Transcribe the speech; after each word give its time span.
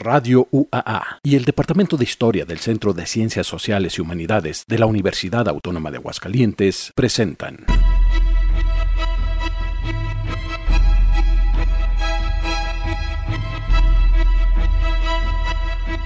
Radio 0.00 0.48
UAA 0.50 1.20
y 1.22 1.36
el 1.36 1.44
Departamento 1.44 1.98
de 1.98 2.04
Historia 2.04 2.46
del 2.46 2.58
Centro 2.58 2.94
de 2.94 3.04
Ciencias 3.04 3.46
Sociales 3.46 3.98
y 3.98 4.00
Humanidades 4.00 4.64
de 4.66 4.78
la 4.78 4.86
Universidad 4.86 5.46
Autónoma 5.46 5.90
de 5.90 5.98
Aguascalientes 5.98 6.90
presentan. 6.94 7.66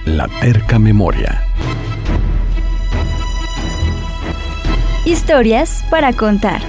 La 0.05 0.27
terca 0.41 0.77
memoria. 0.77 1.41
Historias 5.05 5.85
para 5.89 6.11
contar. 6.11 6.61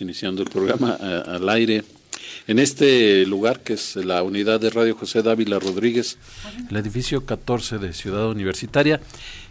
Iniciando 0.00 0.42
el 0.42 0.50
programa 0.50 0.96
eh, 1.00 1.22
al 1.26 1.48
aire 1.48 1.84
en 2.46 2.58
este 2.58 3.24
lugar 3.26 3.60
que 3.60 3.74
es 3.74 3.96
la 3.96 4.22
unidad 4.22 4.60
de 4.60 4.70
Radio 4.70 4.94
José 4.94 5.22
Dávila 5.22 5.58
Rodríguez, 5.58 6.18
el 6.70 6.76
edificio 6.76 7.24
14 7.24 7.78
de 7.78 7.92
Ciudad 7.92 8.28
Universitaria. 8.28 9.00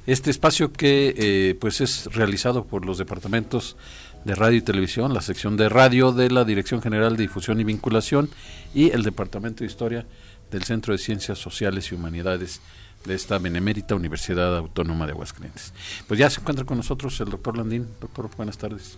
Este 0.06 0.32
espacio 0.32 0.74
que 0.74 1.14
eh, 1.18 1.56
pues 1.60 1.80
es 1.82 2.08
realizado 2.14 2.66
por 2.66 2.86
los 2.86 2.98
departamentos 2.98 3.78
de 4.26 4.36
radio 4.36 4.58
y 4.58 4.62
televisión, 4.62 5.14
la 5.14 5.22
sección 5.22 5.58
de 5.58 5.70
radio 5.70 6.12
de 6.12 6.30
la 6.30 6.46
Dirección 6.46 6.82
General 6.82 7.16
de 7.16 7.24
Difusión 7.24 7.60
y 7.60 7.64
Vinculación 7.64 8.30
y 8.74 8.92
el 8.92 9.04
Departamento 9.04 9.64
de 9.64 9.68
Historia 9.68 10.06
del 10.52 10.64
Centro 10.64 10.94
de 10.94 10.98
Ciencias 10.98 11.40
Sociales 11.40 11.92
y 11.92 11.96
Humanidades 11.96 12.62
de 13.06 13.16
esta 13.16 13.38
Benemérita 13.38 13.96
Universidad 13.96 14.56
Autónoma 14.58 15.06
de 15.06 15.12
Aguascalientes. 15.12 15.74
Pues 16.08 16.20
ya 16.20 16.30
se 16.30 16.40
encuentra 16.40 16.66
con 16.66 16.78
nosotros 16.78 17.20
el 17.20 17.30
doctor 17.30 17.58
Landín. 17.58 17.88
Doctor, 18.00 18.30
buenas 18.38 18.58
tardes. 18.58 18.98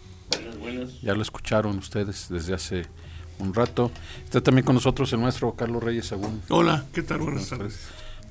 Ya 1.02 1.14
lo 1.14 1.22
escucharon 1.22 1.78
ustedes 1.78 2.28
desde 2.30 2.54
hace 2.54 2.86
un 3.40 3.54
rato. 3.54 3.92
Está 4.24 4.42
también 4.42 4.66
con 4.66 4.76
nosotros 4.76 5.12
el 5.14 5.20
maestro 5.20 5.54
Carlos 5.56 5.84
Reyes 5.84 6.12
Agún. 6.12 6.42
Hola, 6.50 6.86
¿qué 6.94 7.04
tal? 7.04 7.20
Buenas, 7.20 7.50
tardes. 7.50 7.80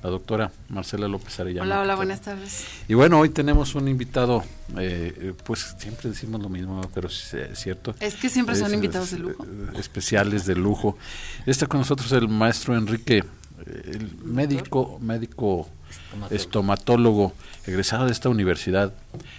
La 0.03 0.09
doctora 0.09 0.51
Marcela 0.69 1.07
López 1.07 1.39
Arellano. 1.39 1.63
Hola, 1.63 1.81
hola, 1.81 1.95
buenas 1.95 2.21
tardes. 2.21 2.65
Y 2.87 2.93
bueno, 2.93 3.19
hoy 3.19 3.29
tenemos 3.29 3.73
un 3.73 3.87
invitado, 3.87 4.43
eh, 4.77 5.33
pues 5.45 5.75
siempre 5.79 6.09
decimos 6.09 6.41
lo 6.41 6.49
mismo, 6.49 6.81
pero 6.93 7.07
es 7.07 7.35
cierto. 7.55 7.95
Es 7.99 8.15
que 8.15 8.29
siempre 8.29 8.55
son 8.55 8.73
invitados 8.73 9.11
de 9.11 9.19
lujo. 9.19 9.43
Eh, 9.45 9.79
especiales 9.79 10.45
de 10.45 10.55
lujo. 10.55 10.97
Está 11.45 11.65
con 11.65 11.79
nosotros 11.79 12.11
el 12.11 12.27
maestro 12.27 12.77
Enrique, 12.77 13.23
eh, 13.65 13.91
el 13.93 14.15
médico, 14.23 14.99
médico 15.01 15.69
estomatólogo, 16.29 17.33
egresado 17.65 18.05
de 18.05 18.11
esta 18.11 18.29
universidad, 18.29 18.93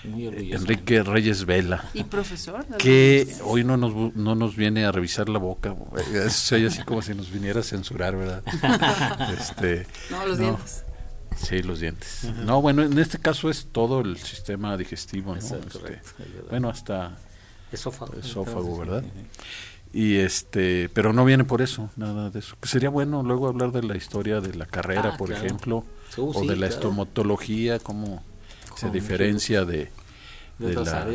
Enrique 0.04 1.02
Reyes 1.02 1.44
Vela. 1.44 1.84
Y 1.94 2.04
profesor. 2.04 2.64
Que 2.78 3.26
hoy 3.44 3.64
no 3.64 3.76
nos, 3.76 4.14
no 4.14 4.34
nos 4.34 4.56
viene 4.56 4.84
a 4.84 4.92
revisar 4.92 5.28
la 5.28 5.38
boca. 5.38 5.74
Es 6.12 6.52
así 6.52 6.82
como 6.82 7.02
si 7.02 7.14
nos 7.14 7.30
viniera 7.30 7.60
a 7.60 7.62
censurar, 7.62 8.16
¿verdad? 8.16 8.42
este, 9.38 9.86
no, 10.10 10.26
los 10.26 10.38
dientes. 10.38 10.84
Sí, 11.36 11.62
los 11.62 11.80
dientes. 11.80 12.26
No, 12.44 12.62
bueno, 12.62 12.82
en 12.82 12.98
este 12.98 13.18
caso 13.18 13.50
es 13.50 13.68
todo 13.70 14.00
el 14.00 14.16
sistema 14.16 14.76
digestivo, 14.76 15.34
¿no? 15.34 15.40
Este, 15.40 16.00
bueno, 16.50 16.70
hasta 16.70 17.18
esófago, 17.72 18.14
esófago 18.18 18.78
¿verdad? 18.78 19.04
y 19.92 20.16
este 20.16 20.88
pero 20.92 21.12
no 21.12 21.24
viene 21.24 21.44
por 21.44 21.62
eso 21.62 21.90
nada 21.96 22.30
de 22.30 22.38
eso 22.38 22.56
que 22.60 22.68
sería 22.68 22.90
bueno 22.90 23.22
luego 23.22 23.48
hablar 23.48 23.72
de 23.72 23.82
la 23.82 23.96
historia 23.96 24.40
de 24.40 24.54
la 24.54 24.66
carrera 24.66 25.12
ah, 25.14 25.16
por 25.16 25.32
ejemplo 25.32 25.84
uh, 26.16 26.32
o 26.34 26.46
de 26.46 26.56
la 26.56 26.66
estomatología 26.66 27.78
cómo 27.78 28.22
se 28.76 28.90
diferencia 28.90 29.64
de, 29.64 29.90
de, 30.58 30.74
la 30.74 31.06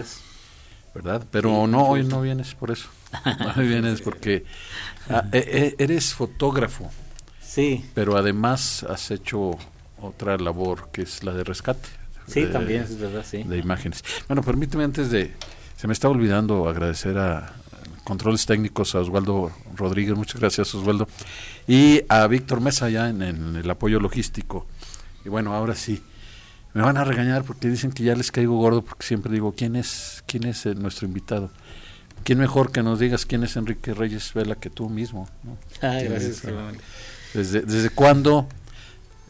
verdad 0.93 1.25
pero 1.31 1.67
no 1.67 1.87
hoy 1.87 2.03
no 2.03 2.21
vienes 2.21 2.55
por 2.55 2.71
eso. 2.71 2.89
Hoy 3.57 3.67
vienes 3.67 4.01
porque 4.01 4.45
ah, 5.09 5.25
e, 5.33 5.75
e, 5.77 5.83
eres 5.83 6.13
fotógrafo. 6.13 6.89
Sí. 7.41 7.85
Pero 7.93 8.15
además 8.15 8.83
has 8.83 9.11
hecho 9.11 9.51
otra 9.99 10.37
labor 10.37 10.89
que 10.93 11.01
es 11.01 11.23
la 11.23 11.33
de 11.33 11.43
rescate. 11.43 11.89
Sí 12.27 12.45
también 12.45 12.83
es 12.83 12.97
verdad 12.97 13.25
sí. 13.29 13.43
de 13.43 13.57
imágenes. 13.57 14.03
Bueno 14.27 14.43
permíteme 14.43 14.85
antes 14.85 15.11
de 15.11 15.33
se 15.75 15.87
me 15.87 15.93
está 15.93 16.07
olvidando 16.07 16.69
agradecer 16.69 17.17
a 17.17 17.53
controles 18.03 18.45
técnicos 18.45 18.95
a 18.95 18.99
Osvaldo 18.99 19.51
Rodríguez, 19.75 20.15
muchas 20.15 20.39
gracias 20.39 20.73
Osvaldo, 20.75 21.07
y 21.67 22.01
a 22.09 22.27
Víctor 22.27 22.61
Mesa 22.61 22.89
ya 22.89 23.09
en, 23.09 23.21
el 23.21 23.69
apoyo 23.69 23.99
logístico. 23.99 24.67
Y 25.25 25.29
bueno, 25.29 25.53
ahora 25.53 25.75
sí, 25.75 26.01
me 26.73 26.81
van 26.81 26.97
a 26.97 27.03
regañar 27.03 27.43
porque 27.43 27.67
dicen 27.67 27.91
que 27.91 28.03
ya 28.03 28.15
les 28.15 28.31
caigo 28.31 28.57
gordo 28.57 28.81
porque 28.81 29.05
siempre 29.05 29.31
digo, 29.31 29.53
¿quién 29.55 29.75
es, 29.75 30.23
quién 30.27 30.45
es 30.45 30.65
eh, 30.65 30.75
nuestro 30.75 31.07
invitado? 31.07 31.51
¿Quién 32.23 32.39
mejor 32.39 32.71
que 32.71 32.83
nos 32.83 32.99
digas 32.99 33.25
quién 33.25 33.43
es 33.43 33.55
Enrique 33.55 33.93
Reyes 33.93 34.33
Vela 34.33 34.55
que 34.55 34.69
tú 34.69 34.89
mismo? 34.89 35.27
gracias. 35.81 36.43
¿Desde, 37.33 37.61
¿Desde 37.61 37.89
cuándo? 37.89 38.47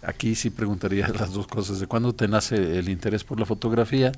Aquí 0.01 0.35
sí 0.35 0.49
preguntaría 0.49 1.07
las 1.19 1.31
dos 1.33 1.47
cosas. 1.47 1.79
¿De 1.79 1.87
cuándo 1.87 2.13
te 2.13 2.27
nace 2.27 2.55
el 2.55 2.89
interés 2.89 3.23
por 3.23 3.39
la 3.39 3.45
fotografía? 3.45 4.11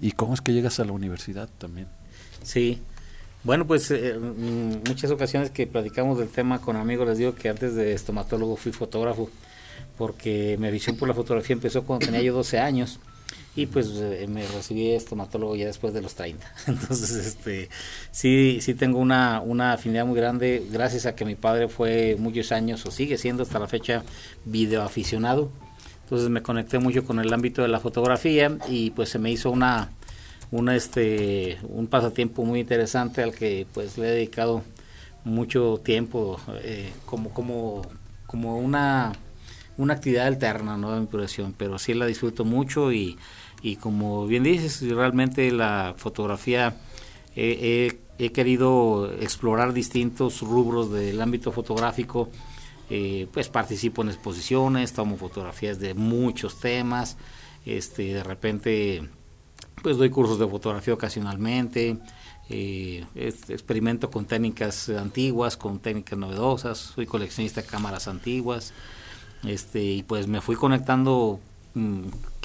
¿Y 0.00 0.12
cómo 0.12 0.34
es 0.34 0.40
que 0.40 0.52
llegas 0.52 0.80
a 0.80 0.84
la 0.84 0.92
universidad 0.92 1.48
también? 1.58 1.88
Sí, 2.42 2.80
bueno, 3.46 3.66
pues 3.66 3.90
eh, 3.92 4.18
mm, 4.18 4.88
muchas 4.88 5.10
ocasiones 5.10 5.50
que 5.50 5.66
platicamos 5.68 6.18
del 6.18 6.28
tema 6.28 6.60
con 6.60 6.74
amigos 6.74 7.06
les 7.06 7.18
digo 7.18 7.34
que 7.34 7.48
antes 7.48 7.74
de 7.74 7.92
estomatólogo 7.92 8.56
fui 8.56 8.72
fotógrafo, 8.72 9.30
porque 9.96 10.56
mi 10.58 10.70
visión 10.70 10.96
por 10.96 11.08
la 11.08 11.14
fotografía 11.14 11.54
empezó 11.54 11.84
cuando 11.84 12.06
tenía 12.06 12.22
yo 12.22 12.34
12 12.34 12.58
años 12.58 13.00
y 13.56 13.66
pues 13.66 13.88
eh, 13.96 14.26
me 14.28 14.46
recibí 14.46 14.90
estomatólogo 14.90 15.56
ya 15.56 15.66
después 15.66 15.94
de 15.94 16.02
los 16.02 16.14
30. 16.14 16.46
Entonces, 16.66 17.26
este 17.26 17.70
sí 18.10 18.58
sí 18.60 18.74
tengo 18.74 18.98
una, 18.98 19.40
una 19.40 19.72
afinidad 19.72 20.04
muy 20.04 20.16
grande 20.16 20.62
gracias 20.70 21.06
a 21.06 21.14
que 21.14 21.24
mi 21.24 21.34
padre 21.34 21.68
fue 21.68 22.16
muchos 22.18 22.52
años 22.52 22.84
o 22.84 22.90
sigue 22.90 23.16
siendo 23.16 23.42
hasta 23.42 23.58
la 23.58 23.66
fecha 23.66 24.04
videoaficionado. 24.44 25.50
Entonces 26.04 26.28
me 26.28 26.42
conecté 26.42 26.78
mucho 26.78 27.04
con 27.04 27.18
el 27.18 27.32
ámbito 27.32 27.62
de 27.62 27.68
la 27.68 27.80
fotografía 27.80 28.56
y 28.68 28.90
pues 28.90 29.08
se 29.08 29.18
me 29.18 29.30
hizo 29.30 29.50
una 29.50 29.90
una 30.52 30.76
este 30.76 31.58
un 31.68 31.88
pasatiempo 31.88 32.44
muy 32.44 32.60
interesante 32.60 33.22
al 33.22 33.34
que 33.34 33.66
pues 33.72 33.98
le 33.98 34.08
he 34.08 34.12
dedicado 34.12 34.62
mucho 35.24 35.80
tiempo 35.82 36.38
eh, 36.62 36.92
como 37.06 37.30
como 37.30 37.82
como 38.26 38.58
una 38.58 39.12
una 39.76 39.94
actividad 39.94 40.26
alterna 40.26 40.76
no 40.76 40.92
de 40.92 41.00
mi 41.00 41.06
profesión 41.06 41.54
pero 41.56 41.78
sí 41.78 41.94
la 41.94 42.06
disfruto 42.06 42.44
mucho 42.44 42.92
y, 42.92 43.18
y 43.62 43.76
como 43.76 44.26
bien 44.26 44.42
dices 44.42 44.82
realmente 44.82 45.50
la 45.50 45.94
fotografía 45.96 46.76
he 47.34 48.32
querido 48.32 49.12
explorar 49.20 49.74
distintos 49.74 50.40
rubros 50.40 50.90
del 50.90 51.20
ámbito 51.20 51.52
fotográfico. 51.52 52.30
Eh, 52.88 53.26
pues 53.32 53.48
participo 53.48 54.02
en 54.02 54.10
exposiciones 54.10 54.92
tomo 54.92 55.16
fotografías 55.16 55.80
de 55.80 55.92
muchos 55.94 56.60
temas 56.60 57.16
este 57.64 58.14
de 58.14 58.22
repente 58.22 59.02
pues 59.82 59.96
doy 59.96 60.08
cursos 60.08 60.38
de 60.38 60.46
fotografía 60.46 60.94
ocasionalmente, 60.94 61.98
eh, 62.48 63.04
experimento 63.14 64.10
con 64.10 64.24
técnicas 64.24 64.88
antiguas, 64.88 65.56
con 65.56 65.80
técnicas 65.80 66.18
novedosas, 66.18 66.78
soy 66.78 67.06
coleccionista 67.06 67.60
de 67.60 67.66
cámaras 67.66 68.08
antiguas, 68.08 68.72
este, 69.44 69.82
y 69.82 70.02
pues 70.02 70.26
me 70.26 70.40
fui 70.40 70.56
conectando, 70.56 71.40
mm, 71.74 72.02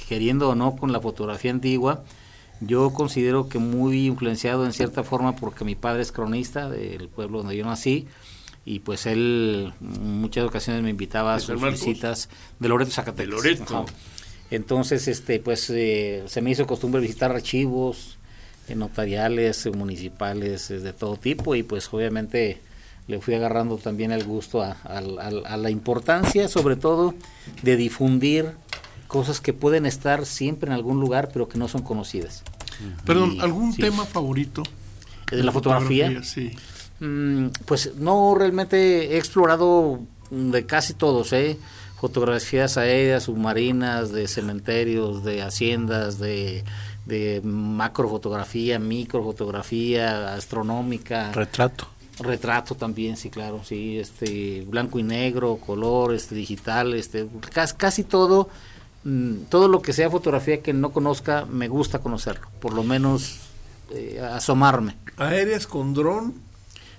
queriendo 0.07 0.49
o 0.49 0.55
no, 0.55 0.75
con 0.75 0.91
la 0.91 0.99
fotografía 0.99 1.51
antigua. 1.51 2.03
Yo 2.59 2.91
considero 2.91 3.49
que 3.49 3.57
muy 3.57 4.05
influenciado 4.05 4.65
en 4.65 4.73
cierta 4.73 5.03
forma 5.03 5.35
porque 5.35 5.65
mi 5.65 5.75
padre 5.75 6.03
es 6.03 6.11
cronista 6.11 6.69
del 6.69 7.07
pueblo 7.07 7.39
donde 7.39 7.57
yo 7.57 7.65
nací, 7.65 8.07
y 8.65 8.79
pues 8.79 9.05
él 9.07 9.73
en 9.81 10.21
muchas 10.21 10.45
ocasiones 10.45 10.83
me 10.83 10.91
invitaba 10.91 11.35
a 11.35 11.39
sus 11.39 11.59
visitas 11.61 12.29
de 12.59 12.69
Loreto 12.69 12.91
Zacatecas. 12.91 13.25
De 13.25 13.31
Loreto. 13.31 13.85
Entonces, 14.51 15.07
este, 15.07 15.39
pues 15.39 15.69
eh, 15.69 16.23
se 16.27 16.41
me 16.41 16.51
hizo 16.51 16.67
costumbre 16.67 17.01
visitar 17.01 17.31
archivos 17.31 18.17
eh, 18.67 18.75
notariales, 18.75 19.65
eh, 19.65 19.71
municipales, 19.71 20.67
de 20.67 20.93
todo 20.93 21.15
tipo 21.15 21.55
y 21.55 21.63
pues 21.63 21.91
obviamente 21.91 22.61
le 23.07 23.19
fui 23.19 23.33
agarrando 23.33 23.77
también 23.77 24.11
el 24.11 24.23
gusto 24.23 24.61
a, 24.61 25.01
la 25.01 25.69
importancia, 25.69 26.47
sobre 26.47 26.75
todo, 26.75 27.13
de 27.61 27.75
difundir 27.75 28.51
cosas 29.07 29.41
que 29.41 29.53
pueden 29.53 29.85
estar 29.85 30.25
siempre 30.25 30.67
en 30.67 30.73
algún 30.73 30.99
lugar, 30.99 31.29
pero 31.33 31.49
que 31.49 31.57
no 31.57 31.67
son 31.67 31.81
conocidas. 31.81 32.43
Perdón, 33.05 33.37
¿algún 33.41 33.75
tema 33.75 34.05
favorito? 34.05 34.63
de 35.37 35.43
la 35.43 35.51
fotografía. 35.51 36.23
sí. 36.23 36.51
Mm, 36.99 37.47
pues 37.65 37.95
no, 37.95 38.35
realmente 38.35 39.15
he 39.15 39.17
explorado 39.17 40.01
de 40.29 40.65
casi 40.65 40.93
todos, 40.93 41.33
¿eh? 41.33 41.57
Fotografías 41.99 42.77
aéreas, 42.77 43.23
submarinas, 43.23 44.11
de 44.11 44.27
cementerios, 44.27 45.23
de 45.23 45.41
haciendas, 45.41 46.19
de, 46.19 46.63
de 47.05 47.41
macrofotografía, 47.43 48.77
microfotografía, 48.77 50.33
astronómica. 50.33 51.31
Retrato. 51.31 51.87
Retrato 52.21 52.75
también, 52.75 53.17
sí, 53.17 53.29
claro, 53.29 53.61
sí, 53.63 53.97
este, 53.99 54.65
blanco 54.67 54.99
y 54.99 55.03
negro, 55.03 55.57
color, 55.57 56.13
este, 56.13 56.35
digital, 56.35 56.93
este, 56.93 57.27
casi, 57.53 57.75
casi 57.75 58.03
todo, 58.03 58.49
mm, 59.03 59.43
todo 59.49 59.67
lo 59.67 59.81
que 59.81 59.93
sea 59.93 60.09
fotografía 60.09 60.61
que 60.61 60.73
no 60.73 60.91
conozca, 60.91 61.45
me 61.45 61.67
gusta 61.67 61.99
conocerlo, 61.99 62.47
por 62.59 62.73
lo 62.73 62.83
menos 62.83 63.37
eh, 63.91 64.19
asomarme. 64.21 64.95
¿Aéreas 65.17 65.67
con 65.67 65.93
dron? 65.93 66.33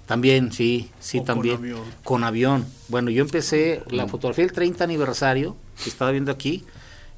También, 0.06 0.52
sí, 0.52 0.90
sí, 1.00 1.18
¿O 1.18 1.20
con 1.20 1.26
también. 1.26 1.56
avión? 1.56 1.80
Con 2.04 2.24
avión. 2.24 2.66
Bueno, 2.88 3.10
yo 3.10 3.22
empecé 3.22 3.82
la 3.90 4.08
fotografía 4.08 4.44
del 4.44 4.52
30 4.52 4.84
aniversario, 4.84 5.56
que 5.82 5.88
estaba 5.88 6.10
viendo 6.10 6.32
aquí, 6.32 6.64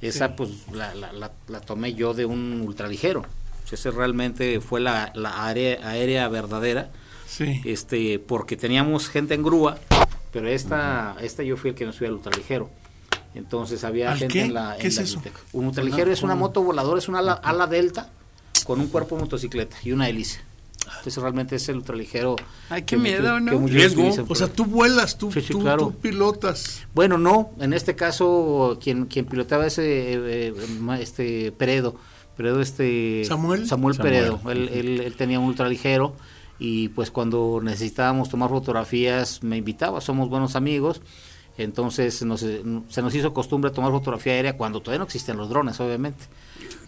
esa 0.01 0.37
pues 0.37 0.51
la, 0.73 0.95
la, 0.95 1.13
la, 1.13 1.33
la 1.49 1.61
tomé 1.61 1.95
yo 1.95 2.13
de 2.15 2.27
un 2.27 2.61
ultraligero. 2.61 3.25
Ese 3.73 3.91
realmente 3.91 4.61
fue 4.61 4.81
la, 4.81 5.11
la 5.17 5.47
área 5.47 5.81
aérea 5.89 6.29
verdadera, 6.29 6.91
Sí. 7.27 7.61
este, 7.65 8.19
porque 8.19 8.57
teníamos 8.57 9.09
gente 9.09 9.35
en 9.35 9.43
grúa, 9.43 9.79
pero 10.33 10.49
esta, 10.49 11.17
esta 11.21 11.43
yo 11.43 11.57
fui 11.57 11.71
el 11.71 11.77
que 11.77 11.85
no 11.87 11.93
subía 11.93 12.09
al 12.09 12.15
ultraligero. 12.15 12.71
Entonces 13.35 13.83
había 13.83 14.13
¿Al 14.13 14.19
gente 14.19 14.33
qué? 14.33 14.43
en 14.43 14.55
la, 14.55 14.77
¿Qué 14.77 14.83
en 14.83 14.87
es 14.89 14.97
la 14.97 15.03
eso? 15.03 15.23
Un 15.53 15.67
ultraligero 15.67 16.13
es 16.13 16.23
una 16.23 16.35
moto 16.37 16.63
voladora, 16.63 16.99
es 16.99 17.09
una 17.09 17.19
ala, 17.19 17.33
ala 17.33 17.67
delta 17.67 18.11
con 18.65 18.81
un 18.81 18.87
cuerpo 18.89 19.17
de 19.17 19.23
motocicleta 19.23 19.77
y 19.83 19.93
una 19.93 20.09
hélice. 20.09 20.41
Entonces 20.99 21.17
realmente 21.17 21.57
es 21.57 21.69
el 21.69 21.77
ultraligero. 21.79 22.37
Ay, 22.69 22.83
qué 22.83 22.97
que 22.97 22.97
miedo, 22.99 23.41
¿no? 23.41 23.59
muchos 23.59 23.75
Riesgo. 23.75 24.03
utilizan 24.03 24.27
O 24.29 24.35
sea, 24.35 24.47
tú 24.49 24.67
vuelas, 24.67 25.17
tú, 25.19 25.33
Sí, 25.33 25.41
sí, 25.41 25.53
tú, 25.53 25.61
claro. 25.61 25.87
tú 25.87 25.93
pilotas. 25.99 26.83
Bueno, 26.95 27.19
no, 27.19 27.51
en 27.59 27.73
este 27.73 27.97
caso 27.97 28.79
quien 28.83 29.07
quien 29.07 29.25
pilotaba 29.25 29.67
ese 29.67 29.83
eh, 30.13 30.19
eh, 30.55 30.55
este 31.01 31.53
Peredo, 31.53 31.97
Peredo 32.37 32.61
este 32.61 33.25
¿Samuel? 33.25 33.67
Samuel, 33.67 33.95
Samuel. 33.97 34.13
Peredo, 34.15 34.41
él, 34.51 34.69
él, 34.73 35.01
él 35.01 35.17
tenía 35.17 35.41
un 35.41 35.47
ultraligero 35.47 36.15
y 36.59 36.89
pues 36.89 37.11
cuando 37.11 37.61
necesitábamos 37.63 38.29
tomar 38.29 38.51
fotografías 38.51 39.43
me 39.43 39.57
invitaba, 39.57 40.01
somos 40.01 40.29
buenos 40.29 40.57
amigos. 40.57 41.01
Entonces 41.57 42.23
nos- 42.25 42.41
se 42.41 43.03
nos 43.03 43.15
hizo 43.15 43.33
costumbre 43.33 43.71
tomar 43.71 43.93
fotografía 43.93 44.33
aérea 44.33 44.57
cuando 44.57 44.81
todavía 44.81 44.99
no 44.99 45.05
existían 45.05 45.37
los 45.37 45.49
drones, 45.49 45.79
obviamente. 45.81 46.25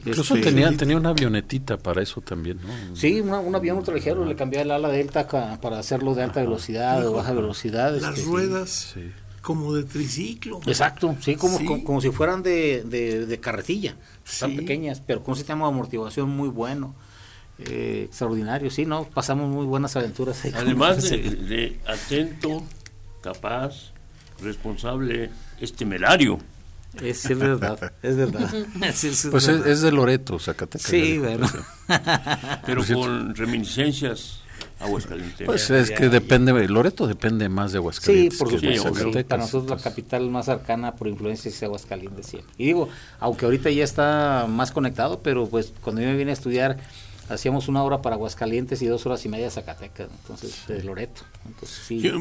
Incluso 0.04 0.34
Este, 0.34 0.48
tenía, 0.50 0.76
tenía 0.76 0.96
una 0.96 1.10
avionetita 1.10 1.76
para 1.78 2.02
eso 2.02 2.20
también, 2.20 2.58
¿no? 2.62 2.96
Sí, 2.96 3.20
una- 3.20 3.38
un 3.40 3.54
avión 3.54 3.76
ultraligero, 3.78 4.24
le 4.24 4.34
cambié 4.34 4.62
el 4.62 4.70
ala 4.72 4.88
delta 4.88 5.26
ca- 5.28 5.60
para 5.60 5.78
hacerlo 5.78 6.14
de 6.14 6.22
alta 6.24 6.40
velocidad 6.40 7.06
o 7.06 7.12
baja 7.12 7.32
velocidad. 7.32 7.96
Las 8.00 8.18
este, 8.18 8.28
ruedas 8.30 8.92
Sí. 8.94 9.10
como 9.40 9.72
de 9.72 9.84
triciclo. 9.84 10.60
Exacto, 10.66 11.14
sí, 11.20 11.36
como, 11.36 11.58
Sí. 11.58 11.64
como, 11.64 11.84
como 11.84 12.00
si 12.00 12.10
fueran 12.10 12.42
de, 12.42 12.82
de, 12.84 13.26
de 13.26 13.40
carretilla, 13.40 13.96
tan 14.40 14.50
Sí. 14.50 14.56
pequeñas, 14.56 15.00
pero 15.04 15.22
con 15.22 15.32
un 15.32 15.36
sistema 15.36 15.66
de 15.66 15.72
amortiguación 15.72 16.28
muy 16.28 16.48
bueno, 16.48 16.94
eh, 17.58 18.02
extraordinario, 18.06 18.70
sí, 18.70 18.84
¿no? 18.86 19.04
Pasamos 19.04 19.48
muy 19.48 19.64
buenas 19.66 19.96
aventuras 19.96 20.44
ahí. 20.44 20.52
Además 20.54 21.08
de, 21.10 21.18
de 21.18 21.80
atento, 21.86 22.62
capaz, 23.22 23.92
responsable, 24.42 25.30
es 25.60 25.72
temerario. 25.72 26.38
Es, 27.02 27.26
es 27.26 27.38
verdad, 27.38 27.92
es 28.02 28.16
verdad. 28.16 28.50
Sí, 28.92 28.92
sí, 28.94 29.08
es 29.08 29.28
Pues 29.30 29.48
es, 29.48 29.56
verdad. 29.58 29.68
es 29.72 29.80
de 29.82 29.92
Loreto, 29.92 30.38
Zacatecas. 30.38 30.86
Sí, 30.90 31.18
bueno. 31.18 31.46
pero 32.64 32.76
Por 32.78 32.84
cierto. 32.86 33.02
con 33.02 33.34
reminiscencias 33.34 34.40
aguascalienteñas. 34.80 35.46
Pues 35.46 35.70
es 35.70 35.90
que 35.90 36.08
depende, 36.08 36.68
Loreto 36.68 37.06
depende 37.06 37.48
más 37.50 37.72
de 37.72 37.76
Sí, 37.76 37.78
Aguascalientes. 37.78 38.38
por 38.38 38.48
que 38.48 38.66
de 38.66 38.76
supuesto. 38.78 39.12
sí. 39.12 39.24
Para 39.24 39.42
nosotros 39.42 39.78
la 39.78 39.82
capital 39.82 40.30
más 40.30 40.46
cercana 40.46 40.94
por 40.94 41.08
influencia 41.08 41.48
es 41.50 41.62
Aguascalientes 41.62 42.26
siempre. 42.26 42.52
Y 42.58 42.66
digo, 42.66 42.88
aunque 43.20 43.44
ahorita 43.44 43.70
ya 43.70 43.84
está 43.84 44.46
más 44.48 44.72
conectado, 44.72 45.20
pero 45.22 45.46
pues 45.48 45.72
cuando 45.82 46.00
yo 46.02 46.08
me 46.08 46.16
vine 46.16 46.30
a 46.30 46.34
estudiar 46.34 46.78
hacíamos 47.28 47.68
una 47.68 47.82
hora 47.82 48.02
para 48.02 48.16
Aguascalientes 48.16 48.82
y 48.82 48.86
dos 48.86 49.06
horas 49.06 49.24
y 49.24 49.28
media 49.28 49.50
Zacatecas, 49.50 50.08
entonces 50.10 50.66
de 50.68 50.82
Loreto. 50.82 51.22
Entonces 51.46 51.78
sí. 51.86 52.00
Yo, 52.00 52.12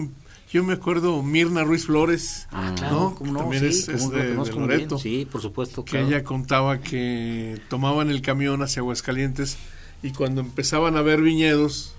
yo 0.52 0.64
me 0.64 0.74
acuerdo 0.74 1.22
Mirna 1.24 1.64
Ruiz 1.64 1.86
Flores, 1.86 2.48
Ah, 2.52 2.74
claro, 2.78 2.96
¿no? 2.96 3.16
cómo 3.16 3.34
no, 3.34 3.40
También 3.40 3.72
sí, 3.72 3.92
es, 3.92 4.10
de, 4.10 4.34
bien, 4.34 4.60
Loreto. 4.60 4.98
Sí, 4.98 5.28
por 5.32 5.42
supuesto. 5.42 5.84
que 5.84 5.92
claro. 5.92 6.08
ella 6.08 6.24
contaba 6.24 6.80
que 6.80 7.60
tomaban 7.70 8.10
el 8.10 8.22
camión 8.22 8.62
hacia 8.62 8.82
Aguascalientes 8.82 9.58
y 10.04 10.12
cuando 10.12 10.42
empezaban 10.42 10.98
a 10.98 11.02
ver 11.02 11.22
viñedos 11.22 11.95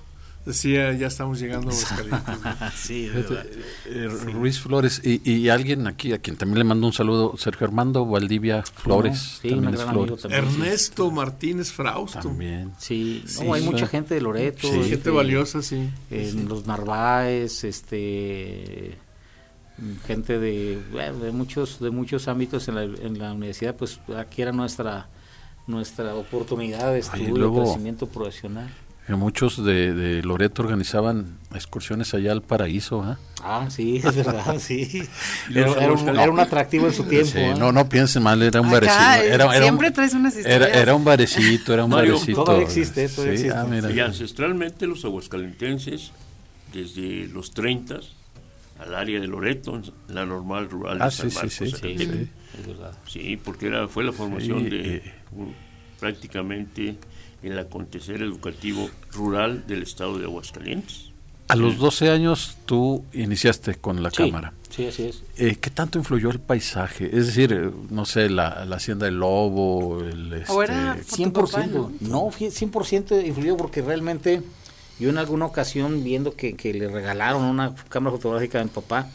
decía 0.47 0.93
ya 0.95 1.09
estamos 1.09 1.39
llegando 1.39 1.69
a 1.71 1.73
Aguascalientes. 1.73 2.75
sí, 2.77 3.09
verdad. 3.09 3.45
eh, 3.87 4.09
Ruiz 4.33 4.59
Flores 4.61 5.03
y, 5.05 5.29
y 5.31 5.49
alguien 5.51 5.87
aquí 5.87 6.13
a 6.13 6.19
quien 6.19 6.37
también 6.37 6.59
le 6.61 6.65
mando 6.65 6.87
un 6.87 6.93
saludo, 6.93 7.37
Sergio 7.37 7.67
Armando 7.67 8.07
Valdivia 8.07 8.63
Flores, 8.63 9.41
Sí, 9.43 9.49
también 9.51 9.69
un 9.69 9.75
es 9.75 9.81
gran 9.81 9.89
amigo 9.91 10.07
Flores. 10.07 10.23
también. 10.23 10.45
sí. 10.51 10.61
Ernesto 10.63 11.11
Martínez 11.11 11.73
Frausto. 11.73 12.21
También. 12.21 12.73
Sí, 12.79 13.23
Sí, 13.27 13.45
no, 13.45 13.53
hay 13.55 13.63
sí. 13.63 13.69
mucha 13.71 13.87
gente 13.87 14.15
de 14.15 14.21
Loreto. 14.23 14.69
Sí. 14.69 14.75
este, 14.79 14.89
Gente 14.89 15.11
valiosa, 15.11 15.61
sí. 15.63 15.91
en 16.11 16.49
los 16.49 16.67
Narváez, 16.67 17.65
este 17.65 18.97
gente 20.07 20.39
de, 20.39 20.83
bueno, 20.91 21.19
de 21.19 21.33
muchos 21.33 21.81
de 21.81 21.91
muchos 21.91 22.29
ámbitos 22.29 22.67
en 22.69 22.75
la, 22.77 22.85
en 22.85 23.19
la 23.19 23.35
universidad, 23.35 23.75
pues 23.77 24.01
aquí 24.17 24.41
era 24.41 24.53
nuestra 24.53 25.09
nuestra 25.67 26.15
oportunidad 26.15 26.93
de 26.93 27.01
estudio, 27.01 27.37
luego- 27.37 27.65
crecimiento 27.65 28.07
profesional. 28.07 28.71
Que 29.06 29.14
muchos 29.14 29.64
de, 29.64 29.94
de 29.94 30.23
Loreto 30.25 30.62
organizaban 30.62 31.38
excursiones 31.55 32.12
allá 32.12 32.32
al 32.32 32.43
paraíso. 32.43 33.03
¿ah? 33.05 33.19
Ah, 33.43 33.69
sí, 33.70 33.99
es 33.99 34.14
verdad, 34.17 34.58
sí. 34.58 35.03
Era, 35.55 35.73
era 35.75 35.93
un, 35.93 36.08
era 36.08 36.31
un 36.31 36.41
atractivo 36.41 36.87
en 36.88 36.93
su 36.93 37.05
tiempo. 37.05 37.31
Sí, 37.31 37.38
¿eh? 37.38 37.55
no, 37.56 37.70
no 37.70 37.88
piensen 37.88 38.25
mal, 38.25 38.43
era 38.43 38.61
un 38.61 38.67
Acá, 38.67 38.75
barecito. 38.81 39.25
eh, 39.25 39.35
Era, 39.35 39.44
era 39.55 39.62
siempre 39.64 39.88
un, 39.88 39.93
traes 39.94 40.12
unas 40.14 40.37
era, 40.37 40.49
historias. 40.55 40.76
era 40.76 40.94
un 40.97 41.05
barecito, 41.05 41.73
era 41.75 41.85
un 41.85 41.91
Mario, 41.91 42.14
barecito. 42.14 42.43
todavía 42.44 42.64
existe, 42.67 43.08
todavía 43.08 43.37
Sí, 43.38 43.44
existe. 43.47 43.58
ah, 43.58 43.64
mira. 43.70 43.91
Y 43.93 44.00
ancestralmente 44.00 44.87
los 44.88 45.05
aguascalentenses, 45.05 46.11
desde 46.73 47.29
los 47.29 47.52
30 47.52 48.00
al 48.81 48.94
área 48.94 49.20
de 49.20 49.26
Loreto, 49.29 49.76
en 49.76 49.85
la 50.14 50.26
normal 50.26 50.69
rural 50.69 50.99
Ah, 51.00 51.05
de 51.06 51.11
San 51.12 51.31
sí, 51.31 51.31
sí, 51.31 51.37
Marcos, 51.37 51.81
sí, 51.81 51.97
sí. 51.97 52.31
Es 52.59 52.67
verdad. 52.67 52.93
Sí, 53.06 53.38
porque 53.43 53.69
era, 53.69 53.87
fue 53.87 54.02
la 54.02 54.12
formación 54.12 54.64
Sí, 54.64 54.70
de 54.70 54.97
eh. 54.97 55.14
un- 55.31 55.55
prácticamente 56.00 56.97
el 57.47 57.59
acontecer 57.59 58.23
educativo 58.23 58.89
rural 59.13 59.67
del 59.67 59.83
estado 59.83 60.19
de 60.19 60.25
Aguascalientes. 60.25 61.11
A 61.49 61.55
los 61.55 61.79
12 61.79 62.11
años 62.11 62.57
tú 62.67 63.05
iniciaste 63.12 63.76
con 63.76 64.03
la 64.03 64.11
Sí, 64.11 64.17
cámara. 64.17 64.53
Sí, 64.69 64.87
así 64.87 65.05
es. 65.05 65.23
Eh, 65.37 65.57
¿Qué 65.61 65.71
tanto 65.71 65.97
influyó 65.99 66.31
el 66.31 66.41
paisaje? 66.41 67.07
Es 67.17 67.26
decir, 67.26 67.53
eh, 67.53 67.71
no 67.91 68.05
sé, 68.05 68.29
la, 68.29 68.65
la 68.65 68.76
hacienda 68.76 69.07
del 69.07 69.21
lobo, 69.21 70.00
el... 70.03 70.33
Este, 70.33 70.53
O 70.53 70.62
era- 70.62 70.97
Por 70.97 71.05
tu 71.05 71.17
100%, 71.17 71.33
papá, 71.33 71.67
¿no? 71.69 71.93
no, 72.00 72.26
fí- 72.33 72.50
100% 72.50 73.25
influyó 73.25 73.57
porque 73.57 73.81
realmente 73.81 74.43
yo 74.99 75.09
en 75.09 75.19
alguna 75.19 75.45
ocasión 75.47 76.03
viendo 76.03 76.35
que, 76.35 76.57
que 76.57 76.75
le 76.75 76.88
regalaron 76.88 77.45
una 77.45 77.75
cámara 77.88 78.17
fotográfica 78.17 78.61
a 78.61 78.65
mi 78.65 78.71
papá, 78.71 79.09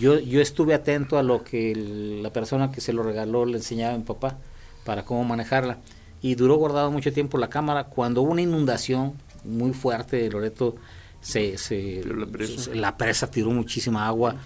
yo, 0.00 0.18
yo 0.18 0.40
estuve 0.40 0.72
atento 0.74 1.18
a 1.18 1.22
lo 1.22 1.44
que 1.44 1.72
el- 1.72 2.22
la 2.22 2.32
persona 2.32 2.72
que 2.72 2.80
se 2.80 2.94
lo 2.94 3.02
regaló 3.02 3.44
le 3.44 3.58
enseñaba 3.58 3.94
a 3.94 3.98
mi 3.98 4.04
papá 4.04 4.38
para 4.84 5.04
cómo 5.04 5.22
manejarla. 5.24 5.78
Y 6.20 6.34
duró 6.34 6.56
guardado 6.56 6.90
mucho 6.90 7.12
tiempo 7.12 7.38
la 7.38 7.48
cámara. 7.48 7.84
Cuando 7.84 8.22
hubo 8.22 8.32
una 8.32 8.42
inundación 8.42 9.14
muy 9.44 9.72
fuerte 9.72 10.16
de 10.16 10.30
Loreto, 10.30 10.76
se, 11.20 11.58
se- 11.58 12.02
la 12.04 12.26
presa. 12.26 12.62
se- 12.62 12.74
la 12.74 12.96
presa 12.96 13.30
tiró 13.30 13.50
muchísima 13.50 14.06
agua. 14.06 14.36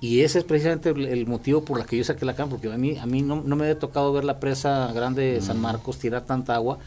Y 0.00 0.22
ese 0.22 0.38
es 0.38 0.44
precisamente 0.44 0.90
el, 0.90 1.04
el 1.06 1.26
motivo 1.26 1.62
por 1.64 1.78
la 1.78 1.84
que 1.84 1.96
yo 1.96 2.04
saqué 2.04 2.24
la 2.24 2.34
cámara, 2.34 2.56
porque 2.56 2.72
a 2.72 2.78
mí, 2.78 2.96
a 2.96 3.06
mí 3.06 3.20
no, 3.20 3.42
no 3.44 3.56
me 3.56 3.64
había 3.64 3.78
tocado 3.78 4.12
ver 4.12 4.24
la 4.24 4.40
presa 4.40 4.90
grande 4.94 5.32
de 5.32 5.40
San 5.42 5.60
Marcos 5.60 5.98
tirar 5.98 6.24
tanta 6.24 6.54
agua. 6.54 6.78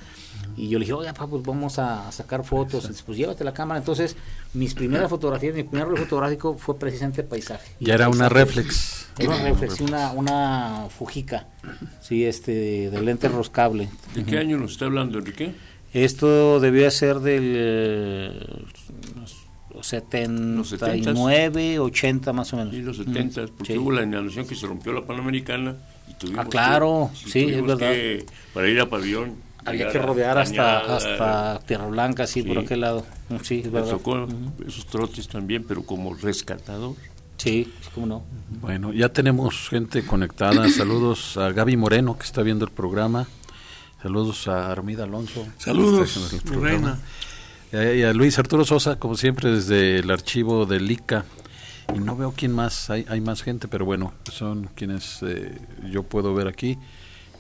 Y 0.56 0.70
yo 0.70 0.78
le 0.78 0.86
dije, 0.86 0.94
oye, 0.94 1.14
papá, 1.14 1.28
pues 1.28 1.44
vamos 1.44 1.80
a 1.80 2.12
sacar 2.12 2.44
fotos. 2.44 2.86
Y 2.86 2.88
dice, 2.90 3.04
pues 3.06 3.18
llévate 3.18 3.44
la 3.44 3.54
cámara. 3.54 3.80
Entonces, 3.80 4.16
mis 4.54 4.74
primeras 4.74 5.10
fotografías, 5.10 5.56
mi 5.56 5.64
primer 5.64 5.88
rol 5.88 5.98
fotográfico 5.98 6.58
fue 6.58 6.78
precisamente 6.78 7.24
paisaje. 7.24 7.72
ya 7.80 7.96
era 7.96 8.10
una 8.10 8.30
reflex. 8.30 9.08
Era 9.18 9.30
una 9.30 9.44
reflex, 9.44 9.80
una, 9.82 10.12
una 10.12 10.88
Fujica, 10.90 11.48
sí, 12.02 12.26
este, 12.26 12.90
de 12.90 13.02
lente 13.02 13.30
roscable. 13.30 13.90
¿De 14.16 14.24
qué 14.24 14.40
año 14.40 14.58
nos 14.58 14.72
está 14.72 14.86
hablando, 14.86 15.20
Enrique? 15.20 15.54
Esto 15.94 16.60
debió 16.60 16.90
ser 16.90 17.20
del 17.20 17.54
eh, 17.56 18.64
79, 19.84 21.80
80 21.80 22.34
más 22.34 22.54
o 22.54 22.58
menos. 22.58 22.74
Sí, 22.74 22.82
los 22.82 22.98
70, 22.98 23.46
porque 23.58 23.74
Sí. 23.74 23.80
hubo 23.80 23.92
la 23.92 24.04
inundación 24.04 24.48
que 24.48 24.56
se 24.56 24.66
rompió 24.68 24.94
la 24.94 25.06
Panamericana 25.06 25.76
y 26.10 26.14
tuvimos 26.16 26.46
Ah, 26.46 26.50
claro, 26.50 27.12
que, 27.24 27.30
sí, 27.30 27.40
es 27.46 27.62
verdad. 27.62 27.78
que, 27.78 28.26
para 28.54 28.70
ir 28.70 28.80
a 28.80 28.90
pabellón. 28.90 29.36
Había 29.66 29.90
que 29.90 29.98
rodear 30.00 30.38
hasta, 30.38 30.56
Cañada, 30.58 30.98
hasta 30.98 31.60
Tierra 31.66 31.88
Blanca, 31.88 32.28
sí, 32.28 32.44
por 32.44 32.58
aquel 32.60 32.82
lado. 32.82 33.06
Mm, 33.30 33.36
Sí, 33.44 33.60
es 33.60 33.66
Me 33.66 33.72
verdad. 33.72 33.92
tocó 33.92 34.28
esos 34.68 34.86
trotes 34.88 35.28
también, 35.30 35.64
pero 35.66 35.84
como 35.86 36.14
rescatador. 36.14 36.96
Sí, 37.38 37.72
cómo 37.96 38.06
no. 38.06 38.24
Bueno, 38.62 38.92
ya 38.94 39.10
tenemos 39.10 39.70
gente 39.70 40.06
conectada. 40.06 40.68
Saludos 40.70 41.38
a 41.38 41.52
Gaby 41.52 41.78
Moreno, 41.78 42.18
que 42.18 42.26
está 42.26 42.42
viendo 42.42 42.66
el 42.66 42.72
programa. 42.72 43.26
Saludos 44.02 44.50
a 44.50 44.70
Armida 44.70 45.06
Alonso. 45.06 45.48
Saludos, 45.58 46.18
haciendo 46.18 46.98
Y 47.74 48.04
a 48.04 48.14
Luis 48.14 48.38
Arturo 48.38 48.64
Sosa, 48.66 48.98
como 49.00 49.18
siempre, 49.18 49.50
desde 49.52 49.98
el 50.00 50.12
archivo 50.12 50.66
del 50.68 50.90
ICA. 50.92 51.26
Y 51.96 52.00
no 52.00 52.16
veo 52.16 52.34
quién 52.36 52.52
más, 52.54 52.90
hay, 52.90 53.06
hay 53.10 53.20
más 53.20 53.42
gente, 53.44 53.68
pero 53.68 53.84
bueno, 53.86 54.14
son 54.32 54.70
quienes 54.76 55.20
eh, 55.24 55.58
yo 55.92 56.04
puedo 56.04 56.34
ver 56.36 56.48
aquí. 56.48 56.78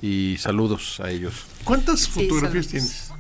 Y 0.02 0.36
saludos 0.40 1.00
a 1.00 1.10
ellos. 1.12 1.46
¿Cuántas 1.64 2.02
Sí, 2.02 2.28
fotografías 2.28 2.66
saludos. 2.66 2.68
tienes? 2.68 3.12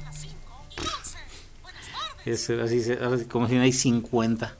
Es, 2.25 2.49
así, 2.49 3.25
como 3.25 3.47
si 3.47 3.55
hay 3.57 3.71
50. 3.71 4.55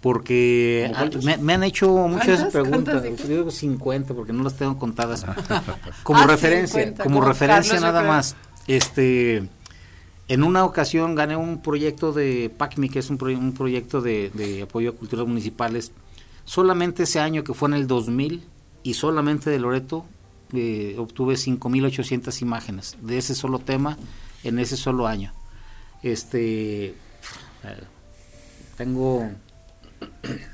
Porque 0.00 0.90
¿Cómo 0.98 1.10
ah, 1.12 1.24
me, 1.24 1.36
me 1.38 1.52
han 1.54 1.62
hecho 1.64 1.90
muchas 1.90 2.26
¿Cuántas? 2.40 2.52
preguntas. 2.52 3.02
¿Cuántas 3.02 3.28
Yo 3.28 3.36
digo 3.36 3.50
50 3.50 4.14
porque 4.14 4.32
no 4.32 4.42
las 4.42 4.56
tengo 4.56 4.78
contadas. 4.78 5.26
Como 6.02 6.20
Ah, 6.20 6.26
referencia, 6.26 6.80
50, 6.80 7.02
como 7.04 7.16
como 7.16 7.28
referencia 7.28 7.72
Carlos, 7.74 7.88
yo 7.88 7.92
nada 7.92 8.08
más. 8.08 8.36
Este, 8.66 9.48
en 10.32 10.42
una 10.44 10.64
ocasión 10.64 11.14
gané 11.14 11.36
un 11.36 11.60
proyecto 11.60 12.12
de 12.12 12.50
PACMI, 12.56 12.88
que 12.88 13.00
es 13.00 13.10
un, 13.10 13.18
proye- 13.18 13.36
un 13.36 13.52
proyecto 13.52 14.00
de, 14.00 14.30
de 14.30 14.62
apoyo 14.62 14.90
a 14.90 14.92
culturas 14.92 15.26
municipales. 15.26 15.92
Solamente 16.44 17.02
ese 17.02 17.18
año, 17.20 17.42
que 17.44 17.52
fue 17.52 17.68
en 17.68 17.74
el 17.74 17.86
2000, 17.86 18.44
y 18.82 18.94
solamente 18.94 19.50
de 19.50 19.58
Loreto, 19.58 20.06
eh, 20.52 20.94
obtuve 20.98 21.34
5.800 21.34 22.42
imágenes 22.42 22.96
de 23.02 23.18
ese 23.18 23.34
solo 23.34 23.58
tema 23.58 23.98
en 24.44 24.58
ese 24.58 24.76
solo 24.76 25.06
año. 25.06 25.32
Este, 26.02 26.86
eh, 26.86 26.94
tengo 28.76 29.30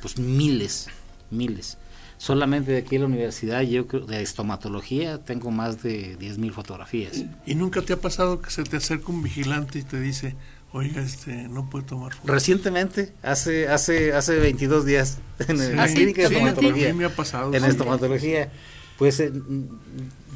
pues 0.00 0.18
miles, 0.18 0.88
miles. 1.30 1.78
Solamente 2.18 2.72
de 2.72 2.78
aquí 2.78 2.94
en 2.96 3.02
la 3.02 3.06
universidad, 3.08 3.60
yo 3.62 3.86
creo, 3.86 4.06
de 4.06 4.22
estomatología, 4.22 5.18
tengo 5.18 5.50
más 5.50 5.82
de 5.82 6.18
10.000 6.18 6.52
fotografías. 6.52 7.24
¿Y 7.44 7.54
nunca 7.54 7.82
te 7.82 7.92
ha 7.92 8.00
pasado 8.00 8.40
que 8.40 8.50
se 8.50 8.64
te 8.64 8.78
acerca 8.78 9.12
un 9.12 9.22
vigilante 9.22 9.80
y 9.80 9.82
te 9.82 10.00
dice, 10.00 10.34
oiga, 10.72 11.02
este, 11.02 11.48
no 11.48 11.68
puede 11.68 11.84
tomar 11.84 12.14
fotos? 12.14 12.30
Recientemente, 12.30 13.12
hace 13.22 13.68
hace 13.68 14.14
hace 14.14 14.36
22 14.38 14.86
días, 14.86 15.18
en 15.46 15.58
Sí, 15.58 15.72
la 15.74 15.86
clínica 15.86 16.22
de 16.22 16.28
estomatología. 16.28 16.90
a 16.90 16.94
me 16.94 17.04
ha 17.04 17.14
pasado. 17.14 17.52
en 17.52 17.62
sí. 17.62 17.68
estomatología. 17.68 18.50
Pues 18.96 19.20
eh, 19.20 19.30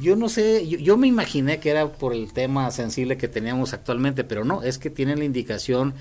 yo 0.01 0.15
no 0.15 0.29
sé, 0.29 0.67
yo, 0.67 0.77
yo 0.77 0.95
me 0.97 1.07
imaginé 1.07 1.59
que 1.59 1.71
era 1.71 1.91
por 1.91 2.13
el 2.13 2.31
tema 2.31 2.69
sensible 2.69 3.17
que 3.17 3.27
teníamos 3.27 3.73
actualmente, 3.73 4.23
pero 4.23 4.45
no, 4.45 4.61
es 4.61 4.77
que 4.77 4.91
tienen 4.91 5.17
la 5.17 5.25
indicación 5.25 5.95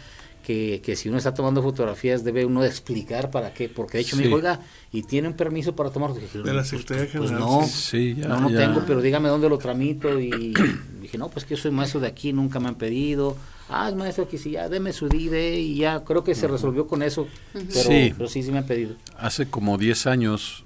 que, 0.51 0.81
que 0.85 0.97
si 0.97 1.09
uno 1.09 1.19
está 1.19 1.33
tomando 1.33 1.63
fotografías 1.63 2.25
debe 2.25 2.45
uno 2.45 2.65
explicar 2.65 3.31
para 3.31 3.55
qué, 3.55 3.69
porque 3.69 3.99
de 3.99 4.03
hecho 4.03 4.17
me 4.17 4.25
dijo, 4.25 4.35
oiga, 4.37 4.61
¿y 4.93 5.03
tiene 5.03 5.29
un 5.29 5.35
permiso 5.35 5.77
para 5.77 5.91
tomar? 5.91 6.13
Dije, 6.15 6.39
De 6.39 6.45
la 6.53 6.61
"Pues, 6.61 6.69
Secretaría 6.69 7.05
pues, 7.13 7.31
General, 7.31 7.39
no, 7.39 7.63
Sí, 7.67 8.15
ya, 8.19 8.27
no, 8.29 8.41
no 8.41 8.51
ya. 8.51 8.59
tengo, 8.59 8.83
pero 8.87 9.01
dígame 9.01 9.29
dónde 9.29 9.49
lo 9.49 9.59
tramito 9.59 10.19
y 10.19 10.53
dije, 11.01 11.17
no, 11.19 11.29
pues 11.29 11.45
que 11.45 11.55
yo 11.55 11.63
soy 11.63 11.71
maestro 11.71 12.01
de 12.01 12.09
aquí, 12.09 12.33
nunca 12.33 12.59
me 12.59 12.69
han 12.69 12.75
pedido. 12.75 13.37
Ah, 13.69 13.89
es 13.89 13.95
maestro 13.95 14.25
aquí, 14.25 14.37
sí, 14.39 14.51
ya, 14.51 14.69
deme 14.69 14.93
su 14.93 15.07
ID 15.07 15.33
y 15.59 15.77
ya, 15.77 16.03
creo 16.05 16.25
que 16.25 16.35
se 16.35 16.49
resolvió 16.49 16.89
con 16.89 17.03
eso, 17.03 17.29
pero 17.53 17.69
Sí. 17.69 18.13
pero 18.17 18.29
sí, 18.29 18.43
sí 18.43 18.51
me 18.51 18.59
han 18.59 18.67
pedido. 18.67 18.97
Hace 19.17 19.47
como 19.49 19.79
10 19.79 20.07
años, 20.09 20.65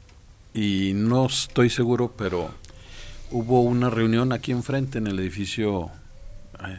y 0.55 0.93
no 0.95 1.27
estoy 1.27 1.69
seguro, 1.69 2.13
pero 2.17 2.51
hubo 3.31 3.61
una 3.61 3.91
reunión 3.91 4.33
aquí 4.33 4.53
enfrente 4.53 4.97
en 4.99 5.07
el 5.09 5.19
edificio, 5.19 5.91
ay, 6.59 6.79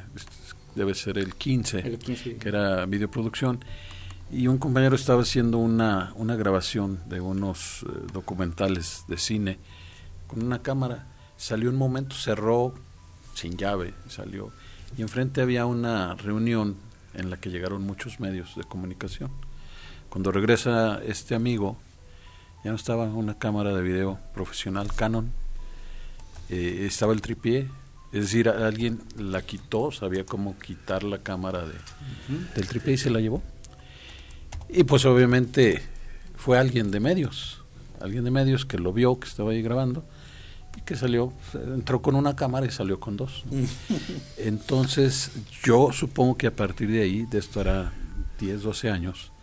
debe 0.76 0.94
ser 0.94 1.18
el 1.18 1.36
15, 1.36 1.80
El 1.80 2.00
15. 2.00 2.38
que 2.38 2.50
era 2.50 2.86
videoproducción, 2.86 3.64
y 4.32 4.48
un 4.48 4.58
compañero 4.58 4.96
estaba 4.96 5.22
haciendo 5.22 5.58
una, 5.60 6.14
una 6.16 6.36
grabación 6.36 7.00
de 7.08 7.22
unos 7.22 7.84
eh, 7.84 8.08
documentales 8.12 9.04
de 9.08 9.18
cine 9.18 9.60
con 10.28 10.44
una 10.44 10.62
cámara. 10.62 11.08
Salió 11.38 11.70
un 11.70 11.76
momento, 11.76 12.16
cerró 12.16 12.74
sin 13.36 13.58
llave, 13.58 13.94
salió. 14.08 14.52
Y 14.98 15.02
enfrente 15.02 15.42
había 15.42 15.66
una 15.66 16.16
reunión 16.16 16.76
en 17.14 17.30
la 17.30 17.38
que 17.38 17.50
llegaron 17.50 17.84
muchos 17.84 18.20
medios 18.20 18.56
de 18.56 18.64
comunicación. 18.64 19.32
Cuando 20.10 20.32
regresa 20.32 21.02
este 21.04 21.36
amigo, 21.36 21.78
ya 22.64 22.72
no 22.72 22.78
estaba 22.78 23.04
una 23.06 23.38
cámara 23.38 23.74
de 23.74 23.82
video 23.82 24.20
profesional 24.34 24.92
Canon, 24.94 25.32
eh, 26.50 26.86
estaba 26.88 27.14
el 27.14 27.22
tripié, 27.22 27.70
es 28.16 28.22
decir, 28.22 28.48
alguien 28.48 29.02
la 29.18 29.42
quitó, 29.42 29.92
sabía 29.92 30.26
cómo 30.26 30.58
quitar 30.58 31.04
la 31.04 31.18
cámara 31.18 31.66
de, 31.66 31.74
del 32.56 32.66
tripié 32.66 32.94
y 32.94 32.98
se 32.98 33.10
la 33.10 33.20
llevó. 33.20 33.44
Y 34.70 34.86
pues 34.86 35.04
obviamente 35.04 35.82
fue 36.38 36.58
alguien 36.58 36.92
de 36.92 37.02
medios, 37.02 37.62
alguien 38.00 38.24
de 38.24 38.32
medios 38.32 38.66
que 38.66 38.78
lo 38.78 38.94
vio, 38.94 39.20
que 39.20 39.28
estaba 39.28 39.52
ahí 39.52 39.62
grabando, 39.62 40.06
y 40.78 40.82
que 40.84 40.96
salió, 40.96 41.34
entró 41.54 42.02
con 42.02 42.16
una 42.16 42.38
cámara 42.38 42.66
y 42.66 42.72
salió 42.72 43.02
con 43.02 43.18
dos. 43.18 43.44
¿no? 43.52 43.68
Entonces 44.38 45.32
yo 45.62 45.92
supongo 45.92 46.38
que 46.38 46.48
a 46.48 46.56
partir 46.56 46.90
de 46.90 47.02
ahí, 47.02 47.26
de 47.26 47.40
esto 47.40 47.60
era 47.60 47.92
10, 48.40 48.62
12 48.64 48.90
años, 48.92 49.34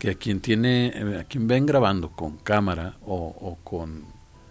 que 0.00 0.10
a 0.10 0.14
quien 0.14 0.40
tiene, 0.40 0.88
eh, 0.88 1.18
a 1.20 1.24
quien 1.24 1.46
ven 1.46 1.64
grabando 1.64 2.10
con 2.10 2.38
cámara 2.38 2.96
o, 3.02 3.14
o 3.14 3.58
con 3.62 4.02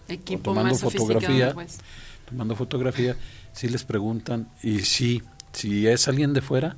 Equipo 0.08 0.44
tomando 0.44 0.72
más 0.72 0.80
sofisticado, 0.80 1.20
fotografía, 1.20 1.54
pues. 1.54 1.78
tomando 2.26 2.56
fotografía, 2.56 3.18
si 3.54 3.68
les 3.70 3.84
preguntan, 3.84 4.48
y 4.64 4.80
sí, 4.80 5.22
si 5.54 5.88
es 5.88 6.08
alguien 6.08 6.34
de 6.34 6.42
fuera, 6.42 6.78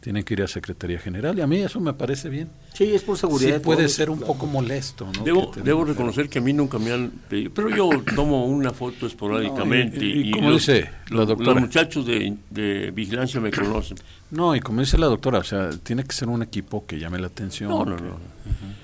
tienen 0.00 0.22
que 0.22 0.34
ir 0.34 0.42
a 0.42 0.46
Secretaría 0.46 1.00
General, 1.00 1.36
y 1.36 1.40
a 1.40 1.46
mí 1.48 1.56
eso 1.58 1.80
me 1.80 1.92
parece 1.92 2.28
bien. 2.28 2.48
Sí, 2.72 2.84
es 2.94 3.02
por 3.02 3.18
seguridad. 3.18 3.48
Sí 3.48 3.52
de 3.54 3.60
puede 3.60 3.88
ser 3.88 4.10
un 4.10 4.18
claro. 4.18 4.32
poco 4.32 4.46
molesto, 4.46 5.10
¿no? 5.12 5.24
Debo, 5.24 5.50
Que 5.50 5.60
debo 5.62 5.84
reconocer 5.84 6.28
que 6.28 6.38
a 6.38 6.42
mí 6.42 6.52
nunca 6.52 6.78
me 6.78 6.92
han 6.92 7.10
pedido, 7.28 7.50
pero 7.52 7.68
yo 7.68 7.90
tomo 8.14 8.46
una 8.46 8.70
foto 8.72 9.06
esporádicamente. 9.08 9.98
No, 9.98 10.04
y- 10.04 10.28
y 10.28 10.30
como 10.30 10.50
los, 10.50 10.60
dice 10.64 10.88
la 11.10 11.16
los- 11.16 11.28
doctora. 11.28 11.52
Los 11.54 11.60
muchachos 11.62 12.06
de, 12.06 12.36
de 12.50 12.92
vigilancia 12.92 13.40
me 13.40 13.50
conocen. 13.50 13.98
No, 14.30 14.54
y 14.54 14.60
como 14.60 14.80
dice 14.82 14.96
la 14.98 15.06
doctora, 15.06 15.40
o 15.40 15.44
sea, 15.44 15.70
tiene 15.70 16.04
que 16.04 16.12
ser 16.14 16.28
un 16.28 16.42
equipo 16.44 16.86
que 16.86 17.00
llame 17.00 17.18
la 17.18 17.26
atención. 17.26 17.68
No, 17.70 17.84
no, 17.84 17.96
que- 17.96 18.02
no. 18.02 18.18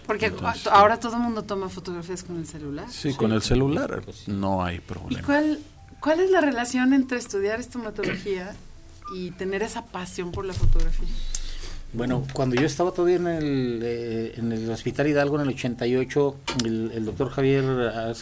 Porque 0.06 0.26
Entonces, 0.26 0.66
ahora 0.66 0.98
todo 0.98 1.14
el 1.14 1.22
mundo 1.22 1.42
toma 1.44 1.68
fotografías 1.68 2.24
con 2.24 2.36
el 2.38 2.46
celular. 2.46 2.86
Sí, 2.90 3.14
con 3.14 3.30
el 3.32 3.40
celular 3.40 4.02
Pues 4.04 4.26
no 4.28 4.64
hay 4.64 4.76
¿Y 4.76 4.80
problema. 4.80 5.22
cuál, 5.24 5.58
cuál 6.04 6.20
es 6.20 6.30
la 6.30 6.42
relación 6.42 6.92
entre 6.92 7.16
estudiar 7.16 7.60
estomatología 7.60 8.54
y 9.16 9.30
tener 9.30 9.62
esa 9.62 9.86
pasión 9.86 10.32
por 10.32 10.44
la 10.44 10.52
fotografía? 10.52 11.08
Bueno, 11.94 12.26
cuando 12.34 12.56
yo 12.56 12.66
estaba 12.66 12.92
todavía 12.92 13.16
en 13.16 13.26
el, 13.26 13.80
eh, 13.82 14.68
Hospital 14.70 15.06
Hidalgo 15.06 15.36
en 15.36 15.48
el 15.48 15.54
88, 15.54 16.36
el, 16.66 17.04
doctor 17.06 17.30
Javier 17.30 17.64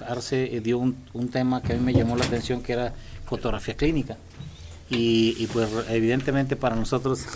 Arce 0.07 0.57
eh, 0.57 0.61
dio 0.61 0.79
un, 0.79 0.97
un 1.12 1.29
tema 1.29 1.61
que 1.61 1.73
a 1.73 1.77
mí 1.77 1.83
me 1.83 1.93
llamó 1.93 2.17
la 2.17 2.25
atención, 2.25 2.62
que 2.62 2.75
era 2.75 2.95
fotografía 3.25 3.75
clínica. 3.75 4.17
Y, 4.89 5.35
y 5.39 5.49
pues 5.49 5.69
evidentemente 5.89 6.55
para 6.55 6.77
nosotros, 6.77 7.27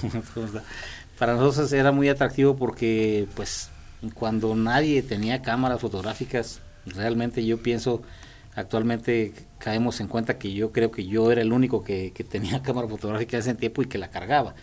para 1.19 1.35
nosotros 1.35 1.73
era 1.73 1.91
muy 1.91 2.09
atractivo 2.09 2.55
porque 2.57 3.27
pues 3.35 3.71
cuando 4.15 4.55
nadie 4.55 5.03
tenía 5.03 5.43
cámaras 5.43 5.81
fotográficas, 5.81 6.61
realmente 6.85 7.45
yo 7.45 7.61
pienso, 7.63 8.03
actualmente 8.57 9.33
caemos 9.59 10.01
en 10.01 10.09
cuenta 10.09 10.39
que 10.39 10.53
yo 10.53 10.73
creo 10.73 10.91
que 10.91 11.07
yo 11.07 11.31
era 11.31 11.43
el 11.43 11.53
único 11.53 11.85
que, 11.85 12.11
que 12.13 12.25
tenía 12.25 12.63
cámara 12.65 12.89
fotográfica 12.89 13.37
en 13.37 13.41
ese 13.43 13.55
tiempo 13.55 13.83
y 13.83 13.87
que 13.87 13.99
la 13.99 14.11
cargaba. 14.11 14.55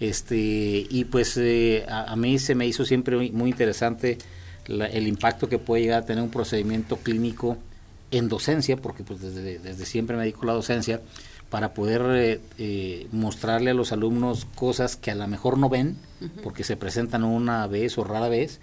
Este, 0.00 0.86
y 0.90 1.04
pues 1.04 1.36
eh, 1.36 1.84
a, 1.88 2.12
a 2.12 2.16
mí 2.16 2.38
se 2.38 2.54
me 2.54 2.66
hizo 2.66 2.84
siempre 2.84 3.16
muy, 3.30 3.50
interesante 3.50 4.18
la- 4.66 4.86
el 4.86 5.06
impacto 5.06 5.48
que 5.48 5.58
puede 5.58 5.82
llegar 5.82 6.02
a 6.02 6.06
tener 6.06 6.22
un 6.22 6.30
procedimiento 6.30 6.96
clínico 6.96 7.58
en 8.10 8.28
docencia, 8.28 8.76
porque 8.76 9.02
pues 9.04 9.20
desde, 9.20 9.58
desde 9.58 9.86
siempre 9.86 10.16
me 10.16 10.22
dedico 10.22 10.42
a 10.42 10.46
la 10.46 10.52
docencia, 10.54 11.00
para 11.50 11.74
poder 11.74 12.02
eh, 12.16 12.40
eh, 12.58 13.06
mostrarle 13.12 13.70
a 13.70 13.74
los 13.74 13.92
alumnos 13.92 14.46
cosas 14.56 14.96
que 14.96 15.10
a 15.12 15.14
lo 15.14 15.26
mejor 15.28 15.58
no 15.58 15.68
ven, 15.68 15.96
porque 16.42 16.64
se 16.64 16.76
presentan 16.76 17.22
una 17.22 17.66
vez 17.68 17.96
o 17.98 18.02
rara 18.04 18.28
vez, 18.28 18.60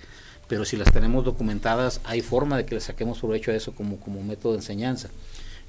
pero 0.51 0.65
si 0.65 0.75
las 0.75 0.91
tenemos 0.91 1.23
documentadas, 1.23 2.01
hay 2.03 2.19
forma 2.19 2.57
de 2.57 2.65
que 2.65 2.75
le 2.75 2.81
saquemos 2.81 3.19
provecho 3.19 3.51
a 3.51 3.55
eso 3.55 3.71
como, 3.73 4.01
como 4.01 4.21
método 4.21 4.51
de 4.51 4.57
enseñanza. 4.57 5.09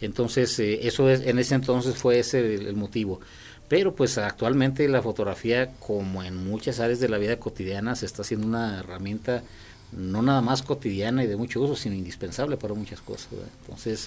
Entonces, 0.01 0.59
eh, 0.59 0.89
eso 0.89 1.09
es, 1.09 1.21
en 1.21 1.39
ese 1.39 1.55
entonces 1.55 1.95
fue 1.95 2.19
ese 2.19 2.57
el, 2.57 2.75
motivo. 2.75 3.21
Pero 3.69 3.95
pues 3.95 4.19
actualmente 4.19 4.89
la 4.89 5.01
fotografía, 5.01 5.71
como 5.79 6.25
en 6.25 6.37
muchas 6.37 6.81
áreas 6.81 6.99
de 6.99 7.09
la 7.09 7.19
vida 7.19 7.37
cotidiana, 7.37 7.95
se 7.95 8.07
está 8.07 8.23
haciendo 8.23 8.45
una 8.45 8.81
herramienta 8.81 9.45
no 9.93 10.21
nada 10.21 10.41
más 10.41 10.62
cotidiana 10.62 11.23
y 11.23 11.29
de 11.29 11.37
mucho 11.37 11.61
uso, 11.61 11.77
sino 11.77 11.95
indispensable 11.95 12.57
para 12.57 12.75
muchas 12.75 13.01
cosas. 13.01 13.29
Entonces, 13.61 14.07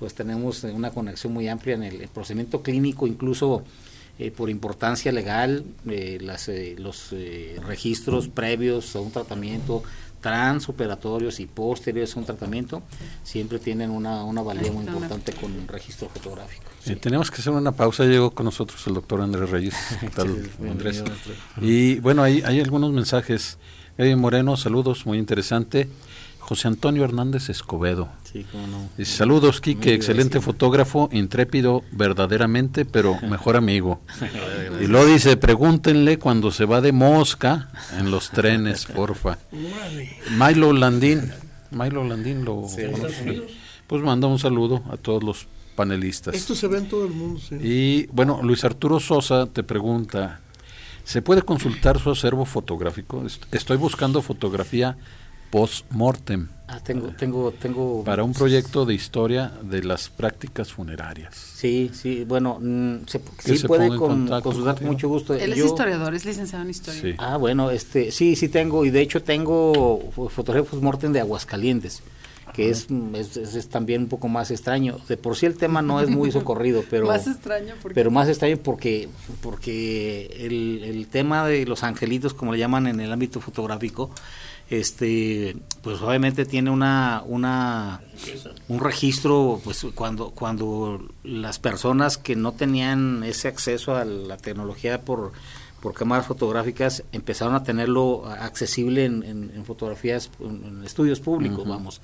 pues 0.00 0.14
tenemos 0.14 0.64
una 0.64 0.90
conexión 0.90 1.32
muy 1.32 1.46
amplia 1.46 1.76
en 1.76 1.84
el, 1.84 2.08
procedimiento 2.08 2.60
clínico, 2.60 3.06
incluso 3.06 3.62
eh, 4.18 4.32
por 4.32 4.50
importancia 4.50 5.12
legal, 5.12 5.64
eh, 5.88 6.18
las, 6.20 6.48
eh, 6.48 6.74
los 6.76 7.14
registros 7.64 8.26
previos 8.26 8.96
a 8.96 9.00
un 9.00 9.12
tratamiento, 9.12 9.84
transoperatorios 10.20 11.40
y 11.40 11.46
posteriores 11.46 12.16
a 12.16 12.20
un 12.20 12.26
tratamiento, 12.26 12.82
siempre 13.22 13.58
tienen 13.58 13.90
una, 13.90 14.24
una 14.24 14.42
valía 14.42 14.72
muy 14.72 14.84
importante 14.84 15.32
con 15.32 15.52
un 15.52 15.68
registro 15.68 16.08
fotográfico. 16.08 16.64
Eh, 16.86 16.96
tenemos 16.96 17.30
que 17.30 17.40
hacer 17.40 17.52
una 17.52 17.72
pausa. 17.72 18.04
Llegó 18.04 18.30
con 18.30 18.44
nosotros 18.44 18.86
el 18.86 18.94
doctor 18.94 19.20
Andrés 19.20 19.50
Reyes. 19.50 19.74
¿Qué 20.00 20.10
tal, 20.10 20.50
Andrés? 20.60 21.02
Y 21.60 22.00
bueno, 22.00 22.22
hay, 22.22 22.42
hay 22.44 22.60
algunos 22.60 22.92
mensajes. 22.92 23.58
Eddie 23.96 24.16
Moreno, 24.16 24.56
saludos, 24.56 25.06
muy 25.06 25.18
interesante. 25.18 25.88
José 26.48 26.68
Antonio 26.68 27.04
Hernández 27.04 27.50
Escobedo. 27.50 28.08
Sí, 28.24 28.46
cómo 28.50 28.66
no. 28.66 28.88
Dice, 28.96 29.16
Saludos, 29.18 29.60
Quique, 29.60 29.92
excelente 29.92 30.34
gracias. 30.38 30.44
fotógrafo, 30.44 31.08
intrépido 31.12 31.82
verdaderamente, 31.92 32.84
pero 32.86 33.20
mejor 33.28 33.56
amigo. 33.56 34.00
y 34.80 34.86
luego 34.86 35.06
dice, 35.06 35.36
pregúntenle 35.36 36.18
cuando 36.18 36.50
se 36.50 36.64
va 36.64 36.80
de 36.80 36.92
mosca 36.92 37.68
en 37.98 38.10
los 38.10 38.30
trenes, 38.30 38.86
porfa. 38.94 39.38
Milo 40.38 40.72
Landín, 40.72 41.30
Milo 41.70 42.02
Landín 42.04 42.44
lo 42.44 42.62
conoce. 42.62 43.42
Pues 43.86 44.02
manda 44.02 44.26
un 44.26 44.38
saludo 44.38 44.82
a 44.90 44.96
todos 44.96 45.22
los 45.22 45.46
panelistas. 45.76 46.34
Esto 46.34 46.54
se 46.54 46.66
ve 46.66 46.78
en 46.78 46.88
todo 46.88 47.04
el 47.06 47.12
mundo, 47.12 47.40
sí. 47.40 47.54
Y 47.62 48.06
bueno, 48.12 48.40
Luis 48.42 48.64
Arturo 48.64 49.00
Sosa 49.00 49.46
te 49.46 49.62
pregunta, 49.62 50.40
¿se 51.04 51.22
puede 51.22 51.42
consultar 51.42 51.98
su 51.98 52.10
acervo 52.10 52.44
fotográfico? 52.44 53.24
Est- 53.26 53.44
Estoy 53.54 53.76
buscando 53.76 54.20
fotografía 54.22 54.96
post-mortem 55.50 56.48
Ah, 56.70 56.80
tengo, 56.84 57.08
tengo, 57.16 57.50
tengo. 57.52 58.04
para 58.04 58.22
un 58.22 58.34
proyecto 58.34 58.84
de 58.84 58.92
historia 58.92 59.50
de 59.62 59.82
las 59.82 60.10
prácticas 60.10 60.70
funerarias. 60.70 61.34
Sí, 61.34 61.90
sí, 61.94 62.24
bueno, 62.28 62.58
mm, 62.60 63.06
se, 63.06 63.22
sí 63.38 63.56
se 63.56 63.66
puede 63.66 63.88
con, 63.96 64.28
con 64.42 64.76
mucho 64.82 65.08
gusto. 65.08 65.32
Él 65.32 65.52
es 65.52 65.58
Yo- 65.58 65.64
historiador, 65.64 66.14
es 66.14 66.26
licenciado 66.26 66.62
en 66.64 66.70
historia. 66.70 67.00
Sí. 67.00 67.14
Ah, 67.16 67.38
bueno, 67.38 67.70
este, 67.70 68.10
sí, 68.12 68.36
sí 68.36 68.50
tengo, 68.50 68.84
y 68.84 68.90
de 68.90 69.00
hecho 69.00 69.22
tengo 69.22 70.10
fo- 70.14 70.28
fotografía 70.28 70.68
post-mortem 70.70 71.10
de 71.14 71.20
Aguascalientes, 71.20 72.02
que 72.52 72.68
es, 72.68 72.90
mm, 72.90 73.14
es, 73.14 73.38
es- 73.38 73.54
es 73.54 73.68
también 73.70 74.02
un 74.02 74.08
poco 74.08 74.28
más 74.28 74.50
extraño. 74.50 74.98
De 75.08 75.16
por 75.16 75.36
sí 75.36 75.46
el 75.46 75.56
tema 75.56 75.80
no 75.80 76.02
es 76.02 76.10
muy 76.10 76.30
socorrido, 76.30 76.84
pero... 76.90 77.06
Más 77.06 77.26
extraño 77.26 77.76
porque 77.80 77.94
pero 77.94 78.10
más 78.10 78.28
extraño 78.28 78.58
porque 78.58 79.08
porque 79.40 80.36
el, 80.38 80.82
el 80.84 81.06
tema 81.06 81.46
de 81.48 81.64
los 81.64 81.82
angelitos 81.82 82.34
como 82.34 82.52
le 82.52 82.58
llaman 82.58 82.86
en 82.88 83.00
el 83.00 83.10
ámbito 83.10 83.40
fotográfico 83.40 84.10
este 84.70 85.56
pues 85.82 86.00
obviamente 86.02 86.44
tiene 86.44 86.70
una 86.70 87.22
una 87.26 88.00
un 88.68 88.80
registro 88.80 89.60
pues 89.64 89.86
cuando 89.94 90.30
cuando 90.30 91.08
las 91.24 91.58
personas 91.58 92.18
que 92.18 92.36
no 92.36 92.52
tenían 92.52 93.22
ese 93.24 93.48
acceso 93.48 93.96
a 93.96 94.04
la 94.04 94.36
tecnología 94.36 95.00
por 95.02 95.32
por 95.80 95.94
cámaras 95.94 96.26
fotográficas 96.26 97.04
empezaron 97.12 97.54
a 97.54 97.62
tenerlo 97.62 98.26
accesible 98.26 99.04
en, 99.04 99.22
en- 99.22 99.52
en 99.54 99.64
fotografías 99.64 100.28
en, 100.40 100.64
en 100.64 100.84
estudios 100.84 101.20
públicos 101.20 101.66
vamos. 101.66 102.00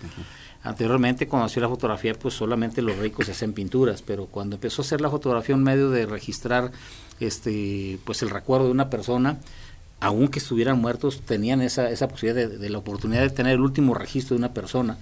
Anteriormente, 0.62 1.28
cuando 1.28 1.44
hacía 1.46 1.62
la 1.64 1.68
fotografía, 1.68 2.14
pues 2.14 2.32
solamente 2.32 2.80
los 2.80 2.96
ricos 2.96 3.28
hacían 3.28 3.52
pinturas, 3.52 4.00
pero 4.00 4.26
cuando 4.26 4.54
empezó 4.56 4.80
a 4.80 4.84
hacer 4.84 5.00
la 5.02 5.10
fotografía 5.10 5.54
un 5.54 5.62
medio 5.62 5.90
de 5.90 6.06
registrar 6.06 6.70
este 7.20 7.98
pues 8.04 8.22
el 8.22 8.30
recuerdo 8.30 8.66
de 8.66 8.72
una 8.72 8.88
persona, 8.90 9.38
aunque 10.00 10.38
estuvieran 10.38 10.80
muertos, 10.80 11.20
tenían 11.22 11.62
esa, 11.62 11.90
esa 11.90 12.08
posibilidad 12.08 12.48
de, 12.48 12.58
de 12.58 12.70
la 12.70 12.78
oportunidad 12.78 13.22
de 13.22 13.30
tener 13.30 13.54
el 13.54 13.60
último 13.60 13.94
registro 13.94 14.34
de 14.34 14.38
una 14.40 14.52
persona, 14.52 14.98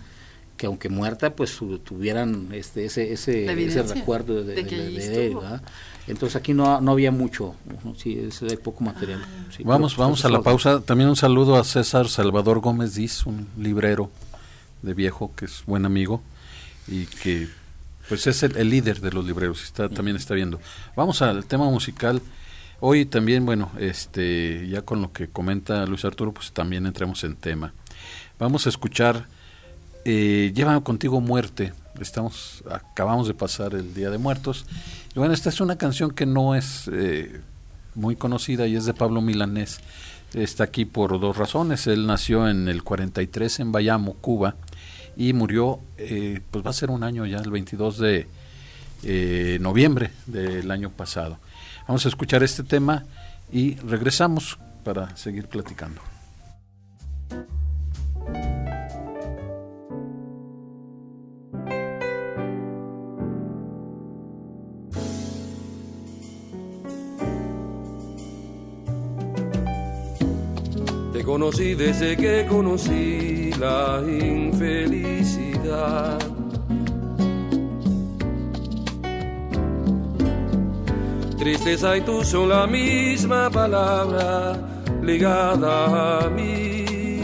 que 0.56 0.66
aunque 0.66 0.88
muerta, 0.88 1.34
pues 1.34 1.50
su- 1.50 1.78
tuvieran 1.78 2.48
este 2.52 2.84
ese, 2.84 3.12
ese, 3.12 3.46
ese 3.66 3.82
recuerdo 3.94 4.44
de, 4.44 4.54
de 4.54 4.66
que 4.66 4.76
de- 4.76 4.86
allí 4.86 4.96
de 4.96 5.26
él. 5.28 5.36
Entonces 6.08 6.36
aquí 6.36 6.52
no, 6.52 6.80
no 6.80 6.92
había 6.92 7.10
mucho, 7.12 7.54
¿no? 7.84 7.94
sí, 7.96 8.18
es- 8.18 8.42
hay 8.42 8.56
poco 8.56 8.84
material. 8.84 9.24
sí, 9.56 9.62
Vamos, 9.64 9.96
vamos 9.96 10.24
a 10.24 10.28
la 10.28 10.40
pausa. 10.42 10.80
También 10.80 11.08
un 11.10 11.16
saludo 11.16 11.56
a 11.56 11.64
César 11.64 12.08
Salvador 12.08 12.60
Gómez 12.60 12.94
Diz, 12.94 13.24
un 13.26 13.48
librero 13.58 14.10
de 14.82 14.94
viejo 14.94 15.32
que 15.36 15.44
es 15.46 15.62
buen 15.66 15.84
amigo 15.86 16.22
y 16.88 17.06
que 17.06 17.48
pues 18.08 18.26
es 18.26 18.42
el, 18.42 18.56
el 18.56 18.68
líder 18.68 19.00
de 19.00 19.12
los 19.12 19.24
libreros. 19.24 19.62
Está, 19.62 19.88
también 19.88 20.16
está 20.16 20.34
viendo. 20.34 20.60
Vamos 20.96 21.22
al 21.22 21.44
tema 21.46 21.64
musical. 21.70 22.20
Hoy 22.84 23.06
también, 23.06 23.46
bueno, 23.46 23.70
este, 23.78 24.66
ya 24.68 24.82
con 24.82 25.00
lo 25.00 25.12
que 25.12 25.28
comenta 25.28 25.86
Luis 25.86 26.04
Arturo, 26.04 26.32
pues 26.32 26.50
también 26.50 26.84
entremos 26.84 27.22
en 27.22 27.36
tema. 27.36 27.72
Vamos 28.40 28.66
a 28.66 28.70
escuchar 28.70 29.26
eh, 30.04 30.50
Lleva 30.52 30.80
contigo 30.82 31.20
muerte. 31.20 31.74
Estamos, 32.00 32.64
acabamos 32.68 33.28
de 33.28 33.34
pasar 33.34 33.74
el 33.74 33.94
Día 33.94 34.10
de 34.10 34.18
Muertos. 34.18 34.66
Y 35.14 35.20
bueno, 35.20 35.32
esta 35.32 35.48
es 35.48 35.60
una 35.60 35.78
canción 35.78 36.10
que 36.10 36.26
no 36.26 36.56
es 36.56 36.90
eh, 36.92 37.40
muy 37.94 38.16
conocida 38.16 38.66
y 38.66 38.74
es 38.74 38.84
de 38.84 38.94
Pablo 38.94 39.20
Milanés. 39.20 39.78
Está 40.34 40.64
aquí 40.64 40.84
por 40.84 41.20
dos 41.20 41.36
razones. 41.36 41.86
Él 41.86 42.04
nació 42.08 42.48
en 42.48 42.66
el 42.66 42.82
43 42.82 43.60
en 43.60 43.70
Bayamo, 43.70 44.14
Cuba, 44.14 44.56
y 45.16 45.34
murió, 45.34 45.78
eh, 45.98 46.40
pues 46.50 46.66
va 46.66 46.70
a 46.70 46.72
ser 46.72 46.90
un 46.90 47.04
año 47.04 47.26
ya, 47.26 47.38
el 47.38 47.52
22 47.52 47.98
de 47.98 48.26
eh, 49.04 49.58
noviembre 49.60 50.10
del 50.26 50.68
año 50.72 50.90
pasado. 50.90 51.38
Vamos 51.86 52.04
a 52.06 52.08
escuchar 52.08 52.42
este 52.42 52.62
tema 52.62 53.04
y 53.50 53.74
regresamos 53.76 54.58
para 54.84 55.14
seguir 55.16 55.48
platicando. 55.48 56.00
Te 71.12 71.24
conocí 71.24 71.74
desde 71.74 72.16
que 72.16 72.46
conocí 72.48 73.50
la 73.58 74.02
infelicidad. 74.06 75.22
Tristeza 81.42 81.96
y 81.96 82.02
tú 82.02 82.22
son 82.22 82.50
la 82.50 82.68
misma 82.68 83.50
palabra 83.50 84.56
ligada 85.02 86.20
a 86.20 86.30
mí. 86.30 87.18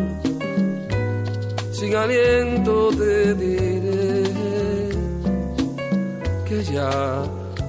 sin 1.72 1.94
aliento 1.94 2.88
te 2.96 3.34
diré 3.34 4.22
que 6.46 6.64
ya 6.64 7.22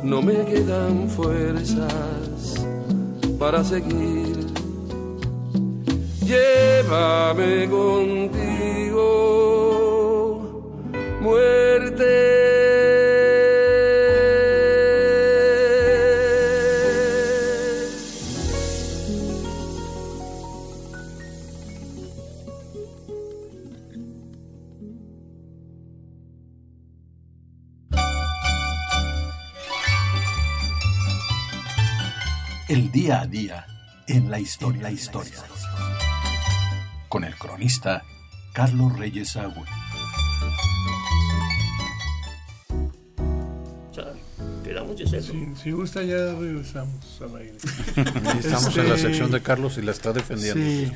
no 0.03 0.21
me 0.21 0.45
quedan 0.45 1.09
fuerzas 1.09 2.65
para 3.37 3.61
seguir. 3.63 4.39
Llévame 6.25 7.69
contigo. 7.69 9.48
El 32.69 32.91
día 32.91 33.21
a 33.21 33.27
día 33.27 33.65
en 34.07 34.31
la 34.31 34.39
historia. 34.39 34.83
la 34.83 34.91
historia. 34.91 35.33
Con 37.09 37.25
el 37.25 37.35
cronista 37.35 38.03
Carlos 38.53 38.97
Reyes 38.97 39.35
Agüe. 39.35 39.65
Si, 45.09 45.61
si 45.63 45.71
gusta 45.71 46.03
ya 46.03 46.33
regresamos 46.35 47.21
al 47.21 47.35
aire. 47.41 47.57
Estamos 48.39 48.77
en 48.77 48.89
la 48.89 48.95
Este, 48.95 49.07
sección 49.07 49.31
de 49.31 49.41
Carlos 49.41 49.77
y 49.77 49.81
la 49.81 49.91
está 49.91 50.13
defendiendo. 50.13 50.61
Sí, 50.63 50.91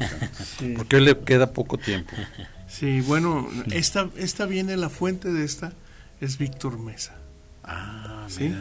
sí. 0.60 0.74
Porque 0.78 0.98
hoy 0.98 1.04
le 1.06 1.20
queda 1.20 1.52
poco 1.52 1.78
tiempo. 1.78 2.12
Sí, 2.68 3.02
bueno, 3.02 3.48
esta, 3.72 4.10
esta 4.18 4.46
viene, 4.46 4.78
la 4.78 4.90
fuente 4.90 5.32
de 5.32 5.44
esta 5.46 5.74
es 6.22 6.38
Víctor 6.38 6.80
Mesa. 6.80 7.16
Ah, 7.64 8.26
¿Sí? 8.30 8.54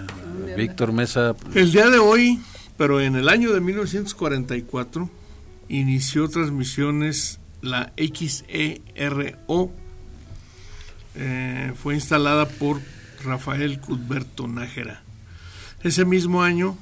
mira. 0.45 0.57
Víctor 0.57 0.93
Mesa, 0.93 1.35
El 1.55 1.73
día 1.73 1.89
de 1.91 1.99
hoy, 1.99 2.41
pero 2.77 3.01
en 3.01 3.17
el 3.17 3.29
año 3.29 3.53
de 3.53 3.61
1944, 3.61 5.11
inició 5.69 6.29
transmisiones 6.29 7.41
la 7.63 7.93
XERO. 7.97 9.73
Eh, 11.15 11.73
fue 11.83 11.95
instalada 11.95 12.47
por 12.49 12.81
Rafael 13.25 13.81
Cudberto 13.81 14.49
Nájera. 14.49 15.02
Ese 15.83 16.05
mismo 16.05 16.43
año, 16.43 16.77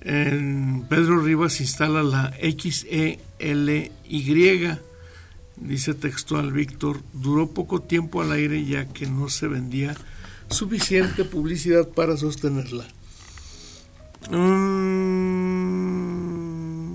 en 0.00 0.86
Pedro 0.88 1.20
Rivas 1.20 1.60
instala 1.60 2.02
la 2.02 2.34
XELY. 2.40 3.90
Dice 5.56 5.94
textual 5.94 6.52
Víctor, 6.52 7.02
duró 7.14 7.50
poco 7.50 7.80
tiempo 7.80 8.20
al 8.20 8.32
aire 8.32 8.64
ya 8.66 8.86
que 8.86 9.06
no 9.06 9.30
se 9.30 9.48
vendía 9.48 9.94
suficiente 10.50 11.24
publicidad 11.24 11.88
para 11.88 12.18
sostenerla. 12.18 12.86
Mm, 14.30 15.46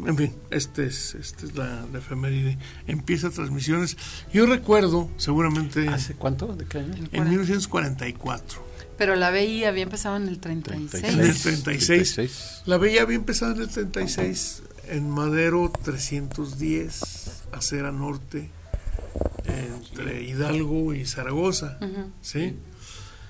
en 0.08 0.18
fin, 0.18 0.34
este 0.52 0.86
es, 0.86 1.16
esta 1.16 1.46
es 1.46 1.56
la, 1.56 1.88
la 1.92 2.00
efeméride. 2.00 2.58
Empieza 2.86 3.30
transmisiones. 3.32 3.98
Yo 4.32 4.46
recuerdo, 4.46 5.10
seguramente, 5.18 5.88
¿hace 5.90 6.14
cuánto? 6.14 6.56
¿De 6.56 6.66
qué 6.66 6.78
año? 6.80 6.94
en 7.12 7.30
1944. 7.30 8.70
Pero 9.02 9.16
la 9.16 9.32
BI 9.32 9.64
había 9.64 9.82
empezado 9.82 10.16
en 10.16 10.28
el 10.28 10.38
36. 10.38 11.04
En 11.04 11.22
el 11.22 11.36
36. 11.36 12.62
La 12.68 12.78
veía 12.78 13.02
había 13.02 13.16
empezado 13.16 13.54
en 13.54 13.62
el 13.62 13.68
36 13.68 14.62
en 14.90 15.10
Madero 15.10 15.74
310, 15.84 17.02
Acera 17.52 17.92
Norte, 17.92 18.52
entre 19.44 20.22
Hidalgo 20.22 20.94
y 20.94 21.08
Zaragoza. 21.08 21.80
Ujú. 21.82 22.12
¿sí? 22.22 22.56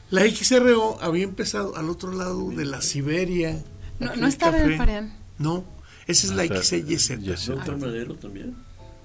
La 0.09 0.29
XRO 0.29 1.01
había 1.01 1.23
empezado 1.23 1.77
al 1.77 1.89
otro 1.89 2.11
lado 2.11 2.49
de 2.49 2.65
la 2.65 2.81
Siberia. 2.81 3.57
No, 4.01 4.13
no 4.17 4.27
estaba 4.27 4.57
en 4.57 4.63
Café. 4.63 4.73
el 4.73 4.77
Parián. 4.77 5.13
No, 5.37 5.63
esa 6.05 6.27
es 6.27 6.33
la 6.33 6.43
O 6.43 6.63
sea, 6.63 6.79
XYZ. 6.81 7.17
YZ. 7.21 7.49
¿Otro 7.51 7.77
madero 7.77 8.15
también? 8.15 8.57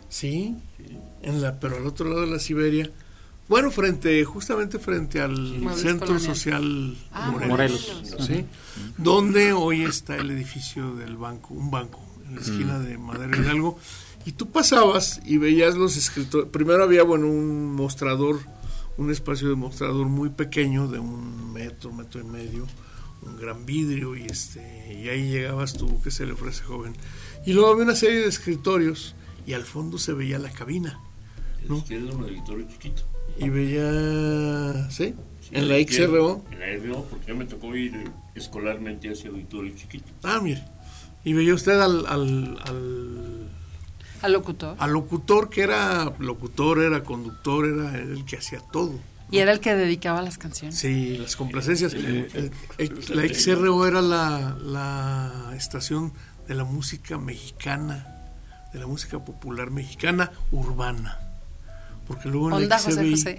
Sí, 0.09 0.57
en 1.23 1.43
la, 1.43 1.61
pero 1.61 1.77
al 1.77 1.87
otro 1.87 2.09
lado 2.09 2.23
de 2.23 2.27
la 2.27 2.41
Siberia. 2.41 2.91
Bueno, 3.49 3.71
frente, 3.71 4.25
justamente 4.25 4.79
frente 4.79 5.21
al 5.21 5.39
Muebles 5.39 5.81
Centro 5.83 6.09
Colonial. 6.09 6.35
Social 6.35 6.97
Ah, 7.13 7.31
Morelos, 7.31 7.49
Morelos. 8.11 8.27
¿sí? 8.27 8.45
donde 8.99 9.53
hoy 9.53 9.83
está 9.85 10.17
el 10.17 10.31
edificio 10.33 10.95
del 10.97 11.17
banco, 11.17 11.55
un 11.55 11.71
banco, 11.71 12.01
en 12.27 12.35
la 12.35 12.41
esquina 12.41 12.79
de 12.81 12.99
Madero 12.99 13.41
Hidalgo. 13.41 13.79
Y 14.25 14.33
tú 14.33 14.51
pasabas 14.51 15.21
y 15.25 15.39
veías 15.39 15.77
los 15.77 15.97
escritores. 15.97 16.49
Primero 16.51 16.83
había, 16.83 17.05
bueno, 17.05 17.29
un 17.29 17.73
mostrador, 17.77 18.41
un 18.97 19.13
espacio 19.13 19.49
de 19.49 19.55
mostrador 19.55 20.07
muy 20.07 20.31
pequeño, 20.31 20.89
de 20.89 20.99
un 20.99 21.53
metro, 21.53 21.93
metro 21.93 22.21
y 22.21 22.25
medio, 22.25 22.67
un 23.23 23.37
gran 23.37 23.65
vidrio, 23.65 24.17
y 24.17 24.25
este 24.25 24.93
y 25.01 25.09
ahí 25.09 25.29
llegabas 25.31 25.75
tú, 25.75 26.03
que 26.03 26.11
se 26.11 26.27
le 26.27 26.33
ofrece 26.33 26.65
joven. 26.65 26.97
Y 27.47 27.53
luego 27.53 27.71
había 27.71 27.85
una 27.85 27.95
serie 27.95 28.19
de 28.23 28.27
escritorios, 28.27 29.15
y 29.47 29.53
al 29.53 29.63
fondo 29.63 29.99
se 29.99 30.13
veía 30.13 30.41
la 30.41 30.51
cabina. 30.51 30.99
El 31.63 31.69
¿No? 31.69 31.77
izquierdo, 31.79 32.17
un 32.17 32.25
auditorio 32.25 32.67
chiquito. 32.69 33.03
Y 33.39 33.49
veía, 33.49 34.91
¿sí? 34.91 35.15
Sí, 35.41 35.51
en 35.53 35.69
la 35.69 35.77
XRO. 35.77 36.45
En 36.51 36.59
la 36.61 36.67
XRO, 36.83 37.05
porque 37.05 37.27
yo 37.27 37.37
me 37.37 37.45
tocó 37.45 37.77
ir 37.77 37.95
eh, 37.95 38.05
escolarmente 38.35 39.09
a 39.09 39.13
ese 39.13 39.29
auditorio 39.29 39.75
chiquito. 39.77 40.11
Ah, 40.23 40.41
mire. 40.43 40.63
Y 41.25 41.33
veía 41.35 41.55
usted 41.55 41.79
al, 41.81 42.07
al, 42.07 42.59
al, 42.65 43.49
Al 44.23 44.33
locutor. 44.33 44.77
al 44.79 44.93
locutor 44.93 45.51
que 45.51 45.63
era 45.63 46.13
locutor, 46.19 46.81
era 46.83 47.03
conductor, 47.03 47.67
era 47.67 47.97
el 47.99 48.25
que 48.25 48.37
hacía 48.37 48.61
todo. 48.73 48.99
Y 49.31 49.39
era 49.39 49.51
el 49.53 49.59
que 49.61 49.75
dedicaba 49.75 50.23
las 50.23 50.39
canciones. 50.39 50.79
Sí, 50.79 51.19
las 51.19 51.35
complacencias. 51.35 51.95
Eh, 51.95 52.51
eh, 52.79 52.91
la 53.09 53.27
XRO 53.29 53.87
era 53.87 54.01
la, 54.01 54.57
la 54.63 55.53
estación 55.57 56.13
de 56.47 56.55
la 56.55 56.63
música 56.63 57.19
mexicana, 57.19 58.07
de 58.73 58.79
la 58.79 58.87
música 58.87 59.25
popular 59.25 59.71
mexicana 59.73 60.31
urbana. 60.53 61.19
Porque 62.07 62.29
luego 62.29 62.47
en 62.47 62.51
la 62.53 62.57
Onda 62.59 62.79
José 62.79 63.11
José. 63.11 63.39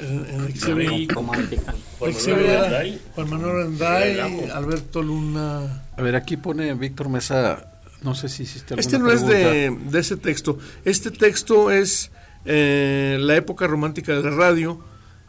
en, 0.00 0.26
en 0.30 0.44
la 0.44 0.50
XBI, 0.50 0.72
vi 0.74 1.06
Romántica. 1.08 1.74
Juan 1.98 2.12
XBI 2.14 2.30
Manuel 2.30 2.46
era 2.50 2.64
Arday, 2.66 3.00
Juan 3.14 3.30
Manuel 3.30 3.66
Anday. 3.66 4.50
Alberto 4.50 5.02
Luna. 5.02 5.82
A 5.96 6.02
ver, 6.02 6.16
aquí 6.16 6.36
pone 6.36 6.72
Víctor 6.74 7.08
Mesa, 7.08 7.72
no 8.02 8.14
sé 8.14 8.28
si 8.28 8.44
hiciste 8.44 8.74
alguna 8.74 8.80
Este 8.80 8.98
no 8.98 9.10
es 9.10 9.22
pregunta. 9.22 9.50
de, 9.50 9.90
de 9.90 9.98
ese 9.98 10.16
texto. 10.16 10.58
Este 10.84 11.10
texto 11.10 11.70
es 11.70 12.10
eh, 12.44 13.18
la 13.20 13.36
época 13.36 13.66
romántica 13.66 14.14
de 14.14 14.22
la 14.22 14.30
radio 14.30 14.80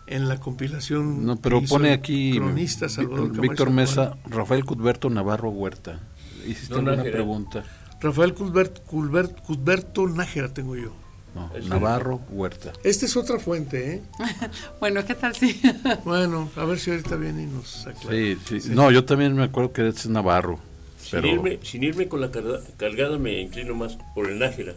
en 0.08 0.30
la 0.30 0.40
compilación. 0.40 1.26
No, 1.26 1.36
pero 1.36 1.60
que 1.60 1.66
hizo 1.66 1.76
pone 1.76 1.92
aquí 1.92 2.38
cronista 2.38 2.88
Salvador 2.88 3.32
Víctor, 3.32 3.36
Camacho 3.36 3.52
Víctor 3.52 3.70
Mesa. 3.72 4.18
Rafael 4.28 4.64
Cudberto 4.66 5.10
Navarro 5.10 5.50
Huerta. 5.50 6.00
¿Hiciste 6.48 6.70
No, 6.74 6.78
alguna 6.78 6.96
Nájera. 6.98 7.14
pregunta? 7.16 7.64
Rafael 8.02 8.34
Cudbert, 8.34 8.82
Cudbert- 8.88 9.42
Cudberto 9.42 10.08
Nájera 10.08 10.54
tengo 10.54 10.78
yo. 10.78 10.94
No, 11.36 11.52
Es 11.56 11.66
Navarro 11.68 12.22
Huerta. 12.32 12.74
Esta 12.84 13.06
es 13.06 13.16
otra 13.16 13.40
fuente, 13.40 13.94
¿eh? 13.96 14.02
Bueno, 14.80 15.06
¿qué 15.06 15.16
tal 15.16 15.36
si? 15.36 15.62
Bueno, 16.06 16.50
a 16.56 16.66
ver 16.66 16.80
si 16.80 16.92
ahorita 16.92 17.16
viene 17.18 17.44
y 17.44 17.46
nos 17.46 17.86
aclara. 17.86 18.10
Sí, 18.16 18.38
sí. 18.60 18.70
No, 18.72 18.90
yo 18.92 19.06
también 19.06 19.36
me 19.36 19.44
acuerdo 19.44 19.72
que 19.72 19.88
es 19.88 20.08
Navarro. 20.08 20.60
Sin, 21.00 21.22
Pero 21.22 21.28
irme, 21.28 21.60
sin 21.64 21.84
irme 21.84 22.08
con 22.08 22.22
la 22.22 22.32
carga- 22.32 22.62
cargada 22.78 23.18
me 23.18 23.40
inclino 23.42 23.74
más 23.76 23.98
por 24.16 24.28
el 24.30 24.40
Nájera, 24.40 24.74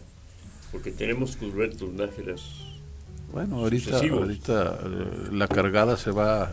porque 0.71 0.91
tenemos 0.93 1.37
Cusbertos 1.37 1.91
Nájeras. 1.93 2.43
Bueno, 3.33 3.57
ahorita, 3.57 3.97
ahorita 3.99 4.79
eh, 4.85 5.29
la 5.33 5.49
cargada 5.49 5.97
se 5.97 6.11
va 6.11 6.43
a, 6.45 6.51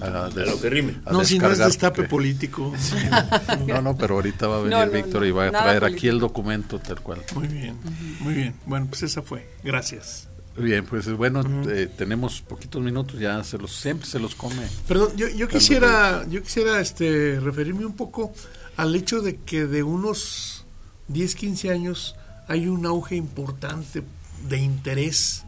A 0.26 0.28
lo 0.30 0.60
que 0.60 0.70
rime. 0.70 1.00
a 1.04 1.12
no, 1.12 1.24
si 1.24 1.38
no 1.38 1.50
es 1.50 1.58
destape 1.58 1.96
porque- 1.96 2.08
político. 2.10 2.72
No, 3.66 3.82
no, 3.82 3.96
pero 3.96 4.14
ahorita 4.14 4.46
va 4.46 4.56
a 4.56 4.58
venir 4.62 4.78
No, 4.78 4.86
no, 4.86 4.92
Víctor 4.92 5.20
no, 5.22 5.26
y 5.26 5.30
va 5.32 5.46
a 5.46 5.50
traer 5.50 5.84
aquí 5.84 5.92
político. 5.94 6.12
el 6.14 6.20
documento 6.20 6.78
tal 6.78 7.00
cual. 7.00 7.22
Muy 7.34 7.48
bien, 7.48 7.76
muy 8.20 8.34
bien. 8.34 8.54
Bueno, 8.66 8.86
pues 8.88 9.02
esa 9.02 9.22
fue. 9.22 9.48
Gracias. 9.62 10.28
Bien, 10.56 10.84
pues 10.84 11.10
bueno, 11.16 11.42
eh, 11.68 11.88
tenemos 11.98 12.40
poquitos 12.40 12.80
minutos, 12.80 13.18
ya 13.18 13.42
se 13.42 13.58
los 13.58 13.72
siempre 13.74 14.06
se 14.08 14.20
los 14.20 14.36
come. 14.36 14.62
Perdón, 14.86 15.10
yo, 15.16 15.28
yo 15.28 15.48
quisiera, 15.48 16.24
yo 16.30 16.42
quisiera 16.44 16.80
este, 16.80 17.40
referirme 17.40 17.84
un 17.84 17.96
poco 17.96 18.32
al 18.76 18.94
hecho 18.94 19.20
de 19.20 19.36
que 19.38 19.66
de 19.66 19.82
unos 19.82 20.64
10, 21.08 21.34
15 21.34 21.70
años 21.72 22.14
hay 22.46 22.68
un 22.68 22.86
auge 22.86 23.16
importante 23.16 24.04
de 24.48 24.58
interés, 24.58 25.44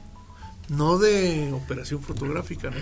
no 0.69 0.99
de 0.99 1.53
operación 1.53 2.03
fotográfica. 2.03 2.71
¿no? 2.71 2.77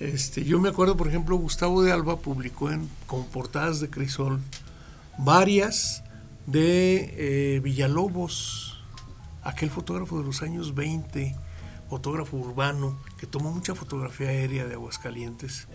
Este, 0.00 0.44
yo 0.44 0.60
me 0.60 0.68
acuerdo, 0.68 0.96
por 0.96 1.08
ejemplo, 1.08 1.36
Gustavo 1.36 1.82
de 1.82 1.92
Alba 1.92 2.18
publicó 2.18 2.70
en, 2.70 2.88
con 3.06 3.26
portadas 3.26 3.80
de 3.80 3.90
Crisol 3.90 4.40
varias 5.18 6.02
de 6.46 7.14
eh, 7.56 7.60
Villalobos, 7.60 8.82
aquel 9.42 9.70
fotógrafo 9.70 10.18
de 10.18 10.24
los 10.24 10.42
años 10.42 10.74
20, 10.74 11.34
fotógrafo 11.88 12.36
urbano, 12.36 12.98
que 13.18 13.26
tomó 13.26 13.52
mucha 13.52 13.74
fotografía 13.74 14.28
aérea 14.28 14.66
de 14.66 14.74
Aguascalientes. 14.74 15.68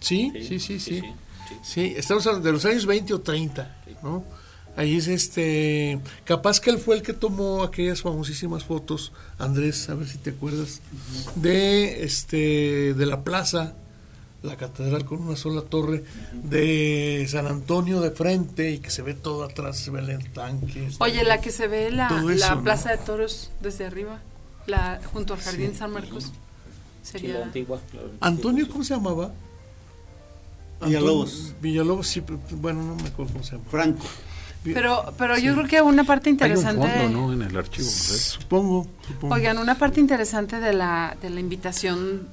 Sí, 0.00 0.32
sí, 0.46 0.60
sí, 0.60 0.80
sí. 0.80 1.02
Sí, 1.62 1.94
estamos 1.96 2.26
hablando 2.26 2.46
de 2.46 2.52
los 2.52 2.64
años 2.64 2.86
20 2.86 3.14
o 3.14 3.20
30, 3.20 3.82
¿no? 4.02 4.24
Ahí 4.76 4.96
es 4.96 5.08
este, 5.08 6.00
capaz 6.24 6.60
que 6.60 6.70
él 6.70 6.78
fue 6.78 6.96
el 6.96 7.02
que 7.02 7.12
tomó 7.12 7.62
aquellas 7.64 8.02
famosísimas 8.02 8.64
fotos, 8.64 9.12
Andrés, 9.38 9.88
a 9.90 9.94
ver 9.94 10.08
si 10.08 10.16
te 10.18 10.30
acuerdas, 10.30 10.80
de 11.34 12.04
este 12.04 12.94
de 12.94 13.06
la 13.06 13.22
plaza, 13.24 13.74
la 14.42 14.56
catedral 14.56 15.04
con 15.04 15.20
una 15.22 15.36
sola 15.36 15.62
torre, 15.62 16.04
de 16.44 17.26
San 17.28 17.46
Antonio 17.46 18.00
de 18.00 18.10
frente 18.12 18.70
y 18.70 18.78
que 18.78 18.90
se 18.90 19.02
ve 19.02 19.12
todo 19.14 19.44
atrás, 19.44 19.76
se 19.76 19.90
ve 19.90 20.00
el 20.00 20.30
tanque. 20.32 20.88
Oye, 21.00 21.24
la 21.24 21.40
que 21.40 21.50
se 21.50 21.66
ve 21.66 21.90
la, 21.90 22.08
la. 22.22 22.62
Plaza 22.62 22.90
de 22.92 22.98
Toros 22.98 23.50
desde 23.60 23.84
arriba, 23.84 24.20
la 24.66 25.00
junto 25.12 25.34
al 25.34 25.40
Jardín 25.40 25.74
San 25.74 25.90
Marcos. 25.92 26.26
La 26.26 27.10
Sería 27.10 27.42
antigua, 27.44 27.80
claro. 27.90 28.10
Antonio, 28.20 28.68
¿cómo 28.68 28.84
se 28.84 28.94
llamaba? 28.94 29.32
Villalobos. 30.82 31.32
Antonio- 31.34 31.54
Villalobos, 31.60 32.06
sí, 32.06 32.20
pero, 32.22 32.38
bueno, 32.52 32.82
no 32.82 32.94
me 32.94 33.08
acuerdo 33.08 33.32
cómo 33.32 33.44
se 33.44 33.52
llama. 33.56 33.64
Franco. 33.70 34.04
Pero, 34.62 35.14
pero 35.16 35.38
yo 35.38 35.54
creo 35.54 35.66
que 35.66 35.80
una 35.80 36.04
parte 36.04 36.28
Hay 36.28 36.32
un 36.34 36.34
interesante. 36.34 36.86
fondo, 36.88 37.08
¿no? 37.28 37.32
En 37.32 37.42
el 37.42 37.56
archivo. 37.56 37.88
Supongo, 37.88 38.86
supongo. 39.06 39.34
Oigan, 39.34 39.56
una 39.58 39.78
parte 39.78 40.00
interesante 40.00 40.60
de 40.60 40.72
la, 40.74 41.16
de 41.22 41.30
la 41.30 41.40
invitación 41.40 42.28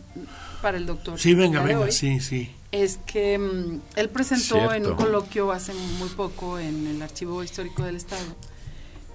para 0.62 0.78
el 0.78 0.86
doctor. 0.86 1.18
sí, 1.20 1.34
venga, 1.36 1.62
venga, 1.64 1.82
hoy 1.86 1.92
sí, 1.92 2.20
sí. 2.20 2.52
Es 2.74 2.98
que 3.06 3.38
mm, 3.38 3.82
él 3.96 4.10
presentó 4.10 4.58
en 4.74 4.84
Cierto. 4.84 4.90
un 4.92 4.96
coloquio 4.98 5.52
hace 5.54 5.74
muy 5.74 6.10
poco 6.10 6.60
en 6.60 6.88
el 6.88 7.02
Archivo 7.02 7.42
Histórico 7.44 7.84
del 7.84 7.96
Estado 7.96 8.26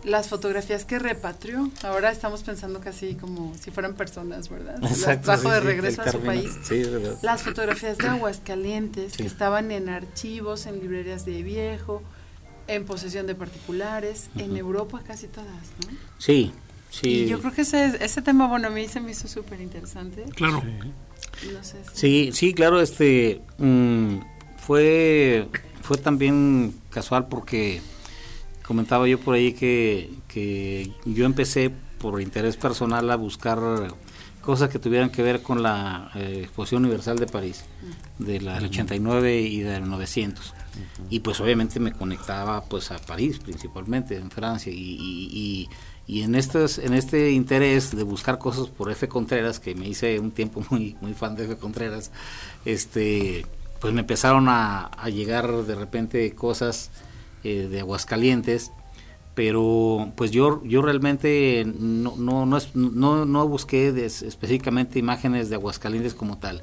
las 0.04 0.26
fotografías 0.28 0.84
que 0.84 0.98
repatrió. 0.98 1.70
Ahora 1.84 2.10
estamos 2.10 2.42
pensando 2.42 2.80
casi 2.80 3.14
como 3.14 3.52
si 3.60 3.70
fueran 3.70 3.94
personas, 3.94 4.48
¿verdad? 4.48 4.78
Las 4.80 4.90
Exacto, 4.92 5.26
trajo 5.26 5.42
sí, 5.42 5.50
de 5.50 5.60
sí, 5.60 5.66
regreso 5.66 6.02
el 6.02 6.08
a 6.08 6.12
su 6.12 6.18
término. 6.18 6.42
país. 6.42 6.58
Sí, 6.64 6.74
es 6.80 6.90
verdad. 6.90 7.18
Las 7.22 7.42
fotografías 7.42 7.98
de 7.98 8.08
Aguascalientes 8.08 9.12
Sí. 9.12 9.18
que 9.18 9.26
estaban 9.28 9.70
en 9.70 9.88
archivos, 9.88 10.66
en 10.66 10.80
librerías 10.80 11.24
de 11.24 11.42
viejo, 11.44 12.02
en 12.68 12.84
posesión 12.84 13.26
de 13.26 13.34
particulares, 13.34 14.28
en 14.36 14.56
Europa 14.56 15.02
casi 15.06 15.26
todas, 15.28 15.48
¿no? 15.86 15.96
Sí, 16.18 16.52
sí. 16.90 17.08
Y 17.08 17.26
yo 17.28 17.40
creo 17.40 17.52
que 17.52 17.62
ese, 17.62 17.96
ese 18.04 18.22
tema, 18.22 18.46
bueno, 18.48 18.68
a 18.68 18.70
mí 18.70 18.86
se 18.88 19.00
me 19.00 19.10
hizo 19.10 19.28
súper 19.28 19.60
interesante. 19.60 20.24
Claro. 20.34 20.62
No 21.52 21.64
sé 21.64 21.78
si- 21.84 21.90
Sí, 21.94 22.30
sí, 22.32 22.54
claro, 22.54 22.80
este 22.80 23.40
mm, 23.58 24.16
fue 24.58 25.48
fue 25.82 25.96
también 25.96 26.74
casual 26.90 27.26
porque 27.28 27.80
comentaba 28.64 29.08
yo 29.08 29.18
por 29.18 29.34
ahí 29.34 29.52
que, 29.52 30.10
que 30.28 30.92
yo 31.04 31.24
empecé 31.24 31.70
por 31.98 32.20
interés 32.22 32.56
personal 32.56 33.10
a 33.10 33.16
buscar 33.16 33.58
cosas 34.40 34.68
que 34.70 34.78
tuvieran 34.78 35.10
que 35.10 35.22
ver 35.22 35.42
con 35.42 35.62
la 35.62 36.10
eh, 36.14 36.40
Exposición 36.44 36.82
Universal 36.84 37.18
de 37.18 37.26
París, 37.26 37.64
de 38.18 38.40
la 38.40 38.54
del 38.54 38.66
89 38.66 39.40
y 39.40 39.60
del 39.60 39.88
900. 39.88 40.54
Y 41.10 41.20
pues 41.20 41.40
obviamente 41.40 41.78
me 41.80 41.92
conectaba 41.92 42.62
pues 42.64 42.90
a 42.90 42.98
París 42.98 43.38
principalmente, 43.38 44.16
en 44.16 44.30
Francia, 44.30 44.72
y, 44.72 44.76
y, 44.78 45.68
y- 46.06 46.22
en, 46.22 46.34
estos, 46.34 46.78
en 46.78 46.94
este 46.94 47.30
interés 47.32 47.94
de 47.94 48.02
buscar 48.02 48.38
cosas 48.38 48.68
por 48.68 48.90
F. 48.90 49.08
Contreras, 49.08 49.60
que 49.60 49.74
me 49.74 49.88
hice 49.88 50.18
un 50.18 50.32
tiempo 50.32 50.64
muy, 50.70 50.96
muy 51.00 51.14
fan 51.14 51.36
de 51.36 51.44
F. 51.44 51.56
Contreras, 51.56 52.10
este, 52.64 53.46
pues 53.80 53.92
me 53.92 54.00
empezaron 54.00 54.48
a, 54.48 54.86
a 54.86 55.08
llegar 55.10 55.50
de 55.64 55.74
repente 55.74 56.34
cosas 56.34 56.90
eh, 57.44 57.68
de 57.70 57.80
Aguascalientes, 57.80 58.72
pero 59.34 60.12
pues 60.16 60.30
yo 60.30 60.62
yo 60.64 60.82
realmente 60.82 61.64
no 61.66 62.14
no 62.16 62.44
no, 62.44 63.48
busqué 63.48 63.88
específicamente 64.06 64.98
imágenes 64.98 65.48
de 65.48 65.56
Aguascalientes 65.56 66.14
como 66.14 66.38
tal 66.38 66.62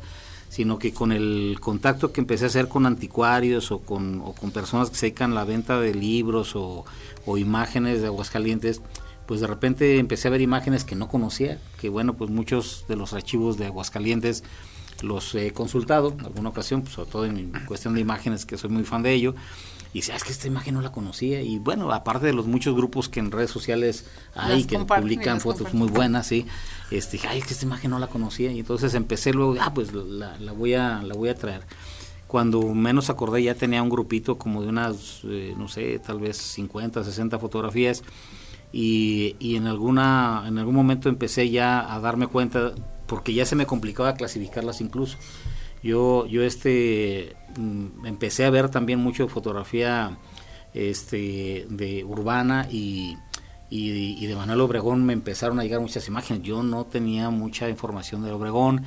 sino 0.50 0.80
que 0.80 0.94
con 0.94 1.12
el 1.12 1.58
contacto 1.62 2.12
que 2.12 2.22
empecé 2.22 2.46
a 2.46 2.48
hacer 2.48 2.68
con 2.68 2.86
anticuarios 2.86 3.72
o 3.72 3.80
con, 3.80 4.22
o 4.22 4.34
con 4.34 4.52
personas 4.52 4.90
que 4.90 4.98
se 4.98 5.06
dedican 5.08 5.32
a 5.32 5.36
la 5.36 5.46
venta 5.46 5.80
de 5.80 5.94
libros 5.94 6.56
o, 6.56 6.86
o 7.26 7.38
imágenes 7.38 8.02
de 8.02 8.08
Aguascalientes, 8.08 8.82
pues 9.28 9.42
de 9.42 9.48
repente 9.48 10.00
empecé 10.00 10.28
a 10.28 10.32
ver 10.32 10.42
imágenes 10.42 10.84
que 10.84 10.96
no 10.96 11.08
conocía, 11.08 11.60
que 11.80 11.90
bueno, 11.90 12.16
pues 12.16 12.32
muchos 12.32 12.86
de 12.88 12.96
los 12.96 13.14
archivos 13.14 13.58
de 13.58 13.68
Aguascalientes 13.68 14.44
los 15.04 15.34
he 15.36 15.52
consultado 15.52 16.14
en 16.18 16.26
alguna 16.26 16.50
ocasión, 16.50 16.82
pues 16.82 16.94
sobre 16.94 17.12
todo 17.12 17.26
en 17.26 17.52
cuestión 17.66 17.94
de 17.94 18.02
imágenes, 18.02 18.46
que 18.46 18.58
soy 18.58 18.70
muy 18.70 18.84
fan 18.84 19.04
de 19.04 19.14
ello, 19.14 19.36
y 19.94 20.00
decía, 20.00 20.14
"Ah, 20.14 20.18
es 20.18 20.24
que 20.24 20.32
esta 20.32 20.48
imagen 20.48 20.76
no 20.76 20.82
la 20.82 20.92
conocía, 20.92 21.42
y 21.42 21.58
bueno, 21.58 21.92
aparte 21.92 22.28
de 22.28 22.34
los 22.34 22.46
muchos 22.46 22.76
grupos 22.76 23.10
que 23.10 23.20
en 23.20 23.32
redes 23.32 23.50
sociales 23.50 24.06
hay, 24.36 24.66
que 24.66 24.78
publican 24.78 25.42
fotos 25.42 25.64
comparten. 25.64 25.80
muy 25.80 25.90
buenas, 25.90 26.28
sí, 26.28 26.46
este, 26.92 27.14
dije, 27.14 27.28
ay, 27.28 27.40
es 27.40 27.46
que 27.46 27.54
esta 27.54 27.66
imagen 27.66 27.92
no 27.92 28.00
la 28.00 28.08
conocía, 28.08 28.52
y 28.52 28.60
entonces 28.60 28.94
empecé 28.94 29.34
luego, 29.34 29.56
ah, 29.60 29.74
pues 29.74 29.94
la, 29.94 30.38
la 30.38 30.52
voy 30.52 30.76
a, 30.76 31.02
la 31.02 31.16
voy 31.16 31.30
a 31.30 31.36
traer. 31.36 31.64
Cuando 32.28 32.62
menos 32.76 33.10
acordé 33.10 33.42
ya 33.42 33.56
tenía 33.56 33.82
un 33.82 33.90
grupito 33.90 34.38
como 34.38 34.62
de 34.62 34.70
unas, 34.70 35.22
eh, 35.24 35.56
no 35.58 35.68
sé, 35.68 35.98
tal 35.98 36.20
vez 36.20 36.38
50, 36.38 37.04
60 37.04 37.40
fotografías, 37.40 38.04
y, 38.72 39.36
y 39.40 39.56
en 39.56 39.66
alguna 39.66 40.44
en 40.48 40.60
algún 40.60 40.76
momento 40.76 41.10
empecé 41.10 41.50
ya 41.50 41.92
a 41.92 42.00
darme 42.00 42.28
cuenta 42.28 42.74
porque 43.10 43.34
ya 43.34 43.46
se 43.46 43.56
me 43.56 43.66
complicaba 43.66 44.14
clasificarlas 44.14 44.80
incluso 44.80 45.18
yo 45.84 46.26
yo 46.28 46.44
este 46.44 47.36
mm, 47.58 48.06
empecé 48.06 48.46
a 48.46 48.50
ver 48.50 48.70
también 48.70 49.00
mucho 49.00 49.28
fotografía 49.28 50.18
este 50.74 51.66
de 51.70 52.04
urbana 52.06 52.68
y 52.72 53.18
y, 53.72 54.26
de 54.26 54.36
Manuel 54.36 54.62
Obregón 54.62 55.06
me 55.06 55.14
empezaron 55.14 55.60
a 55.60 55.64
llegar 55.64 55.80
muchas 55.80 56.08
imágenes 56.08 56.42
yo 56.44 56.64
no 56.64 56.86
tenía 56.86 57.30
mucha 57.30 57.70
información 57.70 58.24
de 58.24 58.32
Obregón 58.32 58.84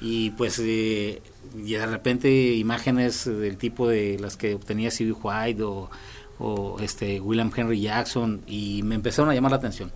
y 0.00 0.30
pues 0.30 0.58
eh, 0.62 1.22
y 1.56 1.72
de 1.72 1.86
repente 1.86 2.54
imágenes 2.54 3.24
del 3.24 3.56
tipo 3.56 3.88
de 3.88 4.18
las 4.18 4.36
que 4.36 4.54
obtenía 4.54 4.90
C.B. 4.90 5.12
White 5.12 5.62
o, 5.62 5.90
o 6.38 6.78
este 6.80 7.20
William 7.20 7.50
Henry 7.54 7.80
Jackson 7.80 8.42
y 8.46 8.82
me 8.82 8.94
empezaron 8.94 9.30
a 9.30 9.34
llamar 9.34 9.52
la 9.52 9.56
atención. 9.56 9.90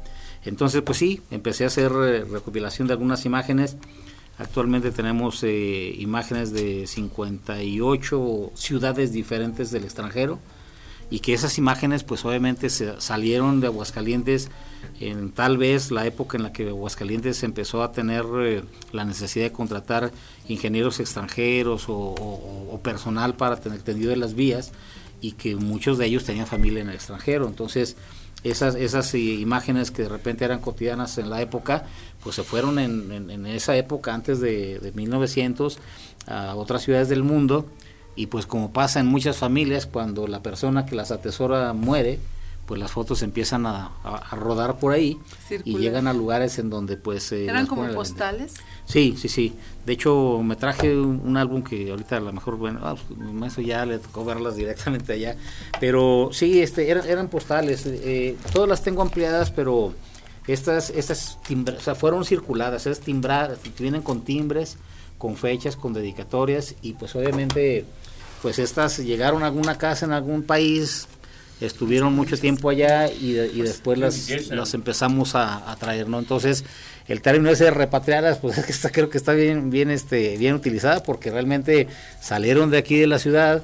Entonces, 0.44 0.83
pues 0.83 0.98
sí, 0.98 1.20
empecé 1.31 1.64
a 1.64 1.68
hacer 1.68 1.92
eh, 1.92 2.24
recopilación 2.24 2.88
de 2.88 2.94
algunas 2.94 3.24
imágenes. 3.24 3.76
Actualmente 4.38 4.90
tenemos 4.90 5.42
eh, 5.44 5.94
imágenes 5.98 6.52
de 6.52 6.87
58 6.87 8.52
ciudades 8.55 9.12
diferentes 9.12 9.70
del 9.70 9.85
extranjero 9.85 10.40
y 11.11 11.20
que 11.20 11.35
esas 11.35 11.59
imágenes 11.59 12.05
pues 12.05 12.24
obviamente 12.24 12.70
salieron 12.70 13.61
de 13.61 13.66
Aguascalientes 13.66 14.50
en 14.98 15.31
tal 15.31 15.59
vez 15.59 15.90
la 15.90 16.07
época 16.07 16.38
en 16.38 16.42
la 16.42 16.52
que 16.52 16.70
Aguascalientes 16.70 17.42
empezó 17.42 17.83
a 17.83 17.92
tener 17.92 18.24
eh, 18.40 18.62
la 18.92 19.05
necesidad 19.05 19.44
de 19.44 19.52
contratar 19.52 20.11
ingenieros 20.48 20.98
extranjeros 21.00 21.85
o 21.88 22.81
personal 22.83 23.37
para 23.37 23.61
tener 23.61 23.83
tendido 23.83 24.11
de 24.11 24.16
las 24.16 24.35
vías 24.35 24.72
y 25.20 25.33
que 25.33 25.55
muchos 25.55 25.98
de 25.98 26.07
ellos 26.07 26.24
tenían 26.24 26.46
familia 26.46 26.81
en 26.81 26.88
el 26.88 26.94
extranjero 26.94 27.46
entonces 27.46 27.96
esas 28.44 28.74
esas 28.74 29.14
imágenes 29.14 29.90
que 29.90 30.02
de 30.02 30.09
repente 30.09 30.44
eran 30.44 30.61
cotidianas 30.61 31.16
en 31.18 31.31
la 31.31 31.40
época 31.40 31.85
pues 32.24 32.37
se 32.37 32.42
fueron 32.42 32.78
en 32.78 33.46
esa 33.46 33.76
época 33.76 34.14
antes 34.14 34.40
de, 34.40 34.78
de 34.78 34.92
1900 34.92 35.78
a 36.26 36.55
otras 36.55 36.83
ciudades 36.83 37.09
del 37.09 37.22
mundo. 37.22 37.66
Y 38.14 38.26
pues 38.26 38.46
como 38.46 38.72
pasa 38.72 39.00
en 39.00 39.07
muchas 39.07 39.38
familias, 39.38 39.87
cuando 39.87 40.26
la 40.26 40.42
persona 40.42 40.85
que 40.85 40.94
las 40.94 41.11
atesora 41.11 41.72
muere, 41.72 42.18
pues 42.72 42.80
las 42.80 42.90
fotos 42.90 43.20
empiezan 43.20 43.66
a, 43.66 43.90
a- 44.02 44.16
a 44.30 44.35
rodar 44.37 44.78
por 44.78 44.94
ahí 44.94 45.18
y 45.62 45.72
llegan 45.82 46.06
a 46.06 46.14
lugares 46.14 46.58
en 46.58 46.70
donde 46.70 46.96
pues... 46.96 47.30
eh, 47.32 47.44
¿Eran 47.44 47.66
como 47.66 47.82
postales? 47.92 48.54
Sí, 48.87 49.14
sí, 49.18 49.28
sí. 49.28 49.52
De 49.85 49.92
hecho, 49.92 50.40
me 50.42 50.56
traje 50.56 50.96
un, 50.96 51.20
un 51.22 51.37
álbum 51.37 51.62
que 51.62 51.90
ahorita 51.90 52.16
a 52.16 52.20
lo 52.20 52.32
mejor, 52.32 52.56
bueno, 52.56 52.80
ah, 52.82 52.94
pues, 52.96 53.52
eso 53.52 53.61
ya 53.61 53.85
le 53.85 53.98
tocó 53.98 54.24
verlas 54.24 54.56
directamente 54.56 55.12
allá. 55.12 55.37
Pero 55.80 56.30
sí, 56.32 56.62
este, 56.62 56.88
eran, 56.88 57.06
eran 57.06 57.28
postales. 57.28 57.82
eh, 57.85 58.38
todas 58.54 58.70
las 58.70 58.82
tengo 58.82 59.02
ampliadas, 59.02 59.50
pero 59.50 59.92
estas, 60.46 60.88
estas 60.88 61.38
timbra- 61.46 61.76
o 61.76 61.80
sea, 61.80 61.94
fueron 61.94 62.24
circuladas, 62.24 62.87
es 62.87 63.00
timbradas, 63.00 63.58
vienen 63.78 64.00
con 64.00 64.22
timbres, 64.22 64.78
con 65.18 65.37
fechas, 65.37 65.76
con 65.76 65.92
dedicatorias 65.92 66.74
y 66.80 66.94
pues 66.94 67.14
obviamente, 67.16 67.85
pues 68.40 68.58
estas 68.58 68.96
llegaron 68.96 69.42
a 69.42 69.48
alguna 69.48 69.76
casa 69.76 70.06
en 70.06 70.12
algún 70.12 70.42
país, 70.42 71.06
estuvieron 71.66 72.12
mucho 72.14 72.37
tiempo 72.38 72.68
allá 72.70 73.11
y, 73.11 73.33
de- 73.33 73.46
y 73.48 73.62
después 73.62 73.98
las, 73.98 74.29
las 74.57 74.75
empezamos 74.75 75.35
a, 75.35 75.70
a 75.70 75.77
traer, 75.77 76.09
¿no? 76.09 76.18
Entonces, 76.18 76.64
el 77.09 77.20
término 77.22 77.51
ese 77.51 77.64
de 77.64 77.70
repatriarlas, 77.70 78.38
pues 78.38 78.59
es 78.59 78.64
que 78.66 78.72
está, 78.72 78.90
creo 78.90 79.09
que 79.11 79.18
está 79.18 79.33
bien, 79.33 79.70
bien, 79.70 79.90
este, 79.90 80.37
bien 80.38 80.55
utilizada 80.55 81.03
porque 81.03 81.31
realmente 81.31 81.88
salieron 82.20 82.70
de 82.70 82.79
aquí 82.79 82.96
de 82.96 83.07
la 83.07 83.18
ciudad, 83.18 83.62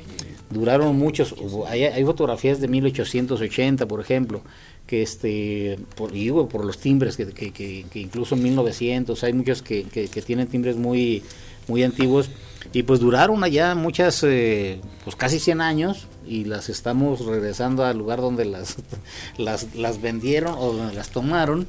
duraron 0.51 0.97
muchos, 0.99 1.35
hay, 1.69 1.85
hay 1.85 2.05
fotografías 2.05 2.61
de 2.61 2.69
1880, 2.69 3.87
por 3.87 4.01
ejemplo, 4.01 4.43
que 4.87 5.03
este, 5.03 5.79
por, 5.97 6.15
y 6.17 6.21
digo, 6.25 6.49
por 6.49 6.65
los 6.65 6.79
timbres, 6.79 7.17
que, 7.17 7.27
que, 7.27 7.53
que- 7.53 7.85
que 7.91 7.99
incluso 8.01 8.35
en 8.35 8.43
1900, 8.45 9.23
hay 9.25 9.33
muchos 9.35 9.61
que, 9.63 9.85
que, 9.85 10.09
que 10.09 10.23
tienen 10.23 10.47
timbres 10.47 10.77
muy, 10.77 11.23
muy 11.67 11.83
antiguos, 11.83 12.31
y 12.73 12.83
pues 12.83 13.01
duraron 13.01 13.43
allá 13.45 13.75
muchas, 13.75 14.23
eh, 14.25 14.81
pues 15.05 15.17
casi 15.17 15.39
100 15.39 15.61
años, 15.61 16.07
y 16.27 16.45
las 16.45 16.69
estamos 16.69 17.25
regresando 17.25 17.85
al 17.85 17.97
lugar 17.99 18.21
donde 18.21 18.45
las, 18.45 18.77
las, 19.39 19.75
las 19.75 20.01
vendieron 20.01 20.55
o 20.59 20.73
donde 20.73 20.95
las 20.95 21.11
tomaron, 21.11 21.67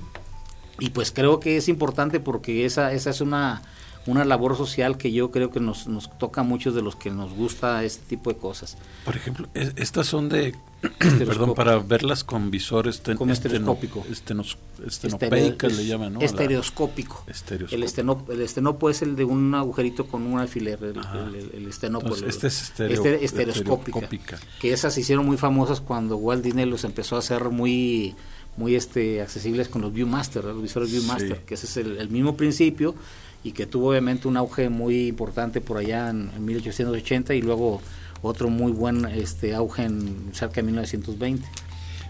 y 0.80 0.90
pues 0.92 1.12
creo 1.12 1.40
que 1.40 1.58
es 1.58 1.68
importante 1.70 2.20
porque 2.20 2.66
esa, 2.66 2.94
esa 2.94 3.10
es 3.10 3.22
una, 3.22 3.62
una 4.06 4.24
labor 4.26 4.56
social 4.58 4.98
que 4.98 5.12
yo 5.12 5.30
creo 5.32 5.52
que 5.52 5.60
nos, 5.60 5.88
nos 5.88 6.18
toca 6.18 6.42
a 6.42 6.44
muchos 6.44 6.74
de 6.76 6.82
los 6.82 6.96
que 6.96 7.10
nos 7.12 7.34
gusta 7.34 7.84
este 7.84 8.06
tipo 8.08 8.32
de 8.32 8.38
cosas. 8.38 8.78
Por 9.06 9.16
ejemplo, 9.16 9.48
es- 9.54 9.74
estas 9.76 10.08
son 10.08 10.30
de, 10.30 10.56
perdón, 11.02 11.54
para 11.56 11.78
verlas 11.80 12.24
con 12.24 12.50
visor 12.52 12.88
este, 12.88 13.16
Con 13.16 13.30
estereoscópico. 13.30 14.06
estenos- 14.10 14.58
le 14.80 15.86
llaman, 15.86 16.14
¿no? 16.14 16.22
Estereoscópico. 16.22 17.24
Estereoscópico. 17.28 17.76
El, 17.76 17.84
esteno, 17.84 18.26
el 18.30 18.42
estenopo 18.42 18.90
es 18.90 19.02
el 19.02 19.16
de 19.16 19.26
un 19.26 19.54
agujerito 19.56 20.08
con 20.08 20.24
un 20.24 20.40
alfiler, 20.40 20.80
el, 20.84 20.98
el, 21.36 21.50
el- 21.54 21.68
estenopo. 21.68 22.06
Entonces, 22.08 22.30
este 22.30 22.48
es 22.48 22.62
estereo- 22.72 22.92
este- 22.94 23.26
estereoscópica. 23.26 24.00
estereoscópica. 24.00 24.40
Que 24.62 24.72
esas 24.74 24.94
se 24.94 25.02
hicieron 25.02 25.26
muy 25.26 25.38
famosas 25.38 25.82
cuando 25.82 26.18
Walt 26.18 26.44
Disney 26.44 26.66
los 26.66 26.84
empezó 26.84 27.16
a 27.16 27.20
hacer 27.20 27.44
muy 27.50 28.16
muy 28.58 28.76
este 28.76 29.22
accesibles 29.22 29.70
con 29.70 29.82
los 29.82 29.94
Viewmaster, 29.94 30.44
los 30.44 30.62
visores 30.62 30.92
Viewmaster, 30.92 31.38
Sí. 31.38 31.44
que 31.46 31.54
ese 31.54 31.66
es 31.66 31.78
el, 31.78 31.98
el 31.98 32.10
mismo 32.10 32.36
principio 32.36 32.94
y 33.42 33.54
que 33.54 33.66
tuvo 33.66 33.90
obviamente 33.92 34.28
un 34.28 34.36
auge 34.36 34.68
muy 34.68 35.08
importante 35.08 35.62
por 35.62 35.78
allá 35.78 36.10
en, 36.10 36.30
en 36.36 36.44
1880 36.44 37.36
y 37.36 37.42
luego 37.42 37.82
otro 38.22 38.50
muy 38.50 38.72
buen 38.72 39.06
este 39.06 39.54
auge 39.56 39.84
en 39.84 40.32
cerca 40.34 40.56
de 40.56 40.64
1920. 40.64 41.48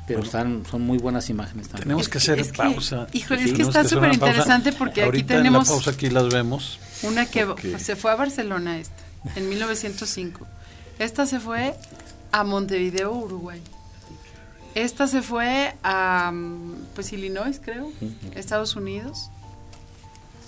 Pero 0.07 0.23
están 0.23 0.63
son 0.69 0.81
muy 0.81 0.97
buenas 0.97 1.29
imágenes 1.29 1.67
también. 1.67 1.83
Tenemos 1.83 2.01
Es 2.03 2.07
que 2.09 2.13
que- 2.13 2.17
hacer 2.17 2.39
es 2.39 2.51
que- 2.51 2.57
pausa. 2.57 3.07
híjole, 3.13 3.43
es 3.43 3.53
que 3.53 3.61
está 3.61 3.83
súper 3.87 4.11
interesante 4.13 4.73
porque 4.73 5.01
aquí 5.01 5.05
Ahorita 5.07 5.35
tenemos- 5.35 5.67
En 5.67 5.69
la 5.69 5.75
pausa 5.75 5.91
aquí 5.91 6.09
las 6.09 6.29
vemos. 6.33 6.79
Una 7.03 7.27
que 7.27 7.45
se 7.77 7.95
fue 7.95 8.11
a 8.11 8.15
Barcelona 8.15 8.79
esta, 8.79 9.03
en 9.35 9.47
1905. 9.49 10.47
Esta 10.97 11.27
se 11.27 11.39
fue 11.39 11.75
a 12.31 12.43
Montevideo, 12.43 13.11
Uruguay. 13.13 13.61
Esta 14.75 15.07
se 15.07 15.21
fue 15.21 15.75
a 15.83 16.31
pues 16.95 17.13
Illinois, 17.13 17.59
creo, 17.63 17.91
Estados 18.35 18.75
Unidos. 18.75 19.29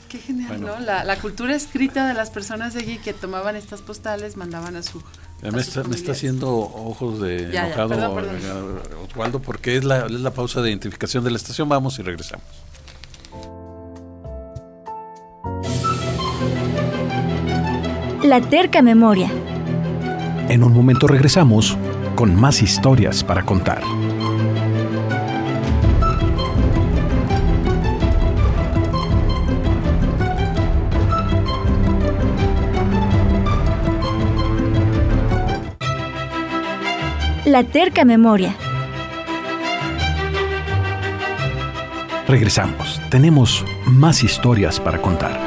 Qué 0.10 0.18
genial, 0.20 0.48
Bueno. 0.58 0.68
¿no? 0.68 0.80
La, 0.80 1.04
la 1.04 1.18
cultura 1.20 1.56
escrita 1.56 2.08
de 2.08 2.14
las 2.14 2.30
personas 2.32 2.74
de 2.74 2.82
allí 2.82 2.98
que 2.98 3.14
tomaban 3.14 3.56
estas 3.56 3.82
postales 3.82 4.36
mandaban 4.38 4.76
a 4.76 4.84
su 4.84 5.02
me 5.50 5.60
está, 5.62 5.80
me 5.84 5.96
está 5.96 6.14
familiares. 6.14 6.18
haciendo 6.18 6.52
ojos 6.58 7.20
de 7.22 7.46
Ya, 7.46 7.52
ya, 7.52 7.66
enojado 7.68 7.90
perdón, 7.90 8.16
perdón. 8.16 8.36
eh, 8.92 8.96
Osvaldo 9.10 9.40
porque 9.42 9.78
es 9.78 9.84
la, 9.84 10.06
es 10.06 10.12
la 10.12 10.32
pausa 10.32 10.62
de 10.62 10.70
identificación 10.70 11.24
de 11.24 11.32
la 11.32 11.38
estación. 11.38 11.68
Vamos 11.70 11.98
y 12.00 12.04
regresamos. 12.04 12.46
La 18.24 18.40
terca 18.42 18.82
memoria. 18.82 19.30
En 20.50 20.64
un 20.64 20.74
momento 20.74 21.08
regresamos 21.08 21.78
con 22.16 22.36
más 22.36 22.62
historias 22.62 23.24
para 23.24 23.44
contar. 23.46 23.82
La 37.46 37.64
terca 37.64 38.06
memoria. 38.06 38.56
Regresamos. 42.28 43.02
Tenemos 43.10 43.66
más 43.88 44.24
historias 44.24 44.80
para 44.80 45.02
contar. 45.02 45.40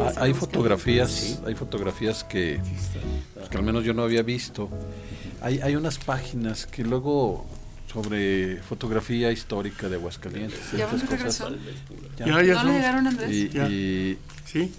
Ah, 0.00 0.12
hay 0.16 0.34
fotografías, 0.34 1.40
hay 1.46 1.54
fotografías 1.54 2.24
que, 2.24 2.60
que 3.48 3.56
al 3.56 3.62
menos 3.62 3.84
yo 3.84 3.94
no 3.94 4.02
había 4.02 4.22
visto. 4.22 4.68
Hay, 5.40 5.60
hay 5.60 5.76
unas 5.76 5.98
páginas 5.98 6.66
que 6.66 6.82
luego 6.82 7.46
sobre 7.92 8.56
fotografía 8.62 9.30
histórica 9.32 9.88
de 9.88 9.96
Aguascalientes. 9.96 10.58
¿Ya 10.76 10.86
regreso? 10.86 11.44
cosas. 11.46 11.52
Ya, 12.18 12.26
ya 12.42 12.54
¿No 12.54 12.64
le 12.64 12.72
llegaron, 12.74 13.06
Andrés? 13.06 13.30
Y, 13.30 13.48
Ya. 13.50 13.68
y, 13.68 14.18
Sí. 14.46 14.72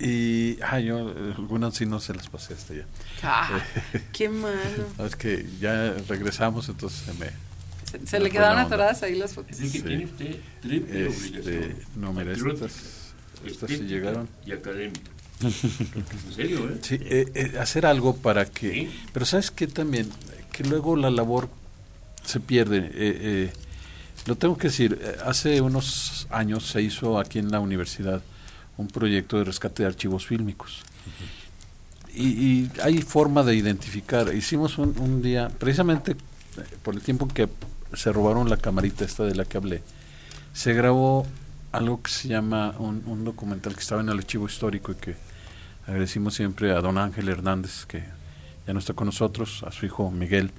y- 0.00 0.58
ah, 0.62 0.78
yo 0.80 1.10
eh, 1.10 1.34
algunas 1.36 1.74
sí 1.74 1.86
no 1.86 2.00
se 2.00 2.14
las 2.14 2.28
pasé 2.28 2.54
hasta 2.54 2.74
allá. 2.74 2.86
Ah, 3.22 3.60
qué 4.12 4.28
malo. 4.28 4.54
Es 5.06 5.16
que 5.16 5.46
ya 5.60 5.94
regresamos, 6.08 6.68
entonces 6.68 7.00
se 7.00 7.12
me... 7.14 7.30
Se, 7.90 8.06
se 8.06 8.20
le 8.20 8.30
quedaron 8.30 8.58
atoradas 8.58 9.02
ahí 9.02 9.16
las 9.16 9.32
fotos. 9.34 9.58
Es 9.58 9.72
que 9.72 9.78
Sí. 9.78 9.82
tiene 9.82 10.04
usted 10.04 10.36
triple 10.62 11.06
Este, 11.08 11.76
no, 11.96 12.12
mira, 12.12 12.32
estas, 12.32 13.12
estas 13.44 13.70
sí 13.70 13.78
llegaron. 13.80 14.28
Y 14.46 14.52
académica. 14.52 15.10
en 15.42 16.34
serio, 16.34 16.68
¿eh? 16.68 16.78
Sí, 16.82 16.98
eh, 17.00 17.26
eh, 17.34 17.58
hacer 17.58 17.86
algo 17.86 18.14
para 18.16 18.44
que... 18.44 18.70
Sí. 18.72 19.00
Pero 19.12 19.24
¿sabes 19.26 19.50
qué 19.50 19.66
también? 19.66 20.08
Que 20.52 20.62
luego 20.64 20.94
la 20.96 21.10
labor 21.10 21.48
se 22.24 22.40
pierde. 22.40 22.78
eh, 22.78 22.90
eh, 22.94 23.52
lo 24.26 24.36
tengo 24.36 24.56
que 24.58 24.68
decir, 24.68 25.00
hace 25.24 25.60
unos 25.60 26.26
años 26.30 26.66
se 26.66 26.82
hizo 26.82 27.18
aquí 27.18 27.38
en 27.38 27.50
la 27.50 27.58
universidad 27.58 28.22
un 28.76 28.86
proyecto 28.88 29.38
de 29.38 29.44
rescate 29.44 29.82
de 29.82 29.88
archivos 29.88 30.26
fílmicos. 30.26 30.82
Y, 32.14 32.26
y 32.26 32.70
hay 32.82 33.02
forma 33.02 33.42
de 33.42 33.54
identificar. 33.54 34.34
Hicimos 34.34 34.78
un, 34.78 34.98
un 34.98 35.22
día, 35.22 35.48
precisamente 35.48 36.12
eh, 36.12 36.16
por 36.82 36.94
el 36.94 37.00
tiempo 37.00 37.28
que 37.28 37.48
se 37.94 38.12
robaron 38.12 38.48
la 38.50 38.56
camarita 38.56 39.04
esta 39.04 39.24
de 39.24 39.34
la 39.34 39.44
que 39.44 39.56
hablé, 39.56 39.82
se 40.52 40.74
grabó 40.74 41.26
algo 41.72 42.02
que 42.02 42.10
se 42.10 42.28
llama 42.28 42.74
un, 42.78 43.02
un 43.06 43.24
documental 43.24 43.74
que 43.74 43.80
estaba 43.80 44.00
en 44.00 44.08
el 44.08 44.18
archivo 44.18 44.46
histórico 44.46 44.92
y 44.92 44.96
que 44.96 45.14
agradecimos 45.86 46.34
siempre 46.34 46.72
a 46.72 46.80
don 46.80 46.98
Ángel 46.98 47.28
Hernández, 47.28 47.86
que 47.86 48.04
ya 48.66 48.72
no 48.72 48.80
está 48.80 48.92
con 48.92 49.06
nosotros, 49.06 49.62
a 49.66 49.72
su 49.72 49.86
hijo 49.86 50.10
Miguel, 50.10 50.50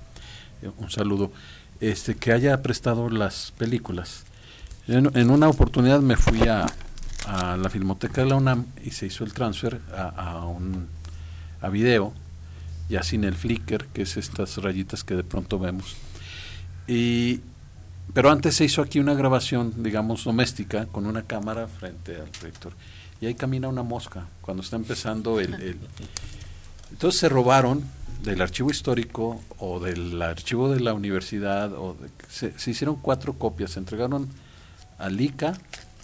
un 0.77 0.89
saludo, 0.91 1.31
este 1.79 2.15
que 2.15 2.31
haya 2.31 2.61
prestado 2.61 3.09
las 3.09 3.53
películas. 3.57 4.23
En, 4.87 5.29
una 5.29 5.47
oportunidad 5.47 6.01
me 6.01 6.17
fui 6.17 6.47
a, 6.47 6.65
a 7.27 7.57
la 7.57 7.69
Filmoteca 7.69 8.21
de 8.23 8.29
la 8.29 8.35
UNAM 8.35 8.65
y 8.83 8.91
se 8.91 9.05
hizo 9.05 9.23
el 9.23 9.33
transfer 9.33 9.79
a, 9.95 10.09
a 10.09 10.45
un 10.45 10.87
a 11.61 11.69
video, 11.69 12.13
ya 12.89 13.03
sin 13.03 13.23
el 13.23 13.35
flicker, 13.35 13.85
que 13.87 14.01
es 14.01 14.17
estas 14.17 14.57
rayitas 14.57 15.03
que 15.03 15.15
de 15.15 15.23
pronto 15.23 15.59
vemos. 15.59 15.95
Y 16.87 17.41
pero 18.13 18.29
antes 18.31 18.55
se 18.55 18.65
hizo 18.65 18.81
aquí 18.81 18.99
una 18.99 19.13
grabación, 19.13 19.83
digamos, 19.83 20.23
doméstica, 20.25 20.85
con 20.87 21.05
una 21.05 21.21
cámara 21.23 21.67
frente 21.67 22.15
al 22.17 22.27
proyector. 22.29 22.73
Y 23.21 23.27
ahí 23.27 23.35
camina 23.35 23.69
una 23.69 23.83
mosca 23.83 24.25
cuando 24.41 24.63
está 24.63 24.75
empezando 24.75 25.39
el... 25.39 25.53
el- 25.53 25.79
Entonces 26.91 27.19
se 27.21 27.29
robaron 27.29 27.83
del 28.23 28.41
archivo 28.41 28.69
histórico 28.69 29.41
o 29.57 29.79
del 29.79 30.21
archivo 30.21 30.69
de 30.69 30.79
la 30.79 30.93
universidad, 30.93 31.73
o 31.73 31.95
de- 31.95 32.09
se, 32.29 32.69
hicieron 32.69 32.95
cuatro 32.97 33.33
copias, 33.33 33.71
se 33.71 33.79
entregaron 33.79 34.29
al 34.99 35.19
ICA, 35.19 35.53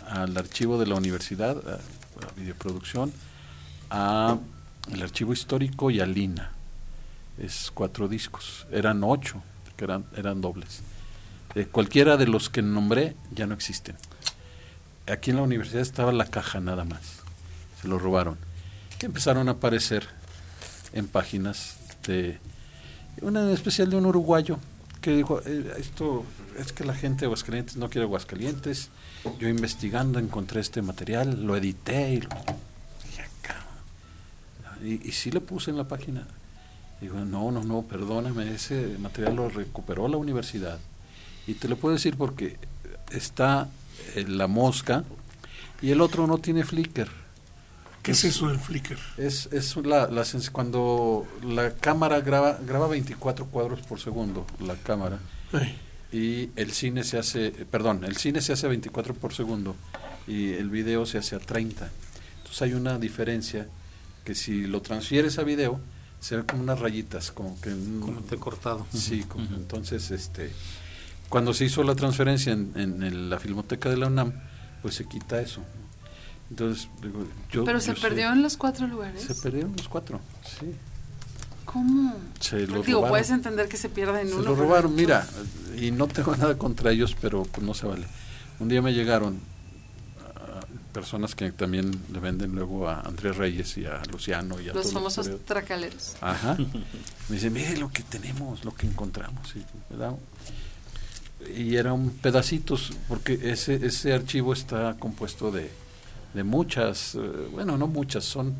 al 0.07 0.35
archivo 0.37 0.79
de 0.79 0.87
la 0.87 0.95
universidad, 0.95 1.57
a, 1.69 1.75
a 1.75 2.31
videoproducción, 2.35 3.11
a 3.89 4.37
el 4.91 5.03
archivo 5.03 5.33
histórico 5.33 5.91
y 5.91 5.99
al 5.99 6.17
INA. 6.17 6.51
Es 7.37 7.69
cuatro 7.71 8.07
discos, 8.07 8.65
eran 8.71 9.03
ocho, 9.03 9.43
que 9.75 9.83
eran, 9.85 10.05
eran 10.15 10.41
dobles. 10.41 10.81
Eh, 11.55 11.65
cualquiera 11.71 12.17
de 12.17 12.25
los 12.27 12.49
que 12.49 12.61
nombré 12.63 13.15
ya 13.31 13.45
no 13.45 13.53
existen. 13.53 13.95
Aquí 15.11 15.29
en 15.29 15.35
la 15.37 15.43
universidad 15.43 15.81
estaba 15.81 16.11
la 16.11 16.25
caja 16.25 16.59
nada 16.59 16.83
más. 16.83 17.01
Se 17.81 17.87
lo 17.87 17.99
robaron. 17.99 18.37
Y 19.01 19.05
empezaron 19.05 19.47
a 19.49 19.51
aparecer 19.53 20.07
en 20.93 21.07
páginas 21.07 21.77
de 22.07 22.39
una 23.21 23.51
especial 23.51 23.89
de 23.89 23.97
un 23.97 24.05
uruguayo 24.05 24.57
que 25.01 25.11
dijo 25.11 25.41
"Eh, 25.45 25.73
esto 25.77 26.25
es 26.57 26.73
que 26.73 26.83
la 26.83 26.93
gente 26.95 27.21
de 27.21 27.25
Aguascalientes 27.27 27.77
no 27.77 27.89
quiere 27.89 28.05
Aguascalientes. 28.05 28.89
Yo 29.39 29.47
investigando 29.47 30.19
encontré 30.19 30.59
este 30.61 30.81
material, 30.81 31.45
lo 31.45 31.55
edité 31.55 32.13
y 32.13 32.21
lo 32.21 32.29
"Ah, 32.31 33.27
cabrón". 33.41 34.87
y, 34.87 35.07
y 35.07 35.11
sí 35.11 35.31
le 35.31 35.41
puse 35.41 35.71
en 35.71 35.77
la 35.77 35.87
página. 35.87 36.27
Digo, 37.01 37.19
no, 37.19 37.51
no, 37.51 37.63
no, 37.63 37.83
perdóname, 37.83 38.53
ese 38.55 38.95
material 38.99 39.35
lo 39.35 39.49
recuperó 39.49 40.07
la 40.07 40.17
universidad. 40.17 40.79
Y 41.45 41.53
te 41.53 41.67
lo 41.67 41.77
puedo 41.77 41.93
decir 41.93 42.17
porque 42.17 42.57
está 43.11 43.69
eh, 44.15 44.25
la 44.27 44.47
mosca 44.47 45.03
y 45.81 45.91
el 45.91 46.01
otro 46.01 46.25
no 46.25 46.39
tiene 46.39 46.63
flicker. 46.63 47.07
¿Qué 48.07 48.13
es 48.13 48.23
eso 48.23 48.47
del 48.47 48.57
Flickr? 48.57 48.97
Es, 49.17 49.49
es 49.51 49.75
la, 49.77 50.07
la 50.07 50.23
cuando 50.53 51.27
la 51.43 51.73
cámara 51.75 52.21
graba, 52.21 52.57
graba 52.65 52.87
24 52.87 53.47
cuadros 53.47 53.81
por 53.81 53.99
segundo, 53.99 54.47
la 54.59 54.75
cámara, 54.75 55.19
Ay, 55.51 55.77
y 56.11 56.49
el 56.55 56.71
cine 56.71 57.03
se 57.03 57.17
hace, 57.19 57.51
perdón, 57.69 58.05
el 58.05 58.15
cine 58.15 58.39
se 58.41 58.53
hace 58.53 58.65
a 58.65 58.69
24 58.69 59.13
por 59.13 59.33
segundo 59.33 59.75
y 60.25 60.53
el 60.53 60.69
video 60.69 61.05
se 61.05 61.17
hace 61.17 61.35
a 61.35 61.39
30. 61.39 61.89
Entonces 62.37 62.61
hay 62.61 62.73
una 62.75 62.97
diferencia 62.97 63.67
que 64.23 64.35
si 64.35 64.67
lo 64.67 64.81
transfieres 64.81 65.37
a 65.37 65.43
video, 65.43 65.81
se 66.21 66.37
ve 66.37 66.45
como 66.45 66.63
unas 66.63 66.79
rayitas, 66.79 67.31
como 67.33 67.59
que... 67.59 67.71
Como 67.71 68.21
cortado. 68.39 68.87
Sí, 68.93 69.23
como- 69.23 69.45
entonces, 69.55 70.11
este, 70.11 70.51
cuando 71.27 71.53
se 71.53 71.65
hizo 71.65 71.83
la 71.83 71.93
transferencia 71.95 72.53
en, 72.53 72.71
en 73.03 73.29
la 73.29 73.37
filmoteca 73.37 73.89
de 73.89 73.97
la 73.97 74.07
UNAM, 74.07 74.31
pues 74.81 74.95
se 74.95 75.05
quita 75.09 75.41
eso. 75.41 75.61
Entonces, 76.49 76.87
digo, 77.01 77.25
yo, 77.51 77.65
Pero 77.65 77.79
se 77.79 77.93
sé- 77.95 78.01
perdió 78.01 78.31
en 78.31 78.41
los 78.41 78.55
cuatro 78.57 78.87
lugares. 78.87 79.21
Se 79.23 79.35
perdieron 79.35 79.73
los 79.75 79.87
cuatro, 79.89 80.19
sí. 80.59 80.73
¿Cómo? 81.65 82.15
Se 82.39 82.65
lo 82.65 82.81
Digo, 82.81 82.99
robaron. 82.99 83.09
puedes 83.09 83.29
entender 83.29 83.67
que 83.67 83.75
se 83.77 83.89
pierden 83.89 84.27
Se 84.29 84.33
uno. 84.35 84.43
lo 84.43 84.51
pero 84.55 84.63
robaron, 84.67 84.95
mira, 84.95 85.27
y 85.77 85.91
no 85.91 86.07
tengo 86.07 86.33
nada 86.37 86.57
contra 86.57 86.91
ellos, 86.91 87.15
pero 87.19 87.43
pues 87.43 87.65
no 87.65 87.73
se 87.73 87.85
vale. 87.85 88.07
Un 88.59 88.69
día 88.69 88.81
me 88.81 88.93
llegaron 88.93 89.39
ah, 90.21 90.61
personas 90.93 91.35
que 91.35 91.51
también 91.51 91.91
le 92.13 92.19
venden 92.21 92.53
luego 92.55 92.87
a 92.87 93.01
Andrés 93.01 93.35
Reyes 93.35 93.77
y 93.77 93.85
a 93.85 94.01
Luciano 94.09 94.61
y 94.61 94.69
a 94.69 94.73
Los 94.73 94.93
famosos 94.93 95.25
periodistas. 95.25 95.45
tracaleros. 95.55 96.15
Ajá. 96.21 96.55
Me 97.29 97.35
dice, 97.35 97.49
mire 97.49 97.75
lo 97.75 97.89
que 97.91 98.01
tenemos, 98.03 98.63
lo 98.63 98.73
que 98.73 98.87
encontramos. 98.87 99.53
Y, 99.53 99.65
y 101.61 101.75
eran 101.75 102.09
pedacitos, 102.11 102.93
porque 103.09 103.37
ese, 103.51 103.85
ese 103.85 104.13
archivo 104.13 104.53
está 104.53 104.95
compuesto 104.97 105.51
de, 105.51 105.69
de 106.33 106.43
muchas, 106.43 107.15
eh, 107.15 107.19
bueno, 107.51 107.77
no 107.77 107.87
muchas, 107.87 108.25
son 108.25 108.55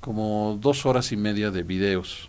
como 0.00 0.58
dos 0.60 0.86
horas 0.86 1.12
y 1.12 1.16
media 1.16 1.50
de 1.50 1.62
videos 1.62 2.28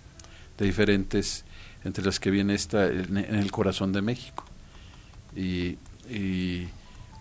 de 0.57 0.65
diferentes, 0.65 1.45
entre 1.83 2.05
las 2.05 2.19
que 2.19 2.31
viene 2.31 2.53
esta 2.53 2.87
en, 2.87 3.17
el 3.17 3.51
corazón 3.51 3.93
de 3.93 4.01
México. 4.01 4.45
Y, 5.35 5.77
y 6.09 6.67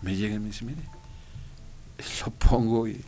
me 0.01 0.15
llega 0.15 0.35
y 0.35 0.39
me 0.39 0.47
dice, 0.47 0.65
mire, 0.65 0.81
lo 2.25 2.31
pongo 2.31 2.87
y 2.87 3.01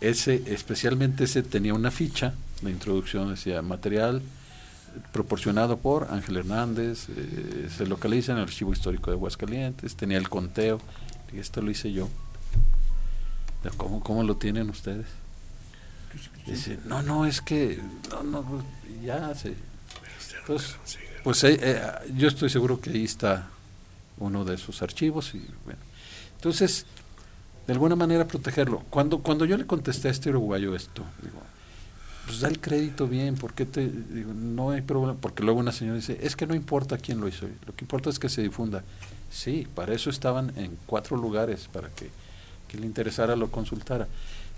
ese, 0.00 0.42
especialmente 0.46 1.24
ese 1.24 1.42
tenía 1.42 1.74
una 1.74 1.90
ficha 1.90 2.34
de 2.62 2.70
introducción, 2.70 3.30
decía 3.30 3.62
material 3.62 4.22
proporcionado 5.12 5.78
por 5.78 6.08
Ángel 6.10 6.36
Hernández, 6.36 7.08
eh, 7.08 7.68
se 7.74 7.86
localiza 7.86 8.32
en 8.32 8.38
el 8.38 8.44
Archivo 8.44 8.72
Histórico 8.72 9.10
de 9.10 9.16
Aguascalientes, 9.16 9.96
tenía 9.96 10.18
el 10.18 10.28
conteo, 10.28 10.78
y 11.32 11.38
esto 11.38 11.62
lo 11.62 11.70
hice 11.70 11.92
yo. 11.92 12.08
¿Cómo, 13.76 14.00
cómo 14.00 14.22
lo 14.22 14.36
tienen 14.36 14.70
ustedes? 14.70 15.06
Dice, 16.46 16.78
no, 16.84 17.02
no, 17.02 17.26
es 17.26 17.40
que, 17.40 17.80
no, 18.10 18.22
no, 18.22 18.62
ya 19.02 19.34
se... 19.34 19.54
Pues, 20.46 20.76
pues 21.22 21.42
eh, 21.44 21.58
eh, 21.60 21.80
yo 22.14 22.28
estoy 22.28 22.50
seguro 22.50 22.80
que 22.80 22.90
ahí 22.90 23.04
está 23.04 23.48
uno 24.18 24.44
de 24.44 24.54
esos 24.54 24.82
archivos 24.82 25.34
y 25.34 25.44
bueno. 25.64 25.80
Entonces, 26.36 26.86
de 27.66 27.72
alguna 27.72 27.96
manera 27.96 28.26
protegerlo. 28.26 28.82
Cuando, 28.90 29.20
cuando 29.20 29.44
yo 29.44 29.56
le 29.56 29.66
contesté 29.66 30.08
a 30.08 30.10
este 30.10 30.30
uruguayo 30.30 30.74
esto, 30.74 31.02
digo, 31.22 31.40
pues 32.26 32.40
da 32.40 32.48
el 32.48 32.60
crédito 32.60 33.06
bien, 33.06 33.36
porque 33.36 33.64
te 33.66 33.88
digo, 33.88 34.32
no 34.34 34.70
hay 34.70 34.82
problema, 34.82 35.14
porque 35.14 35.42
luego 35.42 35.60
una 35.60 35.72
señora 35.72 35.96
dice, 35.96 36.18
es 36.22 36.36
que 36.36 36.46
no 36.46 36.54
importa 36.54 36.98
quién 36.98 37.20
lo 37.20 37.28
hizo, 37.28 37.46
lo 37.66 37.74
que 37.74 37.84
importa 37.84 38.10
es 38.10 38.18
que 38.18 38.28
se 38.28 38.42
difunda. 38.42 38.82
Sí, 39.30 39.66
para 39.74 39.94
eso 39.94 40.10
estaban 40.10 40.52
en 40.56 40.76
cuatro 40.86 41.16
lugares, 41.16 41.68
para 41.72 41.88
que, 41.88 42.10
que 42.74 42.80
le 42.80 42.86
interesara 42.86 43.36
lo 43.36 43.50
consultara. 43.50 44.08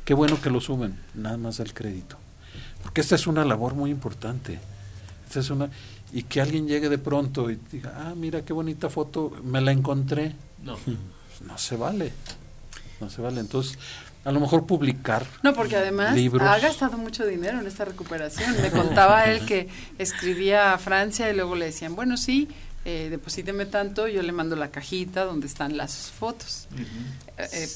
Qué 0.04 0.14
bueno 0.14 0.40
que 0.40 0.48
lo 0.50 0.60
suben, 0.60 0.98
nada 1.14 1.36
más 1.36 1.58
da 1.58 1.64
el 1.64 1.74
crédito. 1.74 2.16
Porque 2.82 3.02
esta 3.02 3.14
es 3.14 3.26
una 3.26 3.44
labor 3.44 3.74
muy 3.74 3.90
importante. 3.90 4.58
Esta 5.26 5.40
es 5.40 5.50
una 5.50 5.68
y 6.12 6.22
que 6.22 6.40
alguien 6.40 6.66
llegue 6.66 6.88
de 6.88 6.98
pronto 6.98 7.50
y 7.50 7.58
diga, 7.70 7.92
ah, 7.96 8.14
mira 8.16 8.42
qué 8.42 8.52
bonita 8.52 8.88
foto, 8.88 9.32
me 9.44 9.60
la 9.60 9.72
encontré. 9.72 10.34
No. 10.62 10.76
No 11.46 11.58
se 11.58 11.76
vale. 11.76 12.12
No 12.98 13.10
se 13.10 13.20
vale. 13.20 13.40
Entonces, 13.40 13.78
a 14.24 14.32
lo 14.32 14.40
mejor 14.40 14.64
publicar 14.64 15.26
No, 15.42 15.52
porque 15.52 15.76
además 15.76 16.14
libros. 16.16 16.48
ha 16.48 16.58
gastado 16.58 16.96
mucho 16.96 17.26
dinero 17.26 17.60
en 17.60 17.66
esta 17.66 17.84
recuperación. 17.84 18.56
Me 18.62 18.70
contaba 18.70 19.24
él 19.26 19.44
que 19.44 19.68
escribía 19.98 20.72
a 20.72 20.78
Francia 20.78 21.28
y 21.30 21.36
luego 21.36 21.54
le 21.54 21.66
decían, 21.66 21.94
bueno, 21.94 22.16
sí, 22.16 22.48
eh, 22.88 23.08
deposíteme 23.10 23.66
tanto, 23.66 24.06
yo 24.06 24.22
le 24.22 24.30
mando 24.30 24.54
la 24.54 24.70
cajita 24.70 25.24
donde 25.24 25.48
están 25.48 25.76
las 25.76 26.12
fotos. 26.12 26.68
Eh, 27.36 27.48
eh, 27.52 27.68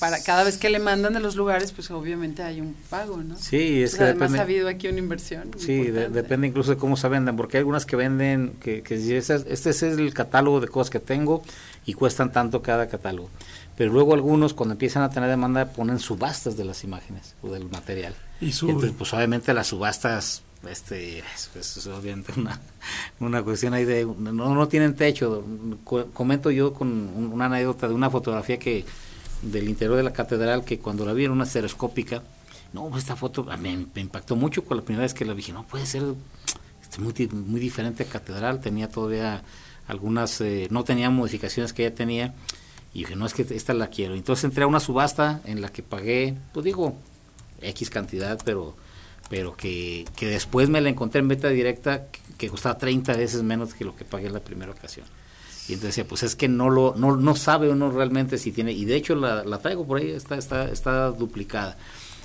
para 0.00 0.22
cada 0.22 0.42
vez 0.42 0.56
que 0.56 0.70
le 0.70 0.78
mandan 0.78 1.12
de 1.12 1.20
los 1.20 1.36
lugares, 1.36 1.70
pues 1.72 1.90
obviamente 1.90 2.42
hay 2.42 2.62
un 2.62 2.74
pago, 2.88 3.18
¿no? 3.18 3.36
Sí, 3.36 3.82
es 3.82 3.90
Pues 3.90 3.98
que 3.98 4.04
además 4.04 4.30
depende- 4.32 4.38
ha 4.38 4.42
habido 4.42 4.68
aquí 4.68 4.88
una 4.88 4.98
inversión. 5.00 5.50
Sí, 5.58 5.82
de- 5.90 6.08
depende 6.08 6.46
incluso 6.46 6.70
de 6.70 6.78
cómo 6.78 6.96
se 6.96 7.08
vendan, 7.08 7.36
porque 7.36 7.58
hay 7.58 7.60
algunas 7.60 7.84
que 7.84 7.96
venden, 7.96 8.54
que, 8.58 8.82
que 8.82 8.96
si 8.98 9.14
ese, 9.14 9.34
es- 9.34 9.44
este 9.48 9.68
es 9.70 9.82
el 9.82 10.14
catálogo 10.14 10.60
de 10.60 10.68
cosas 10.68 10.88
que 10.88 10.98
tengo 10.98 11.42
y 11.84 11.92
cuestan 11.92 12.32
tanto 12.32 12.62
cada 12.62 12.88
catálogo. 12.88 13.28
Pero 13.76 13.92
luego 13.92 14.14
algunos, 14.14 14.54
cuando 14.54 14.72
empiezan 14.72 15.02
a 15.02 15.10
tener 15.10 15.28
demanda, 15.28 15.72
ponen 15.72 15.98
subastas 15.98 16.56
de 16.56 16.64
las 16.64 16.84
imágenes 16.84 17.34
o 17.42 17.50
del 17.52 17.68
material. 17.68 18.14
Y 18.40 18.52
suben. 18.52 18.76
entonces, 18.76 18.96
pues 18.96 19.12
obviamente 19.12 19.52
las 19.52 19.66
subastas, 19.66 20.42
este, 20.70 21.22
es, 21.54 21.86
obviamente 21.86 22.32
una, 22.36 22.60
una 23.20 23.42
cuestión 23.42 23.74
ahí 23.74 23.84
de, 23.84 24.04
no, 24.04 24.32
no 24.54 24.68
tienen 24.68 24.94
techo. 24.94 25.44
Co- 25.84 26.06
comento 26.12 26.50
yo 26.50 26.72
con 26.74 26.88
un- 26.88 27.30
una 27.32 27.46
anécdota 27.46 27.88
de 27.88 27.94
una 27.94 28.10
fotografía 28.10 28.58
que 28.58 28.84
del 29.42 29.68
interior 29.68 29.96
de 29.96 30.02
la 30.02 30.12
catedral 30.12 30.64
que 30.64 30.78
cuando 30.78 31.04
la 31.04 31.12
vi 31.12 31.24
en 31.26 31.30
una 31.32 31.44
estereoscópica, 31.44 32.22
no, 32.72 32.88
pues, 32.88 33.02
esta 33.04 33.14
foto 33.16 33.46
a 33.50 33.56
mí 33.56 33.86
me 33.94 34.00
impactó 34.00 34.36
mucho 34.36 34.64
con 34.64 34.76
la 34.78 34.82
primera 34.82 35.02
vez 35.02 35.14
que 35.14 35.24
la 35.24 35.32
vi. 35.32 35.38
Dije, 35.42 35.52
no 35.52 35.64
puede 35.66 35.86
ser 35.86 36.02
este, 36.82 37.00
muy, 37.00 37.12
muy 37.28 37.60
diferente 37.60 38.02
a 38.02 38.06
catedral. 38.06 38.60
Tenía 38.60 38.88
todavía 38.88 39.42
algunas, 39.86 40.40
eh, 40.40 40.68
no 40.70 40.82
tenía 40.84 41.10
modificaciones 41.10 41.72
que 41.72 41.84
ya 41.84 41.94
tenía. 41.94 42.34
Y 42.92 43.00
dije, 43.00 43.16
no, 43.16 43.26
es 43.26 43.34
que 43.34 43.42
esta 43.42 43.74
la 43.74 43.88
quiero. 43.88 44.14
Entonces 44.14 44.44
entré 44.44 44.64
a 44.64 44.66
una 44.66 44.80
subasta 44.80 45.40
en 45.44 45.60
la 45.60 45.68
que 45.70 45.82
pagué, 45.82 46.34
pues 46.52 46.64
digo, 46.64 46.96
X 47.60 47.90
cantidad, 47.90 48.38
pero 48.44 48.76
pero 49.28 49.56
que, 49.56 50.04
que 50.16 50.26
después 50.26 50.68
me 50.68 50.80
la 50.80 50.90
encontré 50.90 51.20
en 51.20 51.28
venta 51.28 51.48
directa 51.48 52.06
que, 52.38 52.48
costaba 52.48 52.76
30 52.76 53.16
veces 53.16 53.42
menos 53.42 53.74
que 53.74 53.84
lo 53.84 53.96
que 53.96 54.04
pagué 54.04 54.30
la 54.30 54.40
primera 54.40 54.72
ocasión. 54.72 55.06
Y 55.66 55.72
entonces 55.72 55.96
decía, 55.96 56.06
pues 56.06 56.22
es 56.22 56.36
que 56.36 56.46
no 56.46 56.68
lo 56.68 56.94
no, 56.94 57.16
no 57.16 57.34
sabe 57.34 57.70
uno 57.70 57.90
realmente 57.90 58.36
si 58.36 58.52
tiene, 58.52 58.72
y 58.72 58.84
de 58.84 58.96
hecho 58.96 59.14
la, 59.14 59.44
la 59.44 59.58
traigo 59.58 59.86
por 59.86 59.98
ahí, 59.98 60.10
está, 60.10 60.36
está, 60.36 60.70
está 60.70 61.10
duplicada. 61.10 61.78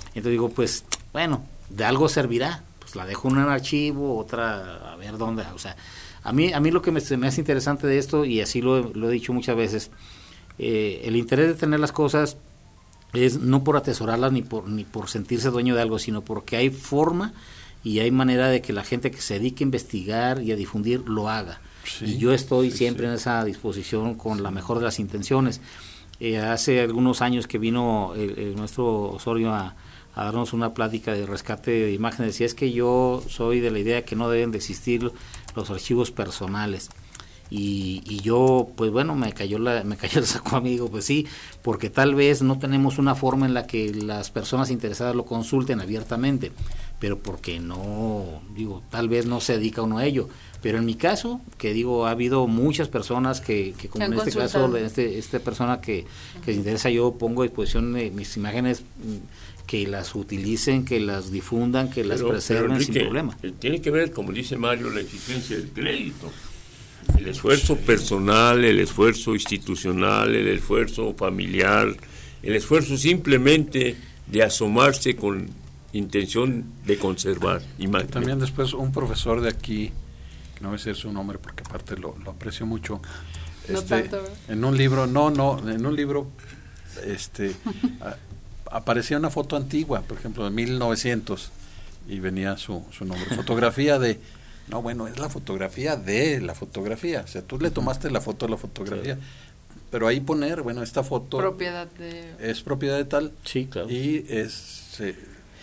Entonces 0.08 0.32
digo, 0.32 0.50
pues 0.50 0.84
bueno, 1.12 1.44
de 1.70 1.84
algo 1.84 2.08
servirá, 2.08 2.62
pues 2.78 2.96
la 2.96 3.06
dejo 3.06 3.28
en 3.28 3.38
un 3.38 3.48
archivo, 3.48 4.18
otra 4.18 4.92
a 4.92 4.96
ver 4.96 5.16
dónde, 5.16 5.44
o 5.54 5.58
sea, 5.58 5.76
a 6.22 6.32
mí, 6.32 6.52
a 6.52 6.60
mí 6.60 6.70
lo 6.70 6.82
que 6.82 6.90
me, 6.90 7.00
me 7.16 7.28
hace 7.28 7.40
interesante 7.40 7.86
de 7.86 7.98
esto, 7.98 8.24
y 8.26 8.40
así 8.40 8.60
lo, 8.60 8.92
lo 8.92 9.08
he 9.08 9.12
dicho 9.12 9.32
muchas 9.32 9.56
veces, 9.56 9.90
eh, 10.58 11.00
el 11.04 11.16
interés 11.16 11.48
de 11.48 11.54
tener 11.54 11.80
las 11.80 11.92
cosas 11.92 12.36
es 13.12 13.38
no 13.40 13.64
por 13.64 13.76
atesorarlas 13.76 14.32
ni 14.32 14.42
por 14.42 14.68
ni 14.68 14.84
por 14.84 15.08
sentirse 15.08 15.50
dueño 15.50 15.74
de 15.74 15.82
algo, 15.82 15.98
sino 15.98 16.22
porque 16.22 16.56
hay 16.56 16.70
forma 16.70 17.32
y 17.82 18.00
hay 18.00 18.10
manera 18.10 18.48
de 18.48 18.60
que 18.60 18.72
la 18.72 18.84
gente 18.84 19.10
que 19.10 19.20
se 19.20 19.34
dedique 19.34 19.64
a 19.64 19.66
investigar 19.66 20.42
y 20.42 20.52
a 20.52 20.56
difundir 20.56 21.08
lo 21.08 21.28
haga. 21.28 21.60
Sí, 21.84 22.04
y 22.04 22.18
yo 22.18 22.32
estoy 22.32 22.70
sí, 22.70 22.78
siempre 22.78 23.04
sí. 23.04 23.08
en 23.08 23.14
esa 23.14 23.44
disposición 23.44 24.14
con 24.14 24.42
la 24.42 24.50
mejor 24.50 24.78
de 24.78 24.84
las 24.84 24.98
intenciones. 24.98 25.60
Eh, 26.20 26.38
hace 26.38 26.80
algunos 26.82 27.22
años 27.22 27.46
que 27.46 27.56
vino 27.56 28.12
el, 28.14 28.38
el 28.38 28.56
nuestro 28.56 29.12
Osorio 29.12 29.52
a, 29.54 29.74
a 30.14 30.24
darnos 30.24 30.52
una 30.52 30.74
plática 30.74 31.14
de 31.14 31.24
rescate 31.24 31.70
de 31.70 31.92
imágenes, 31.92 32.40
y 32.40 32.44
es 32.44 32.54
que 32.54 32.72
yo 32.72 33.22
soy 33.28 33.60
de 33.60 33.70
la 33.70 33.78
idea 33.78 34.04
que 34.04 34.16
no 34.16 34.28
deben 34.28 34.50
de 34.50 34.58
existir 34.58 35.10
los 35.56 35.70
archivos 35.70 36.10
personales. 36.10 36.90
Y, 37.50 38.02
y 38.06 38.20
yo, 38.20 38.68
pues 38.76 38.90
bueno, 38.92 39.16
me 39.16 39.32
cayó, 39.32 39.58
la, 39.58 39.82
me 39.82 39.96
cayó 39.96 40.20
el 40.20 40.26
saco 40.26 40.56
amigo, 40.56 40.88
pues 40.88 41.04
sí, 41.04 41.26
porque 41.62 41.90
tal 41.90 42.14
vez 42.14 42.42
no 42.42 42.58
tenemos 42.58 42.98
una 42.98 43.14
forma 43.14 43.46
en 43.46 43.54
la 43.54 43.66
que 43.66 43.92
las 43.92 44.30
personas 44.30 44.70
interesadas 44.70 45.16
lo 45.16 45.24
consulten 45.24 45.80
abiertamente, 45.80 46.52
pero 47.00 47.18
porque 47.18 47.58
no, 47.58 48.24
digo, 48.54 48.82
tal 48.90 49.08
vez 49.08 49.26
no 49.26 49.40
se 49.40 49.54
dedica 49.54 49.82
uno 49.82 49.98
a 49.98 50.04
ello. 50.06 50.28
Pero 50.62 50.76
en 50.76 50.84
mi 50.84 50.94
caso, 50.94 51.40
que 51.56 51.72
digo, 51.72 52.06
ha 52.06 52.10
habido 52.10 52.46
muchas 52.46 52.88
personas 52.88 53.40
que, 53.40 53.72
que 53.78 53.88
como 53.88 54.04
en 54.04 54.12
este 54.12 54.32
consultado. 54.32 54.66
caso, 54.72 54.76
este, 54.76 55.18
esta 55.18 55.38
persona 55.40 55.80
que, 55.80 56.04
que 56.44 56.52
se 56.52 56.58
interesa, 56.58 56.90
yo 56.90 57.12
pongo 57.12 57.40
a 57.42 57.46
disposición 57.46 57.94
de 57.94 58.10
mis 58.10 58.36
imágenes 58.36 58.82
mm, 58.82 59.66
que 59.66 59.86
las 59.86 60.14
utilicen, 60.14 60.84
que 60.84 61.00
las 61.00 61.30
difundan, 61.32 61.88
que 61.88 62.04
las 62.04 62.22
preserven 62.22 62.72
pero, 62.72 62.84
sin 62.84 62.94
problema. 62.94 63.38
eh, 63.42 63.52
Tiene 63.58 63.80
que 63.80 63.90
ver, 63.90 64.12
como 64.12 64.32
dice 64.32 64.56
Mario, 64.58 64.90
la 64.90 65.00
exigencia 65.00 65.56
del 65.56 65.70
crédito. 65.70 66.30
El 67.18 67.28
esfuerzo 67.28 67.76
personal, 67.76 68.64
el 68.64 68.80
esfuerzo 68.80 69.34
institucional, 69.34 70.34
el 70.34 70.48
esfuerzo 70.48 71.14
familiar, 71.14 71.94
el 72.42 72.56
esfuerzo 72.56 72.96
simplemente 72.96 73.96
de 74.26 74.42
asomarse 74.42 75.16
con 75.16 75.48
intención 75.92 76.64
de 76.86 76.96
conservar 76.98 77.60
imágenes. 77.78 78.12
También 78.12 78.38
después 78.38 78.72
un 78.72 78.92
profesor 78.92 79.40
de 79.40 79.48
aquí, 79.50 79.90
que 80.54 80.60
no 80.60 80.68
voy 80.68 80.76
a 80.76 80.78
decir 80.78 80.94
su 80.94 81.12
nombre 81.12 81.38
porque 81.38 81.62
aparte 81.66 81.96
lo, 81.96 82.16
lo 82.24 82.30
aprecio 82.30 82.64
mucho, 82.64 83.00
No 83.68 83.78
este, 83.78 84.02
tanto, 84.02 84.16
¿verdad? 84.22 84.32
en 84.48 84.64
un 84.64 84.76
libro, 84.78 85.06
no, 85.06 85.30
no, 85.30 85.58
en 85.68 85.84
un 85.84 85.96
libro, 85.96 86.28
este, 87.04 87.52
a- 88.00 88.16
aparecía 88.76 89.18
una 89.18 89.30
foto 89.30 89.56
antigua, 89.56 90.02
por 90.02 90.16
ejemplo, 90.16 90.44
de 90.44 90.50
1900, 90.50 91.50
y 92.08 92.20
venía 92.20 92.56
su, 92.56 92.84
su 92.92 93.04
nombre, 93.04 93.26
fotografía 93.36 93.98
de, 93.98 94.20
no, 94.70 94.80
bueno, 94.82 95.06
es 95.08 95.18
la 95.18 95.28
fotografía 95.28 95.96
de 95.96 96.40
la 96.40 96.54
fotografía, 96.54 97.22
o 97.24 97.26
sea, 97.26 97.42
tú 97.42 97.58
le 97.58 97.70
tomaste 97.70 98.10
la 98.10 98.20
foto 98.20 98.46
de 98.46 98.50
la 98.52 98.56
fotografía, 98.58 99.18
pero 99.90 100.06
ahí 100.06 100.20
poner, 100.20 100.62
bueno, 100.62 100.82
esta 100.82 101.02
foto 101.02 101.38
Propiedad 101.38 101.86
de... 101.98 102.34
es 102.38 102.62
propiedad 102.62 102.96
de 102.96 103.04
tal, 103.04 103.32
Sí, 103.44 103.66
claro. 103.66 103.90
y 103.90 104.24
es, 104.28 104.52
se, 104.52 105.14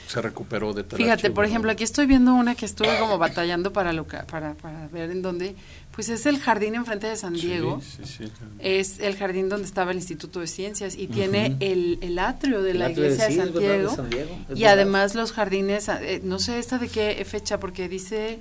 se 0.08 0.22
recuperó 0.22 0.74
de 0.74 0.84
tal 0.84 0.98
Fíjate, 0.98 1.14
archivo, 1.28 1.34
por 1.36 1.44
¿no? 1.46 1.50
ejemplo, 1.50 1.72
aquí 1.72 1.84
estoy 1.84 2.06
viendo 2.08 2.34
una 2.34 2.54
que 2.56 2.66
estuve 2.66 2.98
como 3.00 3.18
batallando 3.18 3.72
para, 3.74 3.94
loca- 3.94 4.26
para, 4.28 4.54
para 4.56 4.88
ver 4.90 5.12
en 5.12 5.22
dónde, 5.22 5.56
Pues 5.94 6.10
es 6.10 6.26
el 6.28 6.38
jardín 6.40 6.76
enfrente 6.76 7.08
de 7.08 7.16
San 7.16 7.34
Diego. 7.34 7.82
Sí, 7.82 8.04
sí, 8.06 8.26
sí. 8.28 8.32
Es 8.60 9.00
el 9.00 9.16
jardín 9.16 9.50
donde 9.50 9.66
estaba 9.66 9.90
el 9.92 9.98
Instituto 9.98 10.40
de 10.42 10.46
Ciencias 10.48 10.96
y 10.96 11.08
tiene 11.08 11.56
el, 11.60 11.98
el 12.02 12.20
atrio 12.20 12.62
de 12.62 12.72
El 12.72 12.80
la 12.80 12.86
atrio 12.88 13.06
iglesia 13.06 13.26
de 13.26 13.32
sí, 13.32 13.38
San 13.40 13.52
de 13.54 13.60
Diego. 13.60 13.96
San 13.96 14.10
Diego, 14.10 14.38
es 14.50 14.58
Y 14.58 14.62
verdad. 14.62 14.74
además 14.80 15.16
los 15.16 15.32
jardines, 15.32 15.88
eh, 15.90 16.22
no 16.24 16.38
sé 16.38 16.60
esta 16.60 16.78
de 16.78 16.88
qué 16.90 17.26
fecha, 17.26 17.60
porque 17.60 17.90
dice 17.90 18.40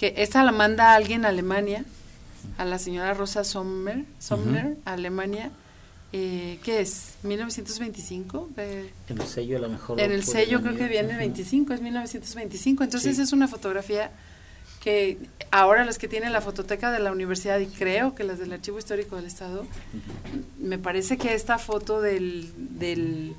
que 0.00 0.14
esta 0.16 0.42
la 0.44 0.50
manda 0.52 0.94
alguien 0.94 1.26
a 1.26 1.28
Alemania, 1.28 1.84
a 2.56 2.64
la 2.64 2.78
señora 2.78 3.12
Rosa 3.12 3.44
Sommer, 3.44 4.06
Sommer 4.18 4.78
a 4.86 4.94
Alemania. 4.94 5.50
Eh, 6.14 6.58
¿Qué 6.64 6.80
es? 6.80 7.16
¿1925? 7.22 8.48
De- 8.56 8.90
En 9.10 9.20
el 9.20 9.26
sello 9.28 9.58
a 9.58 9.60
lo 9.60 9.68
mejor. 9.68 10.00
en 10.00 10.10
el 10.10 10.24
sello 10.24 10.62
creo 10.62 10.74
que 10.74 10.88
viene 10.88 11.10
el 11.12 11.18
25, 11.18 11.74
es 11.74 11.82
1925. 11.82 12.82
Entonces 12.82 13.16
Sí. 13.16 13.20
es 13.22 13.34
una 13.34 13.46
fotografía 13.46 14.10
que 14.82 15.18
ahora 15.50 15.84
los 15.84 15.98
que 15.98 16.08
tienen 16.08 16.32
la 16.32 16.40
fototeca 16.40 16.90
de 16.90 17.00
la 17.00 17.12
universidad 17.12 17.58
y 17.58 17.66
creo 17.66 18.14
que 18.14 18.24
las 18.24 18.38
del 18.38 18.54
Archivo 18.54 18.78
Histórico 18.78 19.16
del 19.16 19.26
Estado, 19.26 19.66
me 20.58 20.78
parece 20.78 21.18
que 21.18 21.34
esta 21.34 21.58
foto 21.58 22.00
del, 22.00 22.50
del, 22.56 23.34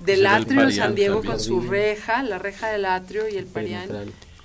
del 0.00 0.26
atrio 0.26 0.66
de 0.66 0.72
San 0.72 0.94
Diego 0.94 1.24
con 1.24 1.40
su 1.40 1.62
reja, 1.62 2.22
la 2.22 2.38
reja 2.38 2.68
del 2.68 2.84
atrio 2.84 3.26
y 3.26 3.36
el 3.38 3.46
parián. 3.46 3.88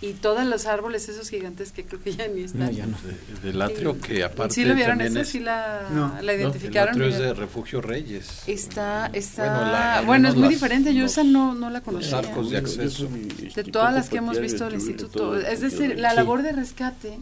Y 0.02 0.14
todos 0.14 0.46
los 0.46 0.66
árboles 0.66 1.10
esos 1.10 1.30
gigantes 1.30 1.74
que 1.74 1.84
creo 1.84 2.02
que 2.02 2.14
ya 2.16 2.28
ni 2.30 2.44
están. 2.44 2.62
No, 2.62 2.72
ya 2.72 2.86
no. 2.86 2.98
De- 3.02 3.48
del 3.52 3.62
atrio 3.62 4.00
que 4.00 4.24
aparte 4.24 4.54
¿Sí 4.56 4.64
lo 4.64 4.74
vieron 4.74 5.02
eso? 5.02 5.20
es, 5.20 5.28
¿Sí 5.30 5.40
la, 5.42 5.88
No, 5.92 6.14
la 6.22 6.22
¿no? 6.22 6.40
identificaron? 6.40 6.96
El 6.96 7.02
atrio 7.02 7.08
es 7.08 7.20
de 7.20 7.34
Refugio 7.34 7.82
Reyes. 7.82 8.44
Está, 8.48 9.08
está, 9.14 9.44
Bueno, 9.58 9.72
la- 9.72 10.02
bueno, 10.06 10.30
es 10.30 10.36
muy 10.36 10.42
las- 10.44 10.50
diferente, 10.52 10.94
yo 10.94 11.02
los- 11.04 11.12
esa 11.12 11.24
no, 11.26 11.54
no 11.54 11.70
la 11.70 11.80
Los 11.80 11.84
conocía. 11.84 12.18
arcos 12.20 12.50
de 12.50 12.58
acceso. 12.58 13.10
de 13.56 13.64
todas 13.66 13.94
las 13.94 14.10
que 14.10 14.18
hemos 14.18 14.40
visto 14.40 14.64
del 14.66 14.76
instituto. 14.76 15.38
Es 15.38 15.60
decir, 15.62 16.00
la 16.00 16.14
labor 16.14 16.44
de 16.44 16.54
rescate, 16.54 17.20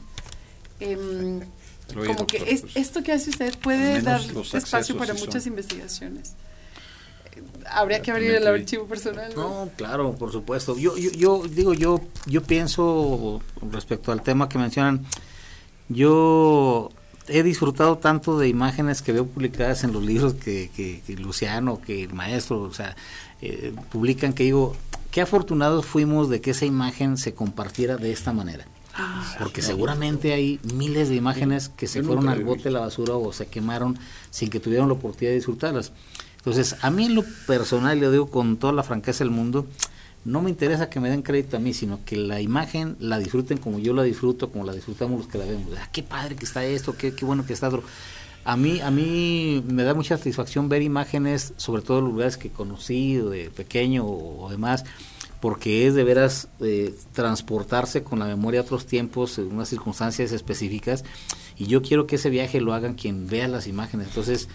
em, 0.80 1.40
oye, 1.96 2.08
como 2.08 2.28
que 2.28 2.38
doctor, 2.40 2.48
es, 2.54 2.62
pues, 2.62 2.76
esto 2.78 3.02
que 3.04 3.12
hace 3.14 3.30
usted 3.32 3.56
puede 3.58 4.02
dar 4.02 4.22
los 4.34 4.54
espacio 4.54 4.98
para 4.98 5.14
muchas 5.16 5.44
son- 5.44 5.52
investigaciones. 5.54 6.34
Habría 7.70 8.02
que 8.02 8.12
abrir 8.12 8.32
el 8.32 8.48
archivo 8.48 8.86
personal. 8.86 9.34
¿no? 9.36 9.66
No, 9.66 9.72
claro, 9.76 10.14
por 10.14 10.32
supuesto. 10.32 10.78
Yo, 10.78 10.98
yo, 10.98 11.12
yo 11.12 11.44
digo, 11.50 11.74
yo, 11.74 12.02
yo 12.26 12.44
pienso 12.44 13.42
respecto 13.72 14.12
al 14.12 14.22
tema 14.22 14.48
que 14.50 14.58
mencionan, 14.58 15.06
yo 15.90 16.90
he 17.28 17.44
disfrutado 17.44 17.98
tanto 17.98 18.40
de 18.40 18.48
imágenes 18.48 19.02
que 19.02 19.12
veo 19.12 19.26
publicadas 19.26 19.84
en 19.84 19.94
los 19.94 20.04
libros 20.04 20.34
que, 20.36 20.72
que, 20.76 21.02
que 21.06 21.14
Luciano, 21.18 21.82
que 21.82 22.04
el 22.04 22.14
maestro, 22.14 22.62
o 22.62 22.74
sea, 22.74 22.96
eh, 23.42 23.74
publican 23.92 24.34
que 24.34 24.44
digo, 24.44 24.76
qué 25.12 25.22
afortunados 25.22 25.86
fuimos 25.86 26.30
de 26.30 26.42
que 26.42 26.52
esa 26.52 26.66
imagen 26.66 27.18
se 27.18 27.34
compartiera 27.34 27.98
de 27.98 28.12
esta 28.12 28.34
manera. 28.34 28.66
Porque 29.38 29.62
seguramente 29.62 30.34
hay 30.34 30.60
miles 30.74 31.10
de 31.10 31.16
imágenes 31.16 31.70
que 31.70 31.88
se 31.88 32.02
fueron 32.02 32.30
al 32.30 32.44
bote 32.44 32.64
de 32.64 32.72
la 32.72 32.80
basura 32.80 33.14
o 33.14 33.32
se 33.32 33.46
quemaron 33.46 34.00
sin 34.32 34.50
que 34.50 34.60
tuvieran 34.60 34.88
la 34.88 34.96
oportunidad 34.96 35.32
de 35.32 35.36
disfrutarlas. 35.36 35.92
Entonces, 36.48 36.78
a 36.82 36.90
mí 36.92 37.08
en 37.08 37.16
lo 37.16 37.26
personal, 37.46 38.00
le 38.00 38.10
digo 38.10 38.32
con 38.32 38.56
toda 38.56 38.72
la 38.72 38.82
franqueza 38.82 39.26
del 39.26 39.32
mundo, 39.32 39.68
no 40.24 40.42
me 40.42 40.50
interesa 40.50 40.90
que 40.90 41.02
me 41.02 41.10
den 41.10 41.22
crédito 41.22 41.58
a 41.58 41.60
mí, 41.60 41.74
sino 41.74 42.00
que 42.06 42.16
la 42.16 42.40
imagen 42.40 42.96
la 43.02 43.20
disfruten 43.20 43.58
como 43.58 43.80
yo 43.80 43.94
la 43.94 44.04
disfruto, 44.04 44.50
como 44.50 44.64
la 44.64 44.72
disfrutamos 44.72 45.20
los 45.20 45.28
que 45.28 45.40
la 45.40 45.44
vemos. 45.44 45.68
Ah, 45.78 45.90
qué 45.92 46.04
padre 46.04 46.38
que 46.38 46.46
está 46.46 46.64
esto, 46.64 46.96
qué, 46.96 47.12
bueno 47.20 47.46
que 47.46 47.52
está 47.52 47.68
otro. 47.68 47.84
A 48.46 48.56
mí, 48.56 48.80
a 48.80 48.92
mí 48.92 49.62
me 49.68 49.84
da 49.84 49.94
mucha 49.94 50.18
satisfacción 50.18 50.70
ver 50.70 50.84
imágenes, 50.84 51.54
sobre 51.58 51.82
todo 51.82 52.00
lugares 52.00 52.38
que 52.38 52.50
conocí 52.50 53.18
de 53.18 53.50
pequeño 53.50 54.06
o 54.06 54.48
demás, 54.50 54.86
porque 55.42 55.86
es 55.86 55.96
de 55.96 56.06
veras 56.06 56.48
eh, 56.62 56.96
transportarse 57.12 58.04
con 58.04 58.20
la 58.20 58.26
memoria 58.26 58.62
a 58.62 58.64
otros 58.64 58.86
tiempos, 58.86 59.38
en 59.38 59.52
unas 59.52 59.68
circunstancias 59.68 60.32
específicas, 60.32 61.04
y 61.58 61.66
yo 61.66 61.82
quiero 61.82 62.08
que 62.08 62.16
ese 62.16 62.30
viaje 62.30 62.62
lo 62.62 62.74
hagan 62.74 62.94
quien 62.94 63.28
vea 63.28 63.50
las 63.50 63.68
imágenes. 63.68 64.08
Entonces, 64.08 64.48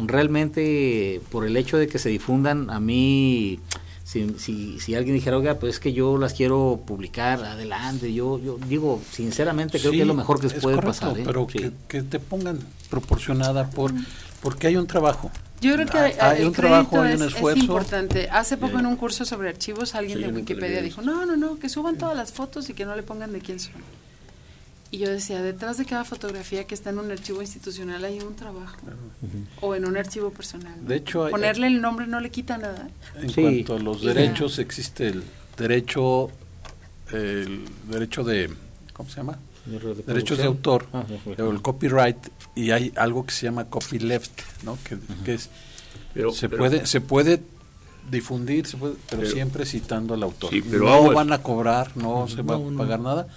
realmente, 0.00 1.20
por 1.30 1.44
el 1.46 1.56
hecho 1.56 1.76
de 1.78 1.88
que 1.88 1.98
se 1.98 2.08
difundan, 2.08 2.70
a 2.70 2.80
mí, 2.80 3.60
si, 4.04 4.34
si, 4.38 4.80
si 4.80 4.94
alguien 4.94 5.14
dijera, 5.14 5.36
oiga, 5.38 5.54
pues 5.58 5.74
es 5.74 5.80
que 5.80 5.92
yo 5.92 6.18
las 6.18 6.34
quiero 6.34 6.80
publicar, 6.86 7.42
adelante, 7.44 8.12
yo, 8.12 8.38
yo 8.38 8.58
digo, 8.68 9.00
sinceramente 9.10 9.78
creo 9.78 9.90
Sí, 9.92 9.98
que 9.98 10.02
es 10.02 10.08
lo 10.08 10.14
mejor 10.14 10.40
que 10.40 10.46
es 10.48 10.54
puede 10.54 10.76
correcto, 10.76 11.00
pasar. 11.06 11.18
¿eh? 11.18 11.22
Pero 11.24 11.46
Sí. 11.50 11.58
que, 11.58 11.72
que 11.88 12.02
te 12.02 12.18
pongan 12.20 12.58
proporcionada 12.90 13.68
por 13.70 13.92
porque 14.40 14.68
hay 14.68 14.76
un 14.76 14.86
trabajo. 14.86 15.32
Yo 15.60 15.74
creo 15.74 15.86
que 15.88 15.98
Hay- 15.98 16.12
hay 16.20 16.40
el 16.42 16.46
un 16.48 16.52
trabajo, 16.52 16.90
crédito 16.90 17.02
hay 17.02 17.14
un 17.16 17.22
es- 17.22 17.28
es, 17.28 17.34
esfuerzo. 17.34 17.60
importante. 17.60 18.28
Hace 18.30 18.56
poco 18.56 18.78
en 18.78 18.86
un 18.86 18.94
curso 18.94 19.24
sobre 19.24 19.48
archivos 19.48 19.96
alguien 19.96 20.18
Sí, 20.18 20.24
de 20.24 20.30
Wikipedia 20.32 20.80
dijo, 20.80 21.02
no, 21.02 21.26
no, 21.26 21.36
no, 21.36 21.58
que 21.58 21.68
suban 21.68 21.98
todas 21.98 22.16
las 22.16 22.32
fotos 22.32 22.70
y 22.70 22.74
que 22.74 22.84
no 22.84 22.94
le 22.94 23.02
pongan 23.02 23.32
de 23.32 23.40
quién 23.40 23.58
son. 23.58 23.72
Y 24.90 24.98
yo 24.98 25.10
decía, 25.10 25.42
detrás 25.42 25.76
de 25.76 25.84
cada 25.84 26.04
fotografía 26.04 26.64
que 26.66 26.74
está 26.74 26.88
en 26.90 26.98
un 26.98 27.10
archivo 27.10 27.42
institucional 27.42 28.02
hay 28.04 28.20
un 28.20 28.34
trabajo. 28.34 28.76
O 29.60 29.74
en 29.74 29.84
un 29.84 29.96
archivo 29.98 30.30
personal. 30.30 30.74
¿no? 30.82 30.88
De 30.88 30.96
hecho, 30.96 31.24
hay- 31.26 31.30
Ponerle 31.30 31.66
el 31.66 31.80
nombre 31.82 32.06
no 32.06 32.20
le 32.20 32.30
quita 32.30 32.56
nada. 32.56 32.88
En 33.16 33.28
Sí. 33.28 33.42
cuanto 33.42 33.76
a 33.76 33.78
los 33.80 34.02
Y 34.02 34.06
ya. 34.06 34.14
derechos, 34.14 34.58
existe 34.58 35.08
el 35.08 35.22
derecho, 35.58 36.30
el 37.12 37.64
derecho 37.90 38.24
de, 38.24 38.50
¿cómo 38.94 39.08
se 39.10 39.16
llama? 39.16 39.38
De 39.66 39.78
re- 39.78 39.94
de 39.94 40.02
Derechos 40.02 40.38
de 40.38 40.44
autor, 40.44 40.86
Ah, 40.94 41.04
de 41.26 41.34
el 41.50 41.60
copyright, 41.60 42.16
y 42.54 42.70
hay 42.70 42.90
algo 42.96 43.26
que 43.26 43.32
se 43.32 43.44
llama 43.44 43.66
copyleft, 43.66 44.40
¿no? 44.64 44.78
Que, 44.84 44.96
que 45.24 45.34
es, 45.34 45.50
Pero- 46.14 46.32
se 46.32 46.48
pero- 46.48 46.60
puede, 46.60 46.86
se 46.86 47.00
puede 47.02 47.42
difundir, 48.10 48.66
se 48.66 48.78
puede- 48.78 48.94
pero, 49.10 49.20
Pero- 49.22 49.32
siempre 49.34 49.66
citando 49.66 50.14
al 50.14 50.22
autor. 50.22 50.48
Sí, 50.50 50.62
pero 50.62 50.84
no 50.84 51.12
van 51.12 51.30
a 51.32 51.42
cobrar, 51.42 51.94
no 51.96 52.26
se 52.26 52.40
va 52.40 52.56
No, 52.56 52.68
a 52.68 52.70
no. 52.70 52.78
pagar 52.78 53.00
nada, 53.00 53.28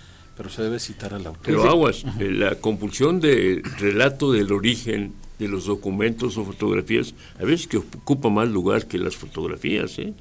pero 0.41 0.49
se 0.49 0.63
debe 0.63 0.79
citar 0.79 1.13
al 1.13 1.27
autor. 1.27 1.43
Pero 1.45 1.69
aguas, 1.69 2.03
eh, 2.19 2.31
la 2.31 2.55
compulsión 2.55 3.19
de 3.19 3.61
relato 3.77 4.31
del 4.31 4.51
origen 4.51 5.13
de 5.37 5.47
los 5.47 5.65
documentos 5.65 6.35
o 6.35 6.43
fotografías, 6.45 7.13
a 7.39 7.43
veces 7.45 7.67
que 7.67 7.77
ocupa 7.77 8.29
más 8.29 8.49
lugar 8.49 8.87
que 8.87 8.97
las 8.97 9.15
fotografías. 9.15 9.99
¿eh? 9.99 10.13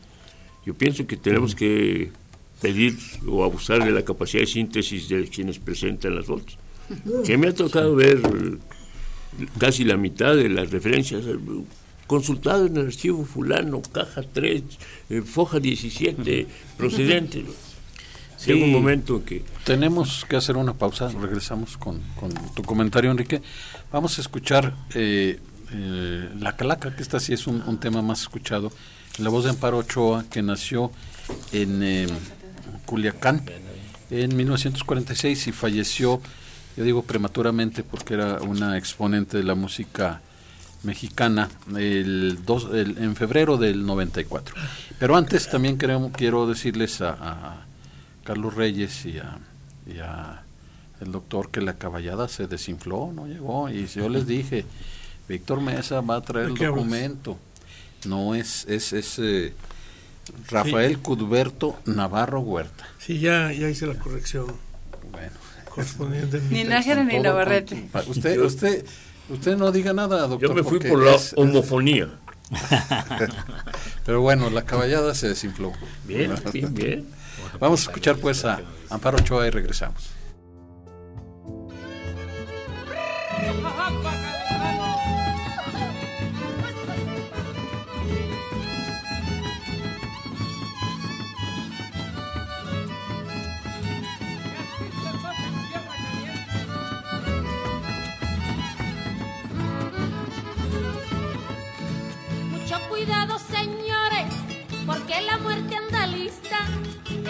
Yo 0.67 0.75
pienso 0.75 1.07
que 1.07 1.17
tenemos 1.17 1.55
que 1.55 2.11
pedir 2.61 2.99
o 3.27 3.45
abusar 3.45 3.83
de 3.83 3.93
la 3.93 4.03
capacidad 4.05 4.43
de 4.43 4.47
síntesis 4.47 5.09
de 5.09 5.27
quienes 5.29 5.59
presentan 5.59 6.17
las 6.17 6.27
fotos. 6.27 6.59
Que 7.25 7.39
me 7.39 7.49
ha 7.49 7.55
tocado 7.55 7.95
ver 7.95 8.19
eh, 8.19 9.47
casi 9.59 9.85
la 9.85 9.97
mitad 9.97 10.37
de 10.37 10.51
las 10.51 10.71
referencias. 10.71 11.25
eh, 11.25 11.39
Consultado 12.07 12.67
en 12.67 12.77
el 12.77 12.87
archivo 12.89 13.25
fulano, 13.25 13.81
caja 13.81 14.23
3, 14.23 14.63
eh, 15.11 15.23
foja 15.23 15.61
17, 15.61 16.47
procedente. 16.77 17.45
Sí. 18.41 18.55
Llega 18.55 18.65
un 18.65 18.73
momento 18.73 19.17
en 19.17 19.23
que 19.23 19.45
Tenemos 19.65 20.25
que 20.27 20.35
hacer 20.35 20.57
una 20.57 20.73
pausa, 20.73 21.09
regresamos 21.09 21.77
con, 21.77 22.01
tu 22.55 22.63
comentario, 22.63 23.11
Enrique. 23.11 23.43
Vamos 23.93 24.17
a 24.17 24.23
escuchar 24.23 24.75
eh, 24.95 25.39
eh, 25.73 26.29
La 26.41 26.57
Calaca, 26.57 26.97
que 26.97 27.03
esta 27.03 27.21
sí 27.21 27.35
es 27.35 27.47
un, 27.47 27.79
tema 27.79 28.01
más 28.01 28.23
escuchado, 28.23 28.73
la 29.19 29.29
voz 29.29 29.45
de 29.45 29.51
Amparo 29.51 29.77
Ochoa, 29.77 30.25
que 30.31 30.41
nació 30.41 30.91
en 31.53 31.83
eh, 31.83 32.07
Culiacán 32.87 33.45
en 34.11 34.35
1946 34.35 35.49
y 35.49 35.53
falleció, 35.53 36.23
yo 36.79 36.85
digo 36.85 37.03
prematuramente 37.03 37.83
porque 37.85 38.15
era 38.15 38.41
una 38.41 38.79
exponente 38.79 39.37
de 39.37 39.45
la 39.45 39.55
música 39.55 40.23
mexicana 40.83 41.51
el 41.77 42.39
dos, 42.47 42.69
el- 42.73 42.97
en 42.97 43.15
febrero 43.17 43.59
del 43.59 43.85
94. 43.85 44.55
Pero 44.99 45.15
antes 45.15 45.51
también 45.51 45.77
queremos, 45.77 46.13
quiero 46.13 46.47
decirles 46.47 47.03
a 47.03 47.67
Carlos 48.25 48.55
Reyes 48.55 49.05
y 49.07 49.19
a, 49.19 49.39
y 49.87 49.99
a 50.01 50.43
el 51.01 51.13
doctor 51.13 51.51
que 51.51 51.61
la 51.61 51.75
caballada 51.75 52.29
se 52.29 52.47
desinfló, 52.47 53.11
no 53.15 53.27
llegó. 53.27 53.69
Y 53.71 53.87
yo 53.87 54.09
les 54.09 54.27
dije, 54.27 54.65
Víctor 55.29 55.61
Mesa 55.61 56.01
va 56.03 56.17
a 56.17 56.21
traer 56.21 56.47
¿De 56.49 56.53
el 56.53 56.59
hablas? 56.59 56.75
documento. 56.77 57.39
No 58.07 58.35
es, 58.35 58.67
es, 58.69 58.93
es 58.93 59.19
eh, 59.19 59.53
Rafael 60.49 60.99
Cudberto 60.99 61.79
Navarro 61.87 62.41
Huerta. 62.41 62.87
Sí, 62.99 63.19
ya, 63.19 63.53
ya 63.53 63.69
hice 63.69 63.87
la 63.87 63.95
corrección 63.95 64.47
Bueno, 65.11 65.33
correspondiente. 65.69 66.41
Ni. 66.51 66.65
Nájera 66.65 67.05
ni 67.05 67.19
Navarrete. 67.19 67.89
con- 67.93 68.09
Usted, 68.09 68.41
usted, 68.41 68.85
usted 69.29 69.57
no 69.57 69.71
diga 69.73 69.93
nada, 69.93 70.27
doctor. 70.27 70.49
yo 70.51 70.55
me 70.55 70.63
fui 70.63 70.79
por 70.81 71.03
la 71.03 71.15
es- 71.15 71.33
homofonía. 71.37 72.09
Pero 74.05 74.21
bueno, 74.23 74.51
la 74.51 74.63
caballada 74.65 75.15
se 75.15 75.29
desinfló. 75.29 75.73
Bien, 76.07 76.35
bien, 76.53 76.75
bien. 76.75 77.07
Vamos 77.61 77.81
a 77.81 77.91
escuchar 77.91 78.17
pues 78.17 78.45
a 78.45 78.61
Amparo 78.89 79.19
Ochoa 79.19 79.47
y 79.47 79.51
regresamos. 79.51 80.20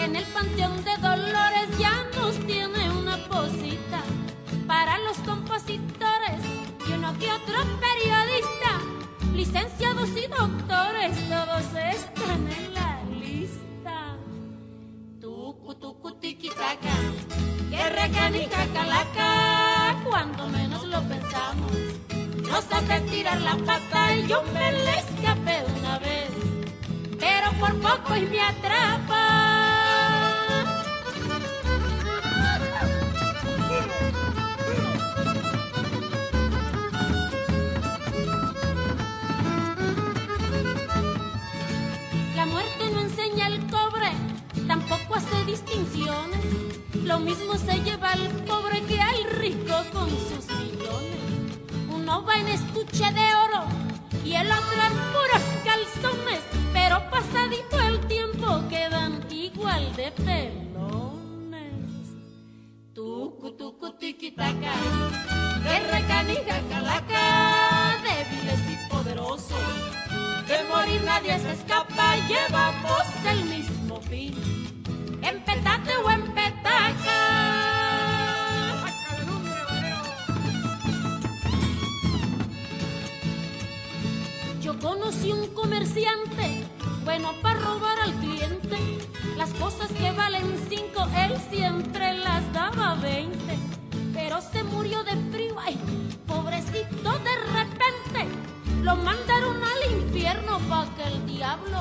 En 0.03 0.15
el 0.15 0.25
panteón 0.25 0.83
de 0.83 0.97
Dolores 0.97 1.77
ya 1.77 2.03
nos 2.15 2.35
tiene 2.47 2.89
una 2.89 3.17
posita 3.27 4.01
para 4.65 4.97
los 4.97 5.15
compositores 5.19 6.41
y 6.87 6.93
uno 6.93 7.13
que 7.19 7.31
otro 7.31 7.59
periodista, 7.79 8.79
licenciados 9.35 10.09
y 10.09 10.25
doctores, 10.25 11.15
todos 11.29 11.63
están 11.93 12.49
en 12.51 12.73
la 12.73 12.99
lista. 13.19 14.17
Tucu, 15.21 15.75
tucu, 15.75 16.11
tiquitaca, 16.13 16.95
que 17.69 17.89
recanica 17.91 18.65
calaca, 18.73 20.01
cuando 20.09 20.47
menos 20.47 20.83
lo 20.85 20.99
pensamos. 21.03 21.71
Nos 22.49 22.65
hace 22.71 23.01
tirar 23.01 23.39
la 23.39 23.55
pata 23.55 24.15
y 24.15 24.27
yo 24.27 24.41
me 24.51 24.71
le 24.71 24.99
escapé 24.99 25.63
una 25.79 25.99
vez, 25.99 26.31
pero 27.19 27.51
por 27.59 27.79
poco 27.79 28.15
y 28.15 28.21
me 28.21 28.41
atrapa. 28.41 29.40
Distinciones. 45.51 46.39
Lo 47.03 47.19
mismo 47.19 47.57
se 47.57 47.81
lleva 47.81 48.13
al 48.13 48.29
pobre 48.45 48.81
que 48.83 49.01
al 49.01 49.23
rico 49.31 49.75
con 49.91 50.09
sus 50.09 50.45
millones. 50.59 51.19
Uno 51.89 52.23
va 52.25 52.35
en 52.35 52.47
estuche 52.47 53.11
de 53.11 53.27
oro 53.45 53.65
y 54.23 54.33
el 54.33 54.47
otro 54.49 54.81
en 54.89 54.93
puros 55.13 55.45
calzones, 55.65 56.39
pero 56.71 57.03
pasadito 57.09 57.79
el 57.81 57.99
tiempo 58.07 58.47
quedan 58.69 59.25
igual 59.29 59.93
de 59.97 60.11
pelones. 60.11 61.73
Tucu, 62.93 63.51
tucu, 63.51 63.91
tiquitaca, 63.99 64.73
guerra 65.63 65.99
canija 66.07 66.61
calaca, 66.69 67.97
débiles 68.07 68.61
y 68.73 68.89
poderosos. 68.89 69.67
De 70.47 70.63
morir 70.69 71.01
nadie 71.03 71.37
se 71.39 71.51
escapa, 71.51 72.15
llevamos 72.29 73.05
el 73.29 73.43
mismo 73.45 73.99
fin. 74.01 74.70
En 75.21 75.43
petate 75.43 75.95
o 76.03 76.09
en 76.09 76.21
petaca. 76.33 77.19
Yo 84.61 84.77
conocí 84.79 85.31
un 85.31 85.47
comerciante, 85.53 86.65
bueno 87.03 87.33
para 87.41 87.59
robar 87.59 87.99
al 87.99 88.13
cliente. 88.13 88.77
Las 89.37 89.49
cosas 89.51 89.91
que 89.91 90.11
valen 90.11 90.43
cinco, 90.69 91.07
él 91.17 91.37
siempre 91.49 92.13
las 92.13 92.51
daba 92.53 92.95
veinte. 92.95 93.57
Pero 94.13 94.39
se 94.41 94.63
murió 94.63 95.03
de 95.03 95.15
frío, 95.31 95.55
ay, 95.59 95.79
pobrecito 96.27 97.11
de 97.19 97.35
repente. 97.57 98.27
Lo 98.81 98.95
mandaron 98.95 99.57
al 99.63 99.91
infierno 99.91 100.59
pa' 100.69 100.87
que 100.95 101.03
el 101.03 101.25
diablo 101.25 101.79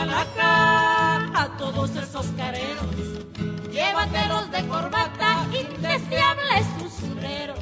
calaca 0.00 1.42
a 1.42 1.48
todos 1.58 1.90
esos 1.94 2.26
careros. 2.28 2.96
Llévatelos 3.70 4.50
de 4.50 4.66
corbata, 4.66 5.46
indeseables 5.52 6.66
usureros. 6.86 7.58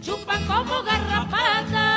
Chupan 0.00 0.46
como 0.46 0.82
garrapata. 0.82 1.88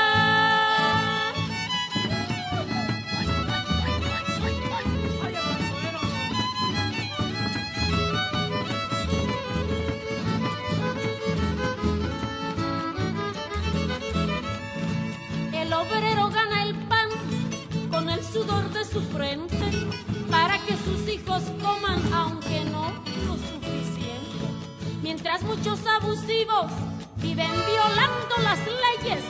El 15.54 15.74
obrero 15.74 16.30
gana 16.30 16.64
el 16.64 16.76
pan 16.90 17.10
con 17.90 18.10
el 18.10 18.22
sudor 18.22 18.70
de 18.72 18.84
su 18.84 19.02
frente 19.02 19.45
hijos 21.36 21.52
coman 21.62 22.14
aunque 22.14 22.64
no 22.66 22.92
lo 23.26 23.34
suficiente. 23.36 24.46
Mientras 25.02 25.42
muchos 25.44 25.80
abusivos 25.86 26.72
viven 27.18 27.52
violando 27.52 28.36
las 28.44 28.60
leyes, 28.60 29.24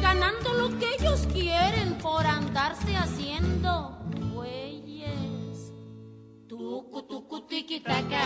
ganando 0.00 0.52
lo 0.54 0.78
que 0.78 0.94
ellos 0.98 1.26
quieren 1.32 1.94
por 1.98 2.26
andarse 2.26 2.96
haciendo 2.96 3.98
güeyes. 4.32 5.72
Tucu, 6.48 7.02
tucu, 7.02 7.40
tiquitaca, 7.42 8.22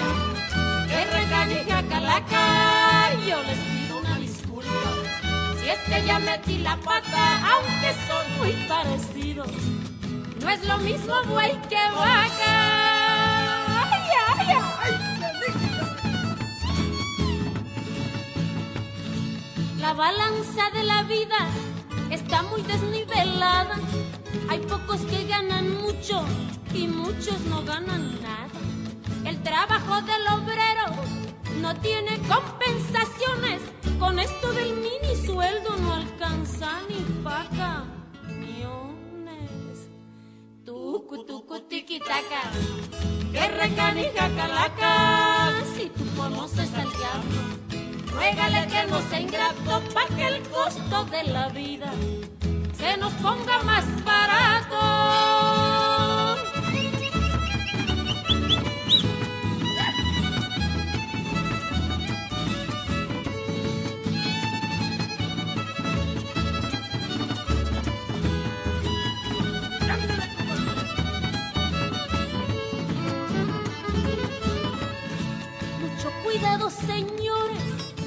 que 0.89 1.05
recanija 1.05 1.82
calaca, 1.89 3.14
yo 3.26 3.43
les 3.43 3.59
pido 3.59 3.99
una 3.99 4.18
disculpa. 4.18 4.93
Si 5.61 5.68
es 5.68 5.78
que 5.80 6.07
ya 6.07 6.18
metí 6.18 6.59
la 6.59 6.76
pata, 6.76 7.55
aunque 7.55 7.95
son 8.07 8.39
muy 8.39 8.53
parecidos, 8.68 9.51
no 10.41 10.51
es 10.51 10.66
lo 10.66 10.78
mismo 10.78 11.14
buey 11.26 11.53
que 11.68 11.91
vaca. 11.95 12.84
La 19.78 19.92
balanza 19.92 20.70
de 20.72 20.82
la 20.82 21.03
vida 21.03 21.47
está 22.11 22.42
muy 22.42 22.62
desnivelada. 22.62 23.76
Hay 24.49 24.61
pocos 24.61 25.01
que 25.03 25.24
ganan 25.26 25.82
mucho 25.82 26.24
y 26.72 26.86
muchos 26.86 27.40
no 27.51 27.62
ganan 27.64 28.20
nada. 28.22 28.49
El 29.24 29.42
trabajo 29.42 30.01
del 30.03 30.26
obrero 30.28 30.86
no 31.61 31.74
tiene 31.76 32.18
compensaciones. 32.28 33.62
Con 33.99 34.18
esto 34.18 34.53
del 34.53 34.74
mini 34.74 35.16
sueldo 35.24 35.76
no 35.76 35.95
alcanza 35.95 36.80
ni 36.88 36.93
Tucu, 41.23 41.61
tiquitaca, 41.69 42.43
que 43.33 43.47
recanija 43.49 44.29
calaca. 44.35 45.53
Si 45.77 45.89
tú 45.91 46.05
conoces 46.17 46.75
al 46.75 46.91
diablo, 46.91 47.41
ruégale 48.12 48.67
que 48.67 48.87
no 48.91 49.01
sea 49.09 49.21
ingrato 49.21 49.83
pa' 49.95 50.07
que 50.17 50.27
el 50.27 50.43
costo 50.49 51.05
de 51.05 51.23
la 51.25 51.49
vida 51.51 51.93
se 52.77 52.97
nos 52.97 53.12
ponga 53.15 53.62
más 53.62 53.85
barato. 54.05 55.74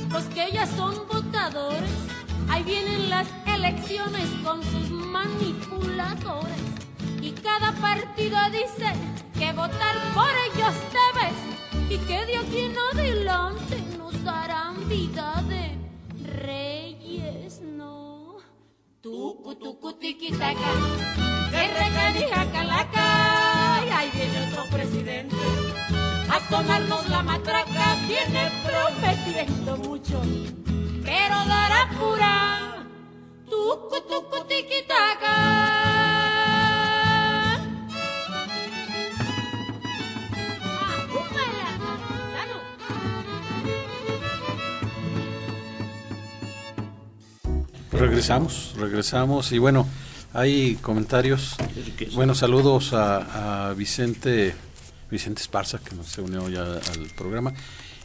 Los 0.09 0.25
que 0.25 0.51
ya 0.51 0.65
son 0.65 0.95
votadores. 1.07 1.91
Ahí 2.49 2.63
vienen 2.63 3.09
las 3.09 3.27
elecciones 3.45 4.29
con 4.43 4.63
sus 4.63 4.89
manipuladores. 4.89 6.61
Y 7.21 7.31
cada 7.31 7.73
partido 7.73 8.37
dice 8.51 8.93
que 9.37 9.51
votar 9.53 9.95
por 10.13 10.29
ellos 10.47 10.73
debes. 10.97 11.35
Y 11.89 11.97
que 12.05 12.25
de 12.25 12.37
aquí 12.37 12.59
en 12.59 12.75
adelante 12.93 13.83
nos 13.97 14.23
darán 14.23 14.87
vida 14.87 15.43
de 15.47 15.77
reyes, 16.41 17.61
no. 17.61 18.37
Tucu, 19.01 19.55
tucu, 19.55 19.93
tiquitaca, 19.93 20.71
que 21.51 22.29
calaca. 22.51 23.83
Y 23.85 23.89
ahí 23.89 24.09
viene 24.13 24.51
otro 24.51 24.65
presidente 24.69 25.35
a 26.29 26.49
sonarnos 26.49 27.09
la 27.09 27.23
matraca 27.23 27.95
viene 28.07 28.51
prometiendo 28.63 29.77
mucho, 29.77 30.21
pero 31.03 31.35
dará 31.45 31.89
pura 31.97 32.85
tucu 33.49 34.01
tucu 34.09 34.43
tiquitaca. 34.47 35.33
Regresamos, 47.91 48.75
regresamos 48.77 49.51
y 49.51 49.57
bueno, 49.57 49.87
hay 50.33 50.75
comentarios. 50.75 51.55
Bueno, 52.13 52.35
saludos 52.35 52.93
a, 52.93 53.69
a 53.69 53.73
Vicente 53.73 54.53
Vicente 55.09 55.41
Esparza 55.41 55.79
que 55.79 55.95
nos 55.95 56.07
se 56.07 56.21
unió 56.21 56.47
ya 56.49 56.63
al 56.63 57.07
programa. 57.15 57.53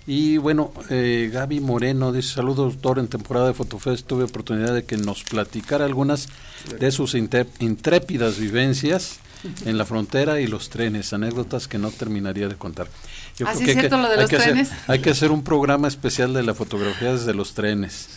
Y 0.06 0.36
bueno, 0.38 0.72
eh, 0.90 1.30
Gaby 1.32 1.60
Moreno 1.60 2.10
dice 2.12 2.34
saludos, 2.34 2.74
doctor, 2.74 2.98
en 2.98 3.06
temporada 3.08 3.46
de 3.48 3.54
Fotofest 3.54 4.06
tuve 4.06 4.24
oportunidad 4.24 4.74
de 4.74 4.84
que 4.84 4.96
nos 4.96 5.22
platicara 5.22 5.84
algunas 5.84 6.28
de 6.80 6.90
sus 6.90 7.14
intrépidas 7.14 8.38
vivencias 8.38 9.20
en 9.64 9.78
la 9.78 9.84
frontera 9.84 10.40
y 10.40 10.46
los 10.46 10.70
trenes, 10.70 11.12
anécdotas 11.12 11.68
que 11.68 11.78
no 11.78 11.90
terminaría 11.90 12.48
de 12.48 12.56
contar. 12.56 12.88
Yo 13.38 13.48
Así 13.48 13.64
es 13.64 13.72
cierto, 13.72 13.96
lo 13.98 14.08
de 14.08 14.16
los 14.18 14.30
trenes. 14.30 14.70
hay 14.86 15.00
que 15.00 15.10
hacer 15.10 15.30
un 15.30 15.42
programa 15.42 15.88
especial 15.88 16.32
de 16.34 16.42
la 16.42 16.54
fotografía 16.54 17.12
desde 17.12 17.34
los 17.34 17.54
trenes. 17.54 18.08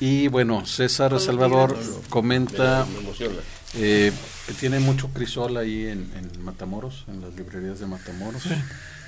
Y 0.00 0.28
bueno, 0.28 0.66
César 0.66 1.18
Salvador 1.20 1.78
comenta, 2.08 2.86
eh, 3.74 4.12
tiene 4.60 4.80
mucho 4.80 5.08
crisol 5.08 5.56
ahí 5.56 5.86
en, 5.86 6.08
Matamoros, 6.42 7.04
en 7.08 7.20
las 7.20 7.34
librerías 7.34 7.80
de 7.80 7.86
Matamoros. 7.86 8.42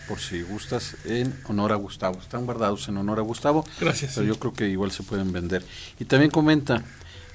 Por 0.08 0.20
si 0.20 0.42
gustas, 0.42 0.96
en 1.04 1.36
honor 1.48 1.72
a 1.72 1.74
Gustavo. 1.74 2.18
Están 2.20 2.44
guardados 2.44 2.86
en 2.88 2.96
honor 2.96 3.18
a 3.18 3.22
Gustavo. 3.22 3.64
Gracias. 3.80 4.14
Pero 4.14 4.26
yo 4.26 4.38
creo 4.38 4.52
que 4.52 4.68
igual 4.68 4.92
se 4.92 5.02
pueden 5.02 5.32
vender. 5.32 5.64
Y 5.98 6.04
también 6.04 6.30
comenta, 6.30 6.84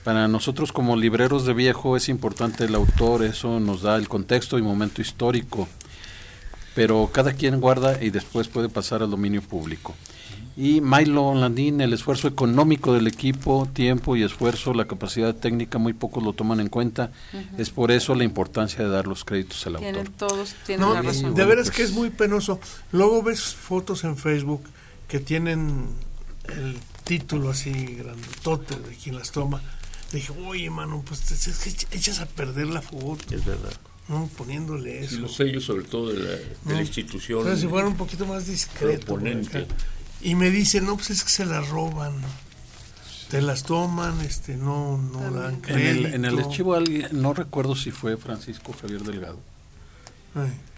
para 0.04 0.28
nosotros 0.28 0.72
como 0.72 0.96
libreros 0.96 1.46
de 1.46 1.54
viejo 1.54 1.96
es 1.96 2.10
importante 2.10 2.64
el 2.66 2.74
autor, 2.74 3.24
eso 3.24 3.60
nos 3.60 3.84
da 3.84 3.98
el 3.98 4.08
contexto 4.08 4.58
y 4.58 4.64
momento 4.64 5.00
histórico, 5.00 5.68
pero 6.74 7.12
cada 7.14 7.34
quien 7.34 7.60
guarda 7.60 8.02
y 8.02 8.10
después 8.10 8.48
puede 8.48 8.68
pasar 8.68 9.04
al 9.04 9.12
dominio 9.12 9.44
público. 9.44 9.96
Y 10.62 10.80
Milo 10.80 11.34
Landín, 11.34 11.82
el 11.82 11.92
esfuerzo 11.92 12.28
económico 12.28 12.94
del 12.94 13.08
equipo, 13.08 13.68
tiempo 13.74 14.16
y 14.16 14.22
esfuerzo, 14.22 14.76
la 14.76 14.86
capacidad 14.86 15.34
técnica, 15.34 15.80
muy 15.80 15.94
pocos 15.94 16.24
lo 16.24 16.34
toman 16.34 16.60
en 16.60 16.70
cuenta. 16.70 17.12
Es 17.58 17.72
por 17.72 17.90
eso 17.90 18.14
la 18.14 18.26
importancia 18.26 18.84
de 18.84 18.92
dar 18.92 19.08
los 19.08 19.26
créditos 19.26 19.66
al 19.66 19.78
tienen 19.78 20.06
autor. 20.06 20.30
Todos 20.30 20.54
tienen 20.64 20.94
la 20.94 21.02
razón. 21.02 21.34
De 21.34 21.46
veras 21.46 21.72
que 21.72 21.82
es 21.82 21.94
muy 21.94 22.12
penoso. 22.12 22.60
Luego 22.92 23.24
ves 23.24 23.42
fotos 23.42 24.04
en 24.04 24.16
Facebook 24.18 24.62
que 25.08 25.20
tienen 25.20 25.88
el 26.48 26.78
título 27.06 27.50
así 27.50 27.72
grandotote 27.96 28.76
de 28.76 28.96
quien 28.98 29.16
las 29.16 29.32
toma 29.32 29.64
dije, 30.12 30.32
oye, 30.46 30.70
mano, 30.70 31.04
pues 31.08 31.32
es 31.32 31.58
que 31.58 31.98
echas 31.98 32.20
a 32.20 32.28
perder 32.28 32.68
la 32.68 32.84
foto. 32.84 33.34
Es 33.34 33.44
verdad. 33.44 33.74
¿no? 34.08 34.30
Poniéndole 34.38 35.00
eso. 35.00 35.16
Y 35.16 35.20
los 35.20 35.36
sellos, 35.36 35.64
sobre 35.64 35.86
todo 35.86 36.12
de 36.12 36.20
la, 36.20 36.30
de 36.30 36.74
la 36.76 36.82
institución. 36.82 37.44
Pero 37.46 37.58
si 37.58 37.68
fuera 37.68 37.88
un 37.88 37.96
poquito 37.96 38.28
más 38.28 38.46
discreto. 38.46 39.18
Y 40.22 40.36
me 40.36 40.50
dicen, 40.50 40.86
no, 40.86 40.96
pues 40.96 41.10
es 41.10 41.24
que 41.24 41.30
se 41.30 41.46
las 41.46 41.70
roban. 41.70 42.14
Te 43.30 43.42
las 43.42 43.64
toman, 43.64 44.20
este, 44.22 44.58
no, 44.58 44.98
no 44.98 45.32
dan 45.32 45.62
crédito. 45.62 46.10
En 46.10 46.26
el, 46.26 46.38
archivo 46.38 46.76
alguien, 46.76 47.08
no 47.14 47.34
recuerdo 47.34 47.76
si 47.76 47.92
fue 47.92 48.18
Francisco 48.18 48.74
Javier 48.80 49.04
Delgado. 49.04 49.40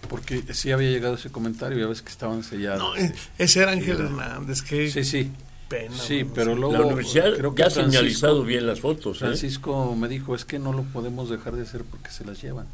Porque 0.08 0.42
sí 0.54 0.72
había 0.72 0.90
llegado 0.90 1.14
ese 1.14 1.30
comentario, 1.30 1.78
ya 1.78 1.86
ves 1.86 2.02
que 2.02 2.10
estaban 2.10 2.44
sellados. 2.44 2.78
No, 2.78 2.96
eh, 2.96 3.12
ese 3.38 3.62
era 3.62 3.72
Ángel 3.72 4.00
Hernández, 4.00 4.62
que 4.62 4.90
sí, 4.90 5.04
sí. 5.04 5.30
Sí, 6.06 6.24
pero 6.34 6.54
luego 6.54 6.74
la 6.74 6.86
universidad 6.86 7.34
creo 7.36 7.54
que 7.54 7.64
ha 7.64 7.70
señalizado 7.70 8.44
bien 8.44 8.66
las 8.66 8.80
fotos. 8.80 9.16
¿eh? 9.16 9.20
Francisco 9.20 9.94
me 9.96 10.08
dijo, 10.08 10.34
es 10.34 10.44
que 10.44 10.58
no 10.58 10.72
lo 10.72 10.82
podemos 10.84 11.30
dejar 11.30 11.56
de 11.56 11.62
hacer 11.62 11.82
porque 11.84 12.10
se 12.10 12.24
las 12.24 12.40
llevan. 12.40 12.66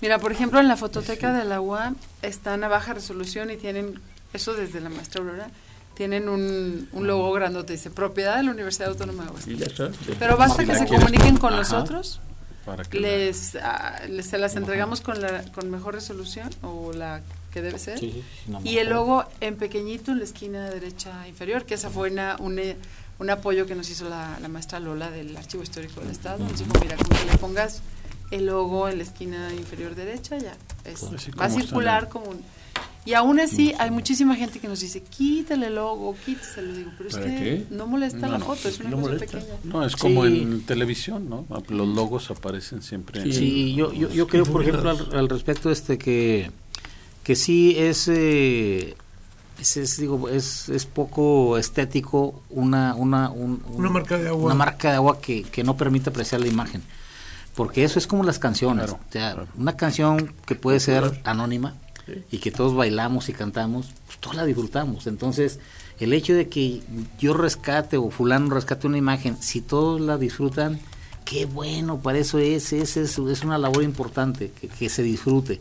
Mira, 0.00 0.18
por 0.18 0.30
ejemplo, 0.30 0.60
en 0.60 0.68
la 0.68 0.76
fototeca 0.76 1.32
de 1.32 1.44
la 1.44 1.60
UAM 1.60 1.96
están 2.22 2.62
a 2.64 2.68
baja 2.68 2.94
resolución 2.94 3.50
y 3.50 3.56
tienen, 3.56 3.98
eso 4.32 4.54
desde 4.54 4.80
la 4.80 4.90
maestra 4.90 5.20
Aurora, 5.22 5.50
tienen 5.96 6.28
un, 6.28 6.88
un 6.92 7.06
logo 7.06 7.32
grandote, 7.32 7.72
dice 7.72 7.90
propiedad 7.90 8.36
de 8.36 8.42
la 8.42 8.50
Universidad 8.50 8.90
Autónoma 8.90 9.22
de 9.22 9.28
Aguascalientes. 9.30 9.90
Pero 10.18 10.36
basta 10.36 10.64
que 10.64 10.74
se 10.74 10.86
comuniquen 10.86 11.38
con 11.38 11.56
nosotros, 11.56 12.20
les, 12.92 13.56
ah, 13.56 14.00
les, 14.08 14.26
se 14.26 14.36
las 14.36 14.56
entregamos 14.56 15.00
con, 15.00 15.20
la, 15.22 15.42
con 15.52 15.70
mejor 15.70 15.94
resolución 15.94 16.50
o 16.62 16.92
la 16.92 17.22
que 17.50 17.62
debe 17.62 17.78
ser. 17.78 17.98
y 18.02 18.78
el 18.78 18.90
logo 18.90 19.24
en 19.40 19.56
pequeñito 19.56 20.12
en 20.12 20.18
la 20.18 20.24
esquina 20.24 20.68
derecha 20.68 21.26
inferior, 21.28 21.64
que 21.64 21.74
esa 21.74 21.88
fue 21.88 22.10
una, 22.10 22.36
un, 22.40 23.30
apoyo 23.30 23.66
que 23.66 23.74
nos 23.74 23.88
hizo 23.88 24.06
la, 24.06 24.38
maestra 24.50 24.78
Lola 24.78 25.10
del 25.10 25.34
Archivo 25.34 25.62
Histórico 25.62 26.02
del 26.02 26.10
Estado. 26.10 26.44
Nos 26.44 26.58
dijo, 26.58 26.72
mira, 26.82 26.96
como 26.96 27.18
que 27.18 27.24
le 27.24 27.38
pongas 27.38 27.80
el 28.30 28.46
logo 28.46 28.86
en 28.90 28.98
la 28.98 29.04
esquina 29.04 29.54
inferior 29.54 29.94
derecha, 29.94 30.36
ya. 30.36 30.56
Es, 30.84 31.02
va 31.40 31.46
a 31.46 31.50
circular 31.50 32.10
como 32.10 32.26
un... 32.26 32.55
Y 33.04 33.14
aún 33.14 33.38
así 33.38 33.72
hay 33.78 33.92
muchísima 33.92 34.34
gente 34.34 34.58
que 34.58 34.66
nos 34.66 34.80
dice, 34.80 35.00
quítale 35.00 35.68
el 35.68 35.76
logo, 35.76 36.16
quíteselo. 36.26 36.72
Digo, 36.72 36.90
pero 36.98 37.08
es 37.08 37.16
que 37.16 37.66
no 37.70 37.86
molesta 37.86 38.26
la 38.28 38.40
foto, 38.40 38.68
es 38.68 38.80
una 38.80 38.90
cosa 38.96 39.16
pequeña. 39.16 39.44
No, 39.62 39.86
es 39.86 39.94
como 39.94 40.26
en 40.26 40.62
televisión, 40.62 41.28
¿no? 41.28 41.46
Los 41.68 41.88
logos 41.88 42.30
aparecen 42.32 42.82
siempre. 42.82 43.32
Sí, 43.32 43.74
yo, 43.76 43.92
yo, 43.92 44.10
yo 44.10 44.26
creo, 44.26 44.44
por 44.44 44.62
ejemplo, 44.62 44.90
al, 44.90 45.14
al 45.14 45.28
respecto 45.28 45.70
este 45.70 45.98
que 45.98 46.50
que 47.26 47.34
sí 47.34 47.74
es, 47.76 48.06
eh, 48.06 48.94
es, 49.58 49.96
digo, 49.96 50.28
es, 50.28 50.68
es, 50.68 50.86
poco 50.86 51.58
estético 51.58 52.40
una, 52.50 52.94
una, 52.94 53.30
una 53.30 53.90
marca 53.90 54.16
de 54.16 54.28
agua, 54.28 54.44
una 54.44 54.54
marca 54.54 54.90
de 54.90 54.94
agua 54.94 55.20
que, 55.20 55.42
que, 55.42 55.64
no 55.64 55.76
permite 55.76 56.10
apreciar 56.10 56.40
la 56.40 56.46
imagen. 56.46 56.84
Porque 57.56 57.82
eso 57.82 57.98
es 57.98 58.06
como 58.06 58.22
las 58.22 58.38
canciones. 58.38 58.92
o 58.92 59.00
sea, 59.10 59.44
Una 59.58 59.76
canción 59.76 60.32
que 60.46 60.54
puede 60.54 60.78
ser 60.78 61.20
anónima 61.24 61.74
y 62.30 62.38
que 62.38 62.50
todos 62.50 62.74
bailamos 62.74 63.28
y 63.28 63.32
cantamos, 63.32 63.88
pues 64.06 64.18
todos 64.18 64.36
la 64.36 64.44
disfrutamos. 64.44 65.06
Entonces, 65.06 65.58
el 65.98 66.12
hecho 66.12 66.34
de 66.34 66.48
que 66.48 66.82
yo 67.18 67.34
rescate 67.34 67.96
o 67.96 68.10
fulano 68.10 68.54
rescate 68.54 68.86
una 68.86 68.98
imagen, 68.98 69.36
si 69.40 69.60
todos 69.60 70.00
la 70.00 70.18
disfrutan, 70.18 70.78
qué 71.24 71.46
bueno, 71.46 71.98
para 71.98 72.18
eso 72.18 72.38
es, 72.38 72.72
es, 72.72 72.96
es, 72.96 73.18
es 73.18 73.42
una 73.42 73.58
labor 73.58 73.82
importante, 73.82 74.52
que, 74.58 74.68
que 74.68 74.88
se 74.88 75.02
disfrute. 75.02 75.60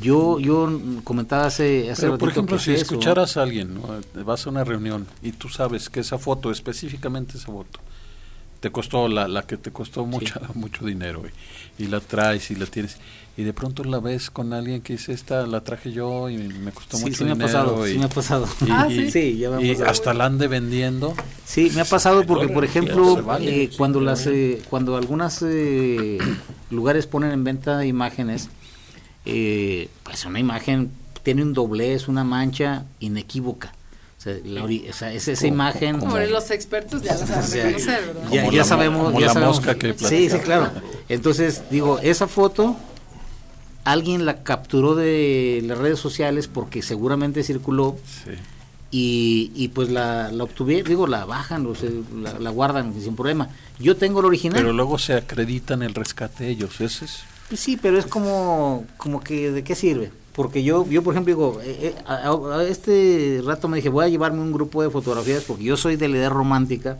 Yo, 0.00 0.38
yo 0.38 0.70
comentaba 1.02 1.46
hace, 1.46 1.90
hace 1.90 2.02
Pero, 2.02 2.18
por 2.18 2.28
ejemplo, 2.30 2.58
si 2.58 2.72
escucharas 2.72 3.36
a 3.36 3.42
alguien, 3.42 3.74
¿no? 3.74 4.00
vas 4.24 4.46
a 4.46 4.50
una 4.50 4.64
reunión 4.64 5.06
y 5.22 5.32
tú 5.32 5.48
sabes 5.48 5.88
que 5.88 6.00
esa 6.00 6.18
foto, 6.18 6.50
específicamente 6.50 7.38
esa 7.38 7.46
foto, 7.46 7.80
te 8.60 8.70
costó 8.70 9.08
la, 9.08 9.28
la 9.28 9.42
que 9.42 9.56
te 9.56 9.70
costó 9.70 10.04
mucho, 10.04 10.40
mucho 10.54 10.84
dinero 10.84 11.22
y, 11.78 11.86
la 11.86 12.00
traes 12.00 12.50
y 12.50 12.56
la 12.56 12.66
tienes. 12.66 12.98
Y 13.36 13.44
de 13.44 13.52
pronto 13.52 13.84
la 13.84 14.00
ves 14.00 14.30
con 14.30 14.52
alguien 14.52 14.82
que 14.82 14.94
dice 14.94 15.12
esta 15.12 15.46
la 15.46 15.62
traje 15.62 15.92
yo 15.92 16.28
y 16.28 16.38
me 16.38 16.72
costó 16.72 16.98
mucho 16.98 17.24
dinero 17.24 17.36
me 17.36 17.44
ha 17.44 17.46
pasado, 17.46 17.86
y, 17.86 17.92
sí 17.92 17.98
me 17.98 18.04
ha 18.04 18.08
pasado. 18.08 18.48
y, 18.66 18.70
ah, 18.70 18.88
sí, 18.90 19.38
ya 19.38 19.50
me 19.50 19.72
hasta 19.84 20.12
la 20.12 20.26
ande 20.26 20.48
vendiendo. 20.48 21.14
Sí 21.44 21.70
me 21.74 21.82
ha 21.82 21.84
pasado 21.84 22.24
porque 22.26 22.48
por 22.48 22.64
ejemplo 22.64 23.24
eh, 23.40 23.70
cuando 23.76 24.00
las 24.00 24.26
eh, 24.26 24.60
cuando 24.68 24.96
algunas 24.96 25.42
eh, 25.42 26.18
lugares 26.70 27.06
ponen 27.06 27.30
en 27.30 27.44
venta 27.44 27.84
imágenes 27.86 28.50
eh, 29.30 29.90
pues 30.04 30.24
una 30.24 30.40
imagen 30.40 30.90
tiene 31.22 31.42
un 31.42 31.52
doblez, 31.52 32.08
una 32.08 32.24
mancha 32.24 32.86
inequívoca. 32.98 33.74
O 34.18 34.92
sea, 34.92 35.12
es 35.12 35.28
esa 35.28 35.46
imagen. 35.46 36.00
Como 36.00 36.18
los 36.18 36.50
expertos 36.50 37.02
ya 37.02 37.14
la 37.16 37.26
saben 37.26 37.52
reconocer, 37.52 38.06
¿verdad? 38.06 38.30
Ya, 38.32 38.50
ya 38.50 38.64
sabemos. 38.64 39.12
ya 39.14 39.20
la 39.20 39.32
sabemos, 39.32 39.56
mosca 39.58 39.74
que 39.76 39.94
Sí, 39.96 40.28
sí, 40.28 40.38
claro. 40.40 40.72
Entonces, 41.08 41.62
digo, 41.70 42.00
esa 42.00 42.26
foto 42.26 42.76
alguien 43.84 44.26
la 44.26 44.42
capturó 44.42 44.96
de 44.96 45.62
las 45.64 45.78
redes 45.78 46.00
sociales 46.00 46.48
porque 46.48 46.82
seguramente 46.82 47.42
circuló. 47.44 47.96
Sí. 48.24 48.32
Y, 48.90 49.52
y, 49.54 49.68
pues 49.68 49.90
la, 49.90 50.32
la 50.32 50.44
obtuvieron, 50.44 50.88
digo, 50.88 51.06
la 51.06 51.26
bajan, 51.26 51.66
o 51.66 51.74
la, 52.22 52.38
la, 52.38 52.50
guardan 52.50 52.98
sin 52.98 53.16
problema. 53.16 53.50
Yo 53.78 53.98
tengo 53.98 54.20
el 54.20 54.26
original. 54.26 54.58
Pero 54.58 54.72
luego 54.72 54.98
se 54.98 55.12
acreditan 55.12 55.82
el 55.82 55.94
rescate 55.94 56.48
ellos, 56.48 56.80
ese 56.80 57.04
es. 57.04 57.20
Pues 57.48 57.60
sí, 57.60 57.78
pero 57.80 57.98
es 57.98 58.06
como, 58.06 58.86
como 58.96 59.20
que, 59.20 59.50
¿de 59.50 59.62
qué 59.62 59.74
sirve? 59.74 60.10
Porque 60.38 60.62
yo, 60.62 60.88
yo 60.88 61.02
por 61.02 61.14
ejemplo, 61.14 61.34
digo, 61.34 61.60
eh, 61.64 61.96
eh, 61.96 62.02
a, 62.06 62.62
este 62.62 63.42
rato 63.44 63.66
me 63.66 63.78
dije, 63.78 63.88
voy 63.88 64.04
a 64.04 64.08
llevarme 64.08 64.40
un 64.40 64.52
grupo 64.52 64.84
de 64.84 64.88
fotografías 64.88 65.42
porque 65.42 65.64
yo 65.64 65.76
soy 65.76 65.96
de 65.96 66.06
la 66.06 66.16
idea 66.16 66.28
romántica 66.28 66.98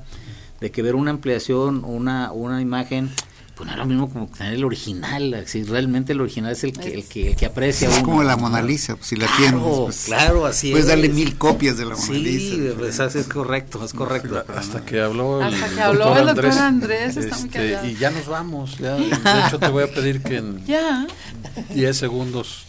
de 0.61 0.73
que 0.73 0.83
ver 0.83 0.97
una 0.97 1.13
ampliación 1.13 1.85
una, 1.85 2.33
una 2.33 2.61
imagen 2.61 3.11
pues 3.59 3.67
no 3.67 3.73
es 3.73 3.79
lo 3.79 3.87
mismo 3.87 4.09
como 4.09 4.29
tener 4.29 4.55
el 4.55 4.65
original, 4.65 5.43
si 5.47 5.65
realmente 5.65 6.13
el 6.13 6.21
original 6.21 6.53
es 6.53 6.63
el 6.63 6.73
que, 6.73 6.95
el 6.95 7.05
que, 7.05 7.31
el 7.31 7.37
que 7.37 7.47
aprecia. 7.47 7.89
Es 7.89 8.05
como 8.05 8.23
la 8.23 8.37
Mona 8.37 8.63
Lisa, 8.63 8.95
pues, 8.95 9.09
si 9.09 9.17
la 9.17 9.27
tienes. 9.37 9.61
Pues, 9.61 10.05
claro, 10.05 10.47
así 10.47 10.71
Puedes 10.71 10.87
darle 10.87 11.09
mil 11.09 11.37
copias 11.37 11.77
de 11.77 11.85
la 11.85 11.97
Mona 11.97 12.13
Lisa. 12.13 12.55
Sí, 12.55 12.71
pues, 12.79 13.01
es 13.01 13.27
correcto, 13.27 13.85
es 13.85 13.93
correcto. 13.93 14.45
Hasta 14.57 14.85
que 14.85 15.01
habló 15.01 15.43
el, 15.45 15.53
Hasta 15.53 15.75
que 15.75 15.81
habló 15.81 16.17
el 16.17 16.27
doctor 16.27 16.53
Andrés, 16.53 17.17
está 17.17 17.37
muy 17.37 17.51
este, 17.53 17.89
Y 17.89 17.97
ya 17.97 18.11
nos 18.11 18.27
vamos, 18.29 18.79
ya, 18.79 18.95
de 18.95 19.07
hecho 19.47 19.59
te 19.59 19.69
voy 19.69 19.83
a 19.83 19.93
pedir 19.93 20.23
que 20.23 20.37
en 20.37 20.65
10 21.75 21.97
segundos 21.97 22.68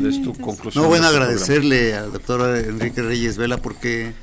des 0.00 0.22
tu 0.22 0.32
conclusión. 0.34 0.84
No, 0.84 0.88
bueno, 0.88 1.06
agradecerle 1.06 1.94
al 1.94 2.12
doctor 2.12 2.56
Enrique 2.56 3.02
Reyes 3.02 3.36
Vela 3.36 3.58
porque 3.58 4.14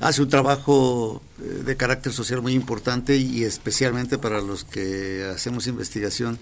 hace 0.00 0.22
un 0.22 0.28
trabajo 0.28 1.22
eh, 1.40 1.62
de 1.64 1.76
carácter 1.76 2.12
social 2.12 2.42
muy 2.42 2.54
importante 2.54 3.16
y 3.16 3.44
especialmente 3.44 4.18
para 4.18 4.40
los 4.40 4.64
que 4.64 5.28
hacemos 5.32 5.66
investigación 5.66 6.38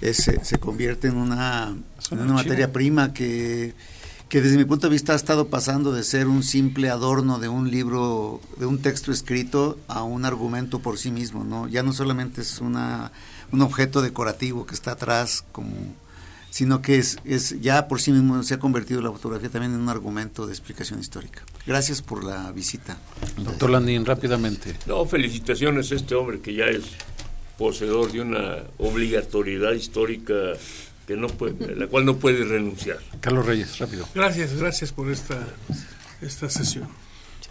se 0.00 0.58
convierte 0.58 1.08
en 1.08 1.16
una, 1.16 1.74
una 2.10 2.32
materia 2.34 2.70
prima 2.70 3.14
que, 3.14 3.74
que 4.28 4.40
desde 4.40 4.56
mi 4.56 4.64
punto 4.64 4.88
de 4.88 4.92
vista 4.92 5.12
ha 5.12 5.16
estado 5.16 5.48
pasando 5.48 5.92
de 5.92 6.02
ser 6.02 6.26
un 6.26 6.42
simple 6.42 6.90
adorno 6.90 7.38
de 7.38 7.48
un 7.48 7.70
libro, 7.70 8.40
de 8.58 8.66
un 8.66 8.78
texto 8.82 9.12
escrito 9.12 9.78
a 9.88 10.02
un 10.02 10.24
argumento 10.24 10.80
por 10.80 10.98
sí 10.98 11.10
mismo, 11.10 11.44
¿no? 11.44 11.68
Ya 11.68 11.82
no 11.82 11.92
solamente 11.92 12.42
es 12.42 12.60
una, 12.60 13.12
un 13.52 13.62
objeto 13.62 14.02
decorativo 14.02 14.66
que 14.66 14.74
está 14.74 14.92
atrás 14.92 15.44
como 15.52 15.70
sino 16.50 16.82
que 16.82 16.98
es, 16.98 17.18
es 17.24 17.60
ya 17.60 17.88
por 17.88 18.00
sí 18.00 18.12
mismo 18.12 18.42
se 18.42 18.54
ha 18.54 18.58
convertido 18.58 19.00
la 19.02 19.12
fotografía 19.12 19.50
también 19.50 19.74
en 19.74 19.80
un 19.80 19.88
argumento 19.88 20.46
de 20.46 20.52
explicación 20.52 21.00
histórica. 21.00 21.42
Gracias 21.66 22.02
por 22.02 22.24
la 22.24 22.50
visita. 22.52 22.96
Doctor 23.38 23.70
Landín, 23.70 24.04
rápidamente. 24.04 24.76
No, 24.86 25.04
felicitaciones 25.06 25.92
a 25.92 25.96
este 25.96 26.14
hombre 26.14 26.40
que 26.40 26.54
ya 26.54 26.66
es 26.66 26.84
poseedor 27.58 28.12
de 28.12 28.20
una 28.20 28.56
obligatoriedad 28.78 29.72
histórica 29.72 30.34
que 31.06 31.16
no 31.16 31.28
puede, 31.28 31.72
a 31.72 31.76
la 31.76 31.86
cual 31.86 32.04
no 32.04 32.16
puede 32.16 32.44
renunciar. 32.44 32.98
Carlos 33.20 33.46
Reyes, 33.46 33.78
rápido. 33.78 34.08
Gracias, 34.14 34.54
gracias 34.54 34.92
por 34.92 35.10
esta, 35.10 35.38
esta 36.20 36.50
sesión. 36.50 36.88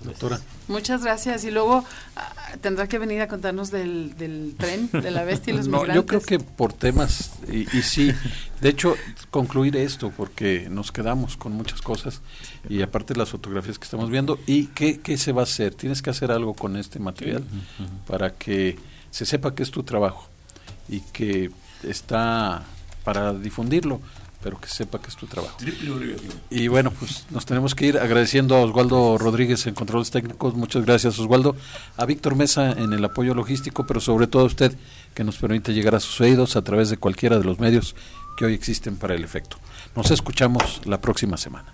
Doctora. 0.01 0.39
Muchas 0.67 1.03
gracias. 1.03 1.43
Y 1.45 1.51
luego 1.51 1.83
ah, 2.15 2.33
tendrá 2.61 2.87
que 2.87 2.99
venir 2.99 3.21
a 3.21 3.27
contarnos 3.27 3.71
del, 3.71 4.15
del 4.17 4.55
tren, 4.57 4.89
de 4.91 5.09
la 5.11 5.23
bestia 5.23 5.53
y 5.53 5.57
los 5.57 5.67
No, 5.69 5.79
migrantes. 5.79 5.95
yo 5.95 6.05
creo 6.05 6.21
que 6.21 6.39
por 6.39 6.73
temas, 6.73 7.31
y, 7.51 7.61
y 7.77 7.81
sí, 7.81 8.11
de 8.61 8.69
hecho, 8.69 8.95
concluir 9.31 9.75
esto, 9.77 10.11
porque 10.15 10.67
nos 10.69 10.91
quedamos 10.91 11.37
con 11.37 11.53
muchas 11.53 11.81
cosas, 11.81 12.21
y 12.69 12.81
aparte 12.81 13.15
las 13.15 13.29
fotografías 13.29 13.79
que 13.79 13.85
estamos 13.85 14.09
viendo, 14.09 14.37
y 14.45 14.67
qué, 14.67 14.99
qué 14.99 15.17
se 15.17 15.31
va 15.31 15.41
a 15.41 15.43
hacer. 15.45 15.73
Tienes 15.75 16.01
que 16.01 16.09
hacer 16.09 16.31
algo 16.31 16.53
con 16.53 16.75
este 16.75 16.99
material 16.99 17.43
para 18.07 18.31
que 18.33 18.77
se 19.11 19.25
sepa 19.25 19.55
que 19.55 19.63
es 19.63 19.71
tu 19.71 19.83
trabajo 19.83 20.27
y 20.89 20.99
que 20.99 21.51
está 21.83 22.63
para 23.03 23.33
difundirlo, 23.33 24.01
pero 24.45 24.61
que 24.61 24.67
sepa 24.67 25.01
que 25.01 25.07
es 25.07 25.15
tu 25.15 25.25
trabajo. 25.25 25.57
Y 26.51 26.67
bueno, 26.67 26.91
pues 26.91 27.25
nos 27.31 27.47
tenemos 27.47 27.73
que 27.73 27.87
ir 27.87 27.97
agradeciendo 27.97 28.55
a 28.55 28.61
Oswaldo 28.61 29.17
Rodríguez 29.17 29.65
en 29.65 29.73
controles 29.73 30.11
técnicos. 30.11 30.53
Muchas 30.53 30.85
gracias, 30.85 31.17
Oswaldo. 31.17 31.55
A 31.97 32.05
Víctor 32.05 32.35
Mesa 32.35 32.71
en 32.73 32.93
el 32.93 33.03
apoyo 33.03 33.33
logístico, 33.33 33.87
pero 33.87 33.99
sobre 33.99 34.27
todo 34.27 34.43
a 34.43 34.45
usted 34.45 34.77
que 35.15 35.23
nos 35.23 35.37
permite 35.37 35.73
llegar 35.73 35.95
a 35.95 35.99
sus 35.99 36.21
oídos 36.21 36.57
a 36.57 36.61
través 36.61 36.91
de 36.91 36.97
cualquiera 36.97 37.39
de 37.39 37.43
los 37.43 37.59
medios 37.59 37.95
que 38.37 38.45
hoy 38.45 38.53
existen 38.53 38.97
para 38.97 39.15
el 39.15 39.23
efecto. 39.23 39.57
Nos 39.95 40.11
escuchamos 40.11 40.79
la 40.85 41.01
próxima 41.01 41.37
semana. 41.37 41.73